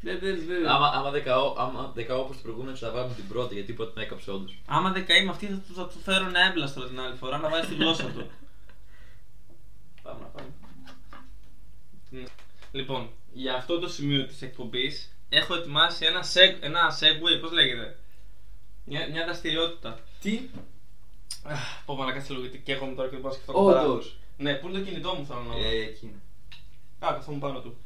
Δεν, 0.00 0.18
δεν, 0.18 0.46
δεν. 0.46 0.66
Άμα, 0.68 0.86
άμα 0.86 1.10
δεν 1.10 1.22
καώ, 1.22 1.54
άμα 1.58 1.92
δεν 1.94 2.06
καώ 2.06 2.20
όπως 2.20 2.34
την 2.36 2.44
προηγούμενη, 2.44 2.76
θα 2.76 2.90
βάλουμε 2.90 3.14
την 3.14 3.28
πρώτη 3.28 3.54
γιατί 3.54 3.72
πρώτη 3.72 3.92
με 3.96 4.02
έκαψε 4.02 4.30
όντως. 4.30 4.58
Άμα 4.66 4.92
δεν 4.92 5.06
καεί 5.06 5.24
με 5.24 5.30
αυτή, 5.30 5.46
θα 5.46 5.56
του, 5.56 5.74
θα 5.74 5.86
του 5.86 5.98
φέρω 5.98 6.26
ένα 6.26 6.40
έμπλαστρο 6.40 6.84
την 6.84 7.00
άλλη 7.00 7.16
φορά 7.16 7.38
να 7.38 7.48
βάζει 7.48 7.68
τη 7.68 7.74
γλώσσα 7.74 8.04
του. 8.04 8.30
Πάμε 10.02 10.20
να 10.20 10.26
πάμε. 10.26 10.48
Λοιπόν, 12.72 13.10
για 13.32 13.54
αυτό 13.54 13.78
το 13.78 13.88
σημείο 13.88 14.26
της 14.26 14.42
εκπομπής 14.42 15.16
έχω 15.28 15.54
ετοιμάσει 15.54 16.04
ένα, 16.04 16.22
seg, 16.22 16.56
ένα 16.60 16.98
segue, 17.00 17.40
πώς 17.40 17.52
λέγεται; 17.52 17.98
Μια, 18.84 19.08
μια 19.10 19.24
δραστηριότητα. 19.24 19.98
Τι; 20.20 20.40
Αχ, 21.42 21.82
Πω 21.84 21.94
μαλακά 21.94 22.20
σε 22.20 22.32
λίγο 22.32 22.42
γιατί 22.42 22.58
καίγομαι 22.58 22.94
τώρα 22.94 23.08
και 23.08 23.14
δεν 23.14 23.20
μπορώ 23.20 23.34
να 23.34 23.40
σκεφτώ 23.40 23.64
καθαρά. 23.64 23.86
Όντως. 23.86 24.16
Ναι, 24.38 24.54
πού 24.54 24.68
είναι 24.68 24.78
το 24.78 24.84
κινητό 24.84 25.14
μου 25.14 25.26
θέλω 25.26 25.40
να 25.40 25.54
δω. 25.54 25.60
Ε, 25.60 25.82
εκεί 25.82 26.06
είναι. 26.06 26.20
Α, 27.06 27.14
καθόμουν 27.14 27.40
πάνω 27.40 27.60
του. 27.60 27.76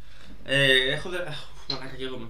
Ε, 0.44 0.92
έχω 0.92 1.08
δε... 1.08 1.18
Αχ, 1.18 1.48
μαλάκα 1.70 1.96
καίγομαι. 1.96 2.28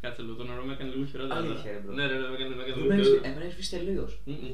Κάτσε 0.00 0.22
λίγο, 0.22 0.34
το 0.34 0.44
νερό 0.44 0.62
με 0.62 0.72
έκανε 0.72 0.90
λίγο 0.90 1.04
χειρότερα. 1.10 1.40
Αλήθεια, 1.40 1.62
τώρα. 1.62 1.72
ρε, 1.72 1.80
bro. 1.90 1.94
Ναι, 1.94 2.06
ρε, 2.06 2.16
ρε, 2.20 2.28
με 2.28 2.34
έκανε, 2.34 2.54
με 2.54 2.62
έκανε 2.62 2.74
λίγο 2.80 2.84
Εμένα 2.92 3.02
χειρότερα. 3.02 3.28
εμένα 3.30 3.44
έχει 3.46 3.54
φύσει 3.54 3.70
τελείως. 3.76 4.18
Μμμ. 4.24 4.52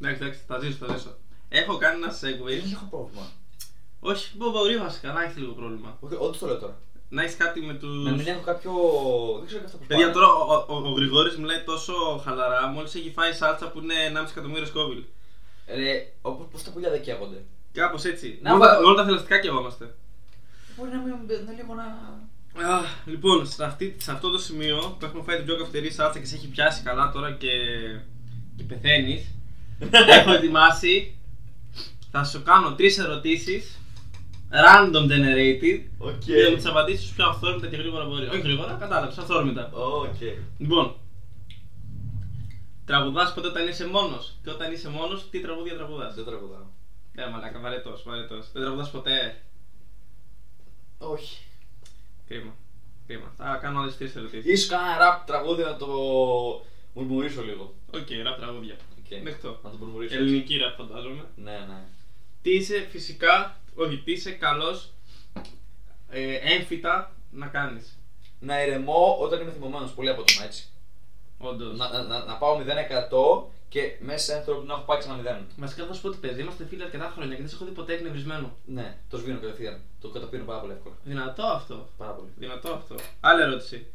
Εντάξει, 0.00 0.22
εντάξει, 0.22 0.40
θα 0.46 0.58
ζήσω, 0.58 0.86
θα 0.86 0.96
ζήσω. 0.96 1.16
Έχω 1.48 1.76
κάνει 1.78 2.02
ένα 2.02 2.12
Δεν 2.20 2.38
segue. 2.40 2.72
έχω 2.72 2.86
πρόβλημα. 2.90 3.26
Όχι, 4.00 4.36
μπορεί 4.36 4.76
βασικά 4.78 5.12
να 5.12 5.22
έχεις 5.22 5.36
λίγο 5.36 5.52
πρόβλημα. 5.52 5.96
Όχι, 6.00 6.14
όντως 6.14 6.38
το 6.38 6.46
λέω 6.46 6.58
τώρα. 6.58 6.78
Να 7.08 7.22
έχεις 7.22 7.36
κάτι 7.36 7.60
με 7.60 7.74
του. 7.74 7.86
Να 7.86 8.10
μην 8.10 8.26
έχω 8.26 8.40
κάποιο. 8.40 8.72
Δεν 9.38 9.46
ξέρω 9.46 9.60
και 9.60 9.66
αυτό 9.66 9.78
που 9.78 9.84
Παιδιά, 9.86 10.12
τώρα 10.12 10.26
ο, 10.32 10.52
ο, 10.52 10.74
ο, 10.74 10.88
ο 10.88 10.92
Γρηγόρης 10.92 11.36
μιλάει 11.36 11.62
τόσο 11.64 12.20
χαλαρά 12.24 12.66
μόλις 12.66 12.94
έχει 12.94 13.10
φάει 13.10 13.32
σάλτσα 13.32 13.68
που 13.70 13.78
είναι 13.80 13.94
1,5 14.14 14.26
εκατομμύριο 14.30 14.66
σκόβιλ. 14.66 15.02
Ρε, 15.66 16.12
όπως 16.22 16.46
πώς 16.52 16.62
τα 16.62 16.70
πουλιά 16.70 16.90
δεν 16.90 17.02
καίγονται. 17.02 17.44
Κάπως 17.72 18.04
έτσι. 18.04 18.38
Να 18.42 18.50
Με 18.50 18.56
όλα, 18.64 18.72
βα- 18.74 18.80
με 18.80 18.86
όλα 18.86 18.96
τα 18.96 19.04
θηλαστικά 19.04 19.38
καιγόμαστε. 19.38 19.94
Μπορεί 20.76 20.90
να 20.90 20.98
μην 20.98 21.44
να 21.46 21.52
λίγο 21.52 21.74
να. 21.74 21.86
Αχ, 22.76 22.84
λοιπόν, 23.04 23.46
σε, 23.46 23.64
αυτή, 23.64 23.96
σε 23.98 24.12
αυτό 24.12 24.30
το 24.30 24.38
σημείο 24.38 24.96
που 24.98 25.04
έχουμε 25.04 25.22
φάει 25.22 25.36
την 25.36 25.44
πιο 25.44 25.56
καυτερή 25.56 25.90
σάλτσα 25.90 26.18
και 26.18 26.26
σε 26.26 26.34
έχει 26.34 26.48
πιάσει 26.48 26.82
καλά 26.82 27.10
τώρα 27.10 27.32
και, 27.32 27.48
και 28.56 28.62
πεθαίνεις, 28.62 29.34
έχω 30.18 30.32
ετοιμάσει. 30.32 31.16
Θα 32.10 32.24
σου 32.24 32.42
κάνω 32.42 32.74
τρεις 32.74 32.98
ερωτήσεις 32.98 33.78
random 34.52 35.04
generated 35.12 35.80
OK. 35.98 36.18
και 36.18 36.42
θα 36.42 36.50
μου 36.50 36.56
τις 36.56 36.66
απαντήσεις 36.66 37.10
πιο 37.10 37.26
αυθόρμητα 37.26 37.66
και 37.66 37.76
γρήγορα 37.76 38.04
μπορεί. 38.04 38.26
Όχι 38.26 38.40
γρήγορα, 38.40 38.76
κατάλαβες, 38.80 39.18
αυθόρμητα. 39.18 39.70
Οκ. 39.72 40.20
Λοιπόν, 40.58 40.94
τραγουδάς 42.84 43.34
ποτέ 43.34 43.48
όταν 43.48 43.68
είσαι 43.68 43.86
μόνος; 43.86 44.34
Και 44.42 44.50
όταν 44.50 44.72
είσαι 44.72 44.88
μόνος 44.88 45.30
τι 45.30 45.40
τραγούδια 45.40 45.74
τραγουδάς; 45.74 46.14
Δεν 46.14 46.24
τραγουδάω. 46.24 46.66
Ναι, 47.12 47.26
μαλάκα, 47.26 47.60
βαρετός, 47.60 48.02
βαρετός. 48.06 48.52
Δεν 48.52 48.62
τραγουδάς 48.62 48.90
ποτέ; 48.90 49.42
Όχι. 51.10 51.38
Κρίμα. 52.28 52.54
Κρίμα. 53.06 53.32
Θα 53.36 53.58
κάνω 53.62 53.80
άλλες 53.80 53.96
τρεις 53.96 54.16
ερωτήσεις. 54.16 54.52
Ίσως 54.52 54.68
κάνα 54.68 54.98
ραπ 54.98 55.26
τραγούδι 55.26 55.62
να 55.62 55.76
το 55.76 55.86
μουρμουρίσω 56.94 57.42
λίγο. 57.42 57.74
Οκ, 57.94 58.08
ραπ 58.22 58.38
τραγούδια. 58.38 58.76
Οκ. 58.98 59.22
Δεχτώ. 59.22 59.60
Να 59.62 59.70
το 59.70 59.76
μουρμουρίσω. 59.76 60.14
Ελληνική 60.14 60.56
ραπ 60.56 60.76
φαντάζομαι. 60.76 61.24
Ναι, 61.36 61.50
ναι. 61.50 61.84
Τι 62.42 62.50
είσαι 62.50 62.86
φυσικά, 62.90 63.60
όχι, 63.74 63.96
τι 63.98 64.12
είσαι 64.12 64.30
καλός 64.30 64.92
ε, 66.08 66.34
έμφυτα 66.34 67.16
να 67.30 67.46
κάνεις. 67.46 67.98
Να 68.40 68.62
ηρεμώ 68.62 69.16
όταν 69.20 69.40
είμαι 69.40 69.52
θυμωμένος 69.52 69.92
πολύ 69.92 70.08
απότομα 70.08 70.44
έτσι. 70.44 70.64
Όντως. 71.38 71.76
Να, 71.76 71.88
να, 71.88 72.02
να, 72.02 72.24
να 72.24 72.34
πάω 72.34 72.58
0% 72.58 73.44
και 73.72 73.96
μέσα 74.00 74.24
σε 74.24 74.34
άνθρωπο 74.34 74.62
να 74.62 74.72
έχω 74.74 74.82
πάει 74.82 74.98
ξανά 74.98 75.40
0. 75.40 75.44
Βασικά 75.56 75.86
θα 75.86 75.92
σου 75.92 76.00
πω 76.00 76.08
ότι 76.08 76.16
παιδί, 76.16 76.40
είμαστε 76.40 76.64
φίλοι 76.64 76.82
αρκετά 76.82 77.12
χρόνια 77.14 77.34
και 77.34 77.40
δεν 77.40 77.50
σε 77.50 77.54
έχω 77.56 77.64
δει 77.64 77.70
ποτέ 77.70 77.92
εκνευρισμένο. 77.92 78.56
Ναι, 78.64 78.96
το 79.10 79.16
σβήνω 79.16 79.38
κατευθείαν. 79.38 79.80
Το 80.00 80.08
καταπίνω 80.08 80.44
πάρα 80.44 80.60
πολύ 80.60 80.72
εύκολα. 80.72 80.94
Δυνατό 81.04 81.42
αυτό. 81.42 81.88
Πάρα 81.98 82.12
πολύ. 82.12 82.28
Δυνατό 82.36 82.72
αυτό. 82.72 82.94
Άλλη 83.20 83.42
ερώτηση. 83.42 83.86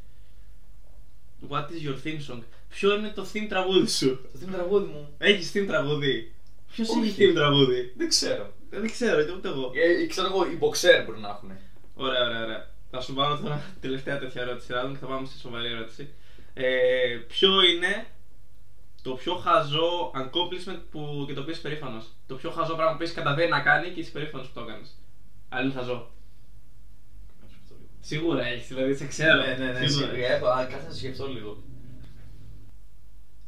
What 1.50 1.66
is 1.74 1.82
your 1.88 1.98
theme 2.04 2.32
song? 2.32 2.42
Ποιο 2.70 2.96
είναι 2.98 3.10
το 3.10 3.26
theme 3.34 3.46
τραγούδι 3.50 3.88
σου; 3.88 4.22
Το 4.32 4.38
θύμιο 4.38 4.56
τραγούδι 4.56 4.86
μου. 4.86 5.16
Έχεις 5.18 5.52
theme 5.56 5.66
τραγούδι; 5.68 6.34
Ποιος 6.72 6.90
Όχι. 6.90 7.00
έχει 7.08 7.30
theme 7.32 7.34
τραγούδι; 7.34 7.94
Δεν 7.98 8.08
ξέρω. 8.10 8.54
Ε, 8.70 8.80
Δεν 8.80 8.92
ξέρω, 8.92 9.22
ούτε 9.22 9.32
ούτε 9.32 9.48
εγώ. 9.48 9.72
Ε, 10.02 10.06
ξέρω 10.06 10.28
εγώ, 10.28 10.46
οι 10.46 10.58
boxer 10.62 11.04
μπορεί 11.06 11.20
να 11.20 11.30
έχουν. 11.30 11.52
Ωραία, 11.96 12.26
ωραία, 12.26 12.44
ωραία. 12.44 12.70
Θα 12.92 13.02
σου 13.02 13.14
βάλω 13.14 13.38
τώρα 13.38 13.56
την 13.56 13.82
τελευταία 13.90 14.20
τέτοια 14.20 14.42
ερώτηση 14.42 14.68
random 14.72 14.92
και 14.92 14.98
θα 14.98 15.08
πάμε 15.08 15.28
στη 15.28 15.40
σοβαρή 15.40 15.68
ερώτηση. 15.68 16.10
Ε, 16.54 17.20
ποιο 17.28 17.62
είναι 17.62 18.06
το 19.08 19.14
πιο 19.14 19.34
χαζό 19.36 20.12
accomplishment 20.22 20.82
που 20.92 21.24
και 21.28 21.34
το 21.34 21.42
οποίο 21.42 21.54
είσαι 21.54 21.62
περήφανος. 21.62 22.06
Το 22.28 22.36
πιο 22.36 22.50
χαζό 22.52 22.76
πράγμα 22.76 22.96
που 22.98 23.04
έχεις 23.04 23.16
καταφέρει 23.16 23.50
να 23.50 23.62
κάνει 23.62 23.90
και 23.90 24.00
είσαι 24.00 24.12
περήφανος 24.12 24.48
που 24.48 24.54
το 24.54 24.62
έκανες. 24.62 24.96
Αν 25.50 25.64
είναι 25.64 25.74
χαζό. 25.74 26.12
Σίγουρα 28.00 28.46
έχεις, 28.46 28.68
δηλαδή 28.68 28.96
σε 28.96 29.08
ξέρω. 29.08 29.42
Ναι, 29.42 29.56
ναι, 29.60 29.72
ναι, 29.72 29.88
Σίγουρα. 29.88 30.08
σίγουρα. 30.08 30.34
Έχω, 30.34 30.48
α, 30.48 30.66
κάτσε 30.66 30.88
να 30.88 30.94
σκεφτώ 30.94 31.28
λίγο. 31.28 31.64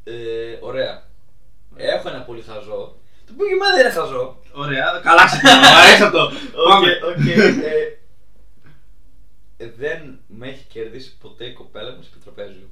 Ε, 0.04 0.58
ωραία. 0.62 1.04
Έχω 1.76 2.10
ένα 2.10 2.22
πολύ 2.22 2.42
χαζό. 2.42 2.96
Το 3.26 3.34
που 3.34 3.44
δεν 3.44 3.80
είναι 3.80 3.90
χαζό. 3.90 4.42
Ωραία, 4.54 5.00
καλά 5.04 5.26
ξεκινάμε. 5.26 5.68
Μου 5.68 5.76
αρέσει 5.76 6.04
αυτό. 6.04 6.32
Πάμε. 6.70 6.92
OK, 7.04 7.18
OK, 7.18 7.26
ε, 7.28 8.00
ε, 9.58 9.70
δεν 9.70 10.20
με 10.28 10.48
έχει 10.48 10.66
κερδίσει 10.68 11.18
ποτέ 11.18 11.46
η 11.46 11.54
κοπέλα 11.54 11.92
μου 11.96 12.02
σε 12.02 12.10
επιτραπέζιο. 12.14 12.70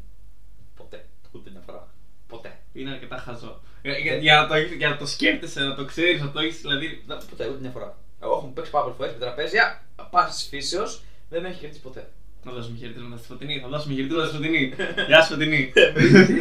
Ποτέ. 0.76 1.06
Ούτε 1.32 1.50
μια 1.50 1.62
φορά. 1.66 1.88
Ποτέ. 2.28 2.60
Είναι 2.74 2.92
αρκετά 2.92 3.18
χαζό. 3.18 3.62
Για, 3.82 3.98
για, 3.98 4.16
για 4.16 4.36
να 4.42 4.48
το, 4.48 4.54
έχεις- 4.54 4.76
για 4.78 4.90
να 4.90 4.98
το 4.98 5.06
σκέφτεσαι, 5.06 5.62
να 5.64 5.76
το 5.76 5.86
ξέρεις, 5.86 6.22
να 6.22 6.32
το 6.32 6.40
έχεις 6.40 6.62
δηλαδή. 6.62 7.04
Να, 7.08 7.16
ποτέ, 7.16 7.48
ούτε 7.48 7.58
μια 7.62 7.70
φορά. 7.70 7.98
Εγώ 8.24 8.32
έχω 8.32 8.52
παίξει 8.56 8.72
πάρα 8.72 8.84
πολλές 8.84 8.98
φορές 8.98 9.14
επιτραπέζια, 9.14 9.84
πάσης 10.12 10.48
φύσεως, 10.50 11.02
δεν 11.30 11.42
με 11.42 11.48
έχει 11.50 11.60
κερδίσει 11.60 11.82
ποτέ. 11.82 12.10
Να 12.44 12.52
δώσουμε 12.52 12.78
χαιρετίσματα 12.78 13.18
στη 13.18 13.28
Φωτεινή. 13.28 13.60
Θα 13.60 13.68
δώσουμε 13.68 13.94
χαιρετίσματα 13.94 14.28
στη 14.28 14.36
Φωτεινή. 14.38 14.74
Γεια 15.08 15.22
σου, 15.22 15.32
Φωτεινή. 15.34 15.74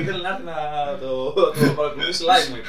Ήθελε 0.01 0.23
να 0.23 0.29
έρθει 0.29 0.43
να 0.45 0.55
το, 1.01 1.33
το 1.33 1.73
παρακολουθήσει 1.77 2.25
live 2.29 2.49
μου. 2.51 2.57
είπε. 2.57 2.69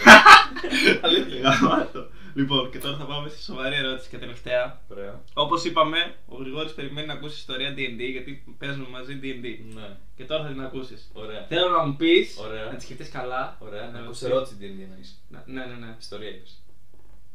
Αλήθεια. 1.07 1.39
Γαμάτο. 2.38 2.53
Λοιπόν, 2.55 2.71
και 2.71 2.77
τώρα 2.79 2.97
θα 2.97 3.05
πάμε 3.05 3.29
στη 3.29 3.41
σοβαρή 3.43 3.75
ερώτηση 3.75 4.09
και 4.09 4.17
τελευταία. 4.17 4.81
Ωραία. 4.91 5.21
Όπως 5.33 5.63
είπαμε, 5.63 6.15
ο 6.27 6.35
Γρηγόρης 6.35 6.73
περιμένει 6.73 7.07
να 7.07 7.13
ακούσει 7.13 7.35
ιστορία 7.35 7.73
DD 7.73 7.99
γιατί 8.11 8.43
παίζουμε 8.57 8.88
μαζί 8.89 9.19
DD. 9.23 9.45
Ναι. 9.75 9.88
Και 10.15 10.23
τώρα 10.23 10.43
θα 10.43 10.49
την 10.49 10.61
ακούσεις. 10.61 11.09
Ωραία. 11.13 11.45
Θέλω 11.49 11.69
να 11.69 11.85
μου 11.85 11.95
πεις, 11.95 12.38
Ωραία. 12.47 12.65
να 12.65 12.75
τη 12.75 12.83
σκεφτείς 12.83 13.09
καλά. 13.09 13.57
Ωραία. 13.59 13.85
Να 13.85 13.91
Ναι, 13.91 13.99
ακούσεις 13.99 14.23
οκ. 14.23 14.29
ερώτηση 14.29 14.55
τι 14.55 14.65
εννοείς. 14.65 15.21
Ναι, 15.29 15.39
ναι, 15.45 15.65
ναι. 15.65 15.85
ναι. 15.85 15.95
Ιστορία 15.99 16.29
είπες. 16.29 16.61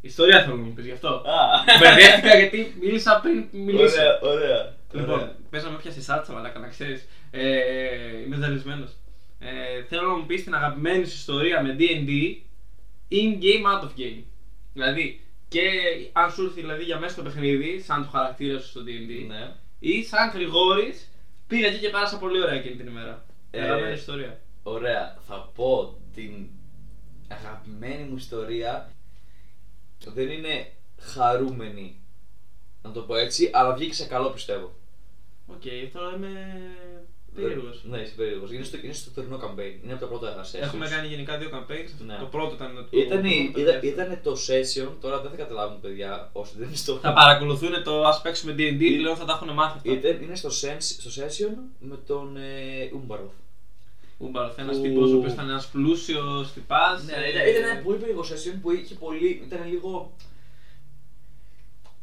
Ιστορία 0.00 0.42
θέλω 0.42 0.56
να 0.56 0.62
μου 0.62 0.72
πεις 0.72 0.84
γι' 0.84 0.92
αυτό. 0.92 1.08
Α. 1.08 1.38
Μπερδεύτηκα 1.80 2.36
γιατί 2.38 2.76
μίλησα 2.80 3.20
πριν 3.22 3.44
μιλήσω. 3.52 3.94
Ωραία, 4.00 4.18
ωραία. 4.22 4.74
Λοιπόν, 4.92 5.10
Ωραία. 5.14 5.36
πες 5.50 5.64
να 5.64 5.70
με 5.70 5.76
πιάσει 5.76 6.02
σάλτσα, 6.02 6.32
μαλάκα, 6.32 6.58
να 6.58 6.68
ξέρεις. 6.68 7.08
Ε, 7.30 8.22
είμαι 8.26 8.36
ζαλισμένο. 8.36 8.84
Ε, 9.38 9.82
θέλω 9.88 10.08
να 10.08 10.16
μου 10.16 10.26
πεις 10.26 10.44
την 10.44 10.54
αγαπημένη 10.54 11.04
σου 11.04 11.14
ιστορία 11.14 11.62
με 11.62 11.76
DD 11.78 12.10
in 13.10 13.42
game, 13.42 13.64
out 13.72 13.82
of 13.84 13.92
game. 14.00 14.22
Δηλαδή, 14.72 15.20
και 15.48 15.60
αν 16.12 16.30
σου 16.30 16.42
ήρθε 16.42 16.60
δηλαδή, 16.60 16.82
για 16.84 16.98
μέσα 16.98 17.12
στο 17.12 17.22
παιχνίδι, 17.22 17.80
σαν 17.80 18.02
το 18.02 18.08
χαρακτήρα 18.10 18.58
σου 18.58 18.68
στο 18.68 18.80
DD, 18.80 19.26
Ναι. 19.26 19.54
ή 19.78 20.04
σαν 20.04 20.30
Γρηγόρης, 20.30 21.08
πήγα 21.46 21.66
εκεί 21.66 21.78
και 21.78 21.88
πέρασα 21.88 22.18
πολύ 22.18 22.42
ωραία 22.42 22.54
εκείνη 22.54 22.76
την 22.76 22.86
ημέρα. 22.86 23.24
Ε, 23.50 23.60
Αγαπημένη 23.62 23.94
ιστορία. 23.94 24.40
Ωραία. 24.62 25.16
Θα 25.26 25.50
πω 25.54 25.98
την 26.14 26.46
αγαπημένη 27.28 28.04
μου 28.04 28.16
ιστορία. 28.16 28.92
Δεν 30.04 30.30
είναι 30.30 30.72
χαρούμενη. 31.00 32.00
Να 32.82 32.90
το 32.92 33.00
πω 33.02 33.16
έτσι, 33.16 33.50
αλλά 33.52 33.74
βγήκε 33.74 33.94
σε 33.94 34.06
καλό 34.06 34.30
πιστεύω. 34.30 34.74
Οκ, 35.46 35.62
τώρα 35.92 36.16
είμαι 36.16 36.60
περίεργος. 37.34 37.82
Ναι, 37.90 37.98
είσαι 38.00 38.12
περίεργος. 38.16 38.52
Είναι 38.52 38.64
στο, 38.64 38.76
είναι 38.82 38.92
στο 38.92 39.10
τωρινό 39.10 39.36
campaign. 39.44 39.74
Είναι 39.84 39.92
από 39.92 40.00
τα 40.00 40.06
πρώτα 40.06 40.40
sessions. 40.44 40.58
Έχουμε 40.60 40.88
κάνει 40.88 41.06
γενικά 41.08 41.38
δύο 41.38 41.50
campaigns. 41.56 41.90
Ναι. 42.06 42.16
Το 42.20 42.24
πρώτο 42.24 42.54
ήταν 42.54 42.86
το. 42.90 42.98
Ήταν, 42.98 43.22
το- 43.22 43.52
το- 43.52 43.60
ήταν, 43.60 43.80
ήταν 43.82 44.18
το 44.22 44.32
session, 44.46 44.88
τώρα 45.00 45.20
δεν 45.20 45.30
θα 45.30 45.36
καταλάβουν 45.36 45.80
παιδιά 45.80 46.30
όσοι 46.32 46.52
δεν 46.58 46.66
είναι 46.66 46.76
στο. 46.76 46.94
Θα 46.96 47.12
παρακολουθούν 47.12 47.82
το 47.84 48.04
ας 48.06 48.20
παίξουμε 48.22 48.52
DD, 48.58 48.82
πλέον 48.98 49.16
θα 49.16 49.24
τα 49.24 49.32
έχουν 49.32 49.54
μάθει 49.54 49.76
αυτά. 49.76 49.92
Ήταν, 50.08 50.22
είναι 50.22 50.36
στο, 50.36 50.48
sens, 50.48 50.76
στο 50.98 51.10
session 51.22 51.52
με 51.78 51.96
τον 52.06 52.36
ε, 52.36 52.90
Ούμπαροφ. 52.94 53.32
Ούμπαροφ, 54.18 54.58
ένας 54.58 54.76
Που- 54.76 54.82
τύπος 54.82 55.12
ο 55.12 55.16
οποίος 55.16 55.32
ήταν 55.32 55.48
ένας 55.48 55.66
πλούσιος 55.66 56.52
τυπάς. 56.52 57.04
Ναι, 57.04 57.12
ήταν, 57.12 57.46
ήταν 57.48 57.70
ένα 57.70 57.80
πολύ 57.82 57.98
περίεργο 57.98 58.22
session 58.22 58.56
που 58.62 58.70
είχε 58.72 58.94
πολύ. 58.94 59.42
ήταν 59.46 59.60
λίγο. 59.70 60.12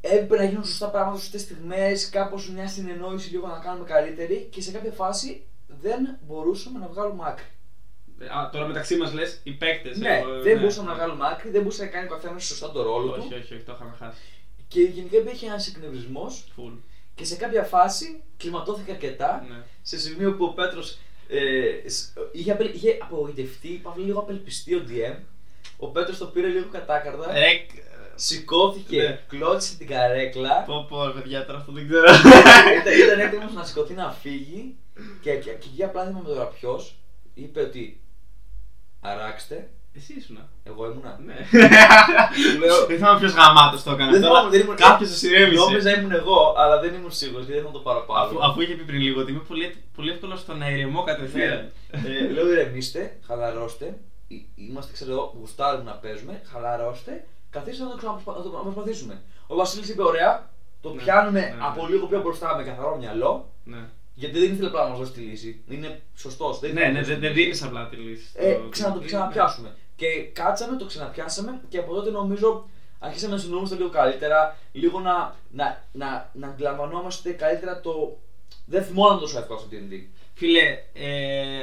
Έπρεπε 0.02 0.38
να 0.38 0.44
γίνουν 0.44 0.64
σωστά 0.66 0.88
πράγματα 0.90 1.18
στις 1.18 1.30
σωστές 1.32 1.42
στιγμές, 1.56 2.10
κάπως 2.10 2.50
μια 2.50 2.68
συνεννόηση 2.68 3.30
λίγο 3.30 3.48
να 3.48 3.58
κάνουμε 3.60 3.86
καλύτερη 3.86 4.48
και 4.52 4.62
σε 4.62 4.72
κάποια 4.72 4.92
φάση 4.92 5.44
δεν 5.68 6.18
μπορούσαμε 6.28 6.80
να 6.80 6.88
βγάλουμε 6.88 7.24
άκρη. 7.28 7.44
Α, 8.38 8.50
τώρα 8.52 8.66
μεταξύ 8.68 8.96
μας 8.98 9.14
λες 9.14 9.40
οι 9.44 9.52
παίκτες. 9.52 9.98
Ναι, 9.98 10.22
δεν 10.44 10.58
μπορούσαμε 10.60 10.88
να 10.90 10.96
βγάλουμε 10.96 11.28
άκρη, 11.28 11.50
δεν 11.50 11.62
μπορούσε 11.62 11.84
να 11.84 11.90
κάνει 11.90 12.06
ο 12.06 12.10
καθένας 12.10 12.46
σωστά 12.46 12.72
το 12.72 12.82
ρόλο 12.84 13.12
Όχι, 13.12 13.20
του. 13.30 13.36
όχι, 13.44 13.54
όχι, 13.54 13.64
το 13.64 13.72
είχαμε 13.76 13.96
χάσει. 14.00 14.18
Και 14.68 14.82
γενικά 14.82 15.18
υπήρχε 15.18 15.46
ένας 15.46 15.68
εκνευρισμός 15.68 16.52
Full. 16.58 16.74
και 17.16 17.26
σε 17.26 17.36
κάποια 17.36 17.64
φάση 17.64 18.24
κλιματώθηκε 18.38 18.92
αρκετά 18.92 19.46
Ναι. 19.50 19.56
σε 19.82 20.00
σημείο 20.00 20.34
που 20.36 20.46
ο 20.46 20.54
Πέτρος 20.54 20.98
ε, 21.30 21.90
σ- 21.90 22.18
είχε, 22.32 22.52
απελ- 22.52 22.76
είχε 22.76 22.98
απογοητευτεί, 23.02 23.70
παύλα 23.70 24.06
λίγο 24.06 24.20
απελπιστεί 24.20 24.76
ο 24.76 24.84
DM. 24.90 25.16
Ο 25.78 25.88
Πέτρος 25.88 26.18
το 26.18 26.26
πήρε 26.26 26.48
λίγο 26.48 26.68
κατάκαρδα. 26.72 27.34
Ρε, 27.34 27.66
Σηκώθηκε, 28.22 29.02
Ναι. 29.02 29.20
κλώτησε 29.28 29.78
την 29.78 29.88
καρέκλα. 29.88 30.64
πω 30.68 30.86
πω 30.90 31.06
ρε 31.06 31.12
παιδιά 31.12 31.46
τώρα 31.46 31.60
αυτό 31.60 31.72
δεν 31.72 31.88
ξέρω. 31.88 32.06
ήταν, 32.82 32.94
ήταν 33.06 33.20
έτοιμος 33.20 33.54
να 33.54 33.64
σηκωθεί 33.64 33.94
να 33.94 34.12
φύγει 34.12 34.76
και, 35.22 35.32
και, 35.32 35.50
και 35.52 35.68
εκεί 35.72 35.84
απλά 35.84 36.04
δεν 36.04 36.12
θυμάμαι 36.14 36.30
τώρα 36.30 36.46
ποιος 36.46 36.96
είπε 37.34 37.60
ότι 37.62 38.02
αράξτε. 39.02 39.70
Εσύ 39.96 40.14
ήσουνα. 40.18 40.50
Εγώ 40.64 40.86
ήμουνα. 40.92 41.20
Ναι. 41.26 41.34
Του 42.54 42.60
λέω, 42.60 42.86
Δεν 42.86 42.98
θυμάμαι 42.98 43.20
ποιος 43.20 43.34
γαμάτος 43.34 43.84
το 43.84 43.92
έκανε. 43.92 44.12
Δεν 44.12 44.22
Τώρα 44.22 44.34
θυμάμαι, 44.34 44.50
δεν 44.58 44.66
ήμουν- 44.66 44.78
Κάποιος 44.78 45.20
το 45.20 45.28
Νόμιζα 45.28 45.90
ηρέμησε. 45.90 46.00
ήμουν 46.00 46.12
εγώ, 46.12 46.54
αλλά 46.58 46.80
δεν 46.80 46.94
ήμουν 46.94 47.12
σίγουρος 47.12 47.46
γιατί 47.46 47.62
δεν 47.62 47.72
θα 47.72 47.78
το 47.78 47.80
πάρω 47.80 48.00
πάνω. 48.08 48.20
Αφού, 48.26 48.44
αφού 48.46 48.62
είχε 48.62 48.74
πει 48.74 48.84
πριν 48.84 49.00
λίγο 49.02 49.22
ότι 49.22 49.32
είμαι 49.32 49.44
πολύ, 49.48 49.76
πολύ 49.96 50.12
εύκολος 50.12 50.40
στο 50.40 50.54
να 50.56 50.70
ηρεμώ 50.70 51.04
κατευθείαν. 51.04 51.72
ε, 51.92 52.32
λέω 52.32 52.52
ηρεμήστε, 52.52 53.18
χαλαρώστε. 53.28 53.98
Εί- 54.28 54.46
Είμαστε, 54.56 54.92
ξέρω 54.94 55.12
εγώ, 55.12 55.36
γουστάρουμε 55.40 55.84
να 55.84 55.92
παίζουμε. 55.98 56.42
Χαλαρώστε. 56.52 57.26
Καθίστε 57.50 57.84
να 57.84 57.90
το 57.90 57.98
ξαναπροσπα- 57.98 58.38
να 58.38 58.42
το 58.44 58.50
να 58.50 58.60
προσπαθήσουμε. 58.62 59.22
Ο 59.48 59.56
Βασίλης 59.56 59.90
είπε: 59.90 60.04
Ωραία, 60.04 60.50
το 60.82 60.94
Ναι, 60.94 61.02
πιάνουμε 61.02 61.40
ναι, 61.40 61.56
από 61.60 61.84
ναι. 61.86 61.90
λίγο 61.90 62.06
πιο 62.08 62.22
μπροστά 62.22 62.56
με 62.56 62.64
καθαρό 62.64 62.98
μυαλό. 62.98 63.50
Ναι. 63.64 63.78
Γιατί 64.16 64.40
δεν 64.40 64.52
ήθελε 64.54 64.68
απλά 64.68 64.84
να 64.84 64.90
μας 64.90 64.98
δώσει 65.00 65.12
τη 65.12 65.20
λύση. 65.20 65.62
Είναι 65.70 66.02
σωστός. 66.16 66.60
Δεν 66.60 66.74
Ναι, 66.74 66.86
ναι, 66.86 67.04
δεν 67.04 67.20
δεν 67.20 67.34
δίνεις 67.34 67.64
απλά 67.64 67.88
τη 67.90 67.96
λύση. 67.96 68.30
Ε, 68.34 68.52
στο- 68.54 68.68
ξανα, 68.70 68.94
το 68.94 69.00
ξαναπιάσουμε. 69.00 69.76
Και 69.96 70.08
κάτσαμε, 70.34 70.78
το 70.78 70.86
ξαναπιάσαμε 70.86 71.62
και 71.70 71.78
από 71.78 71.94
τότε 71.94 72.10
νομίζω 72.10 72.66
αρχίσαμε 73.00 73.32
να 73.34 73.38
συνεννοούμαστε 73.40 73.76
λίγο 73.76 73.90
καλύτερα. 73.90 74.58
Λίγο 74.72 75.00
να, 75.00 75.36
να, 75.52 75.84
να, 75.92 76.30
να 76.34 76.48
αντιλαμβανόμαστε 76.48 77.32
καλύτερα 77.32 77.80
το. 77.82 78.18
Δεν 78.66 78.84
θυμόμαστε 78.84 79.20
τόσο 79.20 79.40
εύκολα 79.40 79.60
στο 79.60 79.68
DD. 79.72 79.94
Φίλε, 80.40 80.66
ε, 80.94 81.08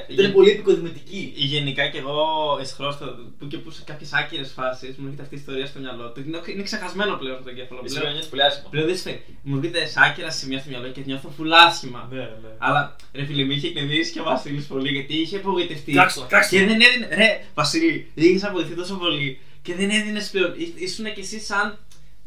Ήταν 0.09 0.25
γε- 0.25 0.35
πολύ 0.35 0.51
επικοδημητική. 0.51 1.33
γενικά 1.37 1.89
κι 1.89 1.97
εγώ 1.97 2.17
εσχρώστα 2.61 3.07
που 3.39 3.47
και 3.47 3.57
που 3.59 3.71
σε 3.71 3.83
κάποιες 3.87 4.13
άκυρες 4.13 4.53
φάσεις 4.57 4.97
μου 4.97 5.05
έρχεται 5.05 5.23
αυτή 5.23 5.35
η 5.35 5.39
ιστορία 5.39 5.67
στο 5.67 5.79
μυαλό 5.81 6.11
του. 6.11 6.21
Είναι, 6.27 6.41
είναι 6.53 6.63
ξεχασμένο 6.63 7.17
πλέον 7.17 7.39
στο 7.41 7.51
εγκέφαλο. 7.51 7.81
Εσύ 7.85 7.91
Πλέον, 7.95 8.07
με 8.07 8.13
νιώθεις 8.13 8.31
πολύ 8.31 8.43
άσχημα. 8.43 8.69
πλέον 8.71 8.87
δεν 8.87 8.97
σε 8.97 9.21
Μου 9.43 9.57
έρχεται 9.57 9.87
σε 9.87 9.99
άκυρα 10.07 10.31
σημεία 10.31 10.59
στο 10.59 10.69
μυαλό 10.71 10.89
και 10.89 11.01
νιώθω 11.05 11.29
φουλάσχημα. 11.37 12.09
Ναι, 12.13 12.17
ναι. 12.19 12.51
Αλλά 12.59 12.97
ρε 13.15 13.25
φίλε, 13.25 13.45
με 13.45 13.55
είχε 13.55 13.67
εκνευρίσει 13.67 14.13
και 14.13 14.21
ο 14.21 14.25
Βασίλης 14.25 14.67
πολύ 14.67 14.89
γιατί 14.89 15.15
είχε 15.15 15.37
απογοητευτεί. 15.37 15.93
Κράξτε 15.93 16.21
το, 16.21 16.27
κράξτε 16.27 16.57
Και 16.57 16.63
το. 16.63 16.69
δεν 16.71 16.81
έδινε. 16.81 17.09
Ρε, 17.15 17.41
Βασίλη, 17.55 18.11
είχες 18.15 18.45
απογοητευτεί 18.45 18.77
τόσο 18.77 18.95
πολύ 18.95 19.39
και 19.63 19.75
δεν 19.75 19.91
έδινες 19.91 20.31
πλέον. 20.31 20.55
Ήσ- 20.57 20.81
Ήσουν 20.81 21.13
κι 21.15 21.21
εσύ 21.21 21.41
σαν. 21.41 21.79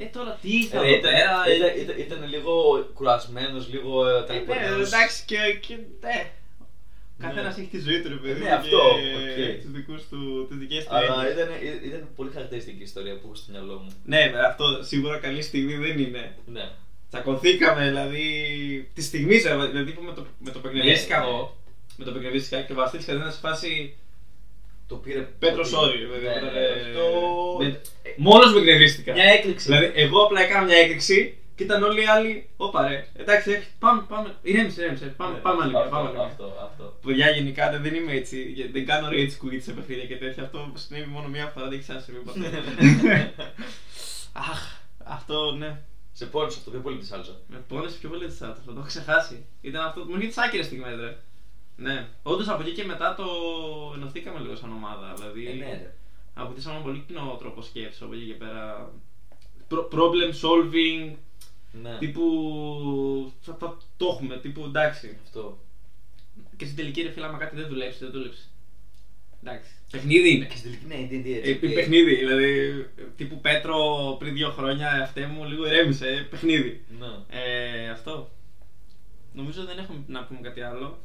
Ε, 0.02 0.06
τώρα 0.06 0.38
τι 0.42 0.66
θα 0.66 0.78
Ε, 0.78 0.82
δω 0.82 0.88
ήταν, 0.98 1.12
πέρα. 1.12 1.44
ε, 1.48 1.56
ήταν, 1.56 1.72
ήταν, 1.82 1.96
ήταν 2.00 2.30
λίγο 2.30 2.54
κουρασμένος, 2.94 3.70
λίγο 3.74 4.08
ε, 4.08 4.16
ε, 4.16 4.20
ναι, 4.20 4.26
ταλαιπωρημένος. 4.26 4.88
εντάξει 4.88 5.24
και. 5.26 5.38
και 5.68 5.76
ναι. 6.02 6.32
Ο 7.22 7.22
καθένας 7.22 7.56
Ναι. 7.58 7.62
έχει 7.64 7.72
τη 7.72 7.80
ζωή 7.80 8.02
του, 8.02 8.10
ρε 8.10 8.16
παιδί. 8.16 8.40
Ναι, 8.44 8.50
αυτό, 8.52 8.82
Και 9.36 9.44
οκ. 9.52 9.62
τους 9.62 9.72
δικούς 9.72 10.02
του, 10.10 10.46
τις 10.50 10.58
δικές 10.58 10.84
του 10.84 10.96
Αλλά 10.96 11.14
έννοιες. 11.16 11.34
ήταν, 11.34 11.50
ε, 11.84 11.88
ήταν 11.88 12.08
πολύ 12.16 12.30
χαρακτηριστική 12.34 12.78
η 12.80 12.84
ιστορία 12.84 13.14
που 13.14 13.22
έχω 13.26 13.36
στο 13.36 13.52
μυαλό 13.52 13.74
μου. 13.84 13.92
Ναι, 14.06 14.32
αυτό 14.48 14.66
σίγουρα 14.84 15.18
καλή 15.18 15.42
στιγμή 15.42 15.76
δεν 15.76 16.00
είναι. 16.00 16.36
Ναι. 16.46 16.70
Τσακωθήκαμε, 17.10 17.86
δηλαδή. 17.88 18.26
Τη 18.94 19.02
στιγμή, 19.02 19.38
δηλαδή 19.38 19.92
που 19.92 20.02
με 20.02 20.14
το, 20.14 20.26
με 20.40 20.52
το 20.52 20.60
που 20.60 20.68
εκνευρίστηκα 20.68 21.18
Ναι, 21.20 21.24
ναι. 21.24 21.30
εγώ. 21.30 21.58
Με 21.98 22.06
το 22.06 22.12
που 22.12 22.18
εκνευρίστηκα 22.18 22.62
και 22.62 22.72
ο 22.72 22.76
Βασίλης 22.76 23.06
ήταν 23.08 23.32
σε 23.32 23.40
φάση. 23.40 23.96
Το 24.90 24.96
πήρε. 24.96 25.20
Πέτρο 25.20 25.64
το 25.64 25.70
sorry, 25.82 25.92
πήρε. 25.92 26.02
ρε 26.04 26.08
παιδί. 26.12 26.26
Ναι, 26.26 26.32
ήταν, 26.32 26.54
ναι, 26.54 26.60
ε, 26.60 26.72
αυτό. 26.74 27.58
δεν- 27.60 27.78
Μόνος 28.18 28.52
μου 28.52 28.58
εκνευρίστηκα. 28.58 29.14
Μια 29.14 29.24
έκρηξη. 29.24 29.66
Δηλαδή, 29.68 29.92
εγώ 29.96 30.24
απλά 30.24 30.42
έκανα 30.42 30.66
μια 30.66 30.78
έκρηξη 30.78 31.38
και 31.56 31.64
ήταν 31.64 31.84
όλοι 31.84 32.02
οι 32.02 32.06
άλλοι. 32.06 32.50
Όπα 32.58 32.88
ρε. 32.88 33.08
Εντάξει, 33.18 33.52
ε, 33.52 33.62
πάμε, 33.80 34.06
πάμε. 34.08 34.36
Ηρέμησε, 34.42 34.82
ηρέμησε. 34.82 35.06
Πάμε, 35.18 35.34
Ναι, 35.34 35.40
πάμε 35.40 35.62
άλλη 35.64 35.72
μια, 35.72 35.80
αυτό, 35.80 35.92
πάμε 35.96 36.08
άλλη 36.08 36.18
μια. 36.18 36.26
Αυτό, 36.26 36.54
αυτό. 36.72 36.98
Παιδιά, 37.06 37.30
γενικά 37.30 37.72
δεν, 37.72 37.82
δεν 37.82 37.94
είμαι 37.96 38.12
έτσι. 38.14 38.42
για- 38.56 38.68
Δεν 38.72 38.86
κάνω 38.86 39.08
rage 39.12 39.36
quit 39.46 39.62
σε 39.62 39.72
παιχνίδια 39.72 40.06
και 40.06 40.16
τέτοια. 40.18 40.44
Αυτό 40.44 40.72
συνέβη 40.76 41.10
μόνο 41.10 41.28
μία 41.28 41.46
φορά, 41.54 41.66
δεν 41.66 41.74
έχει 41.74 41.82
ξανασυμβεί 41.88 42.20
ποτέ. 42.20 42.50
Αχ, 44.34 44.62
αυτό 45.04 45.52
ναι. 45.52 45.78
Σε 46.14 46.26
πόνισε 46.26 46.58
αυτό 46.60 46.72
πιο 46.72 46.80
πολύ 46.80 46.98
της 46.98 47.08
σάλτσα. 47.08 47.40
Με 47.48 47.64
πόνεσε 47.68 47.98
πιο 48.00 48.10
πολύ 48.10 48.26
της 48.26 48.38
σάλτσα. 48.38 48.62
Το 48.66 48.74
έχω 48.78 48.86
ξεχάσει. 48.86 49.46
Ήταν 49.62 49.86
αυτό. 49.86 50.00
Μου 50.06 50.16
έρχεται 50.16 50.32
τι 50.34 50.42
άκυρε 50.46 50.64
στιγμέ, 50.64 50.90
ρε. 50.96 51.18
Ναι. 51.80 52.08
Όντως 52.24 52.48
από 52.48 52.62
εκεί 52.62 52.72
και 52.72 52.84
μετά 52.84 53.16
το 53.16 53.26
ενωθήκαμε 53.96 54.40
λίγο 54.40 54.56
σαν 54.56 54.72
ομάδα. 54.72 55.14
Δηλαδή, 55.18 55.48
Ε, 55.48 55.54
ναι, 55.54 55.66
ρε. 55.66 55.94
αποκτήσαμε 56.34 56.76
ένα 56.76 56.84
πολύ 56.84 57.04
κοινό 57.08 57.36
τρόπο 57.40 57.62
σκέψης 57.62 58.02
από 58.02 58.14
εκεί 58.14 58.26
και 58.26 58.34
πέρα. 58.34 58.92
Προ- 59.68 59.90
problem 59.94 60.30
solving, 60.42 61.16
Ναι. 61.82 61.98
τύπου. 61.98 62.24
Θα, 63.42 63.56
θα 63.60 63.78
το 63.98 64.06
έχουμε, 64.14 64.38
τύπου 64.38 64.64
εντάξει. 64.66 65.18
Αυτό. 65.24 65.58
Και 66.58 66.66
στην 66.66 66.78
τελική 66.78 67.02
ρε 67.02 67.10
φίλα, 67.12 67.28
άμα 67.28 67.38
κάτι 67.38 67.56
δεν 67.56 67.68
δουλέψει, 67.68 67.98
δεν 68.00 68.12
δουλέψει. 68.12 68.44
Εντάξει. 69.44 69.72
Παιχνίδι 69.92 70.30
είναι. 70.36 70.46
Και 70.46 70.56
στην 70.58 70.72
τελική 70.72 70.86
ναι, 70.86 70.96
είναι 71.16 71.30
Ε, 71.30 71.50
έτσι. 71.52 71.68
παιχνίδι, 71.74 72.16
δηλαδή 72.16 72.86
τύπου 73.18 73.40
Πέτρο 73.42 73.76
πριν 74.20 74.34
δύο 74.34 74.50
χρόνια 74.50 74.90
αυτέ 75.04 75.26
μου 75.28 75.46
λίγο 75.46 75.66
ηρέμησε, 75.68 76.08
ε, 76.08 76.20
παιχνίδι. 76.22 76.84
Ναι. 77.00 77.40
Ε, 77.40 77.90
αυτό. 77.90 78.32
Νομίζω 79.34 79.66
δεν 79.66 79.78
έχουμε 79.78 80.04
να 80.08 80.24
πούμε 80.24 80.40
κάτι 80.42 80.62
άλλο. 80.62 81.00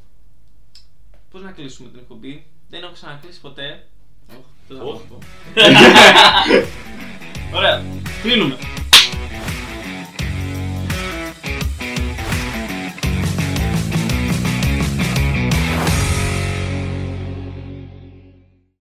Πώς 1.35 1.43
να 1.43 1.51
κλείσουμε 1.51 1.89
την 1.89 1.99
εκπομπή; 1.99 2.45
Δεν 2.69 2.83
έχω 2.83 2.91
ξανακλείσει 2.91 3.41
ποτέ. 3.41 3.87
Οχ, 4.29 4.45
δεν 4.67 4.77
θα 4.77 4.83
Οχ. 4.83 5.01
πω. 5.01 5.17
Ωραία. 7.57 7.83
Κλείνουμε. 8.21 8.57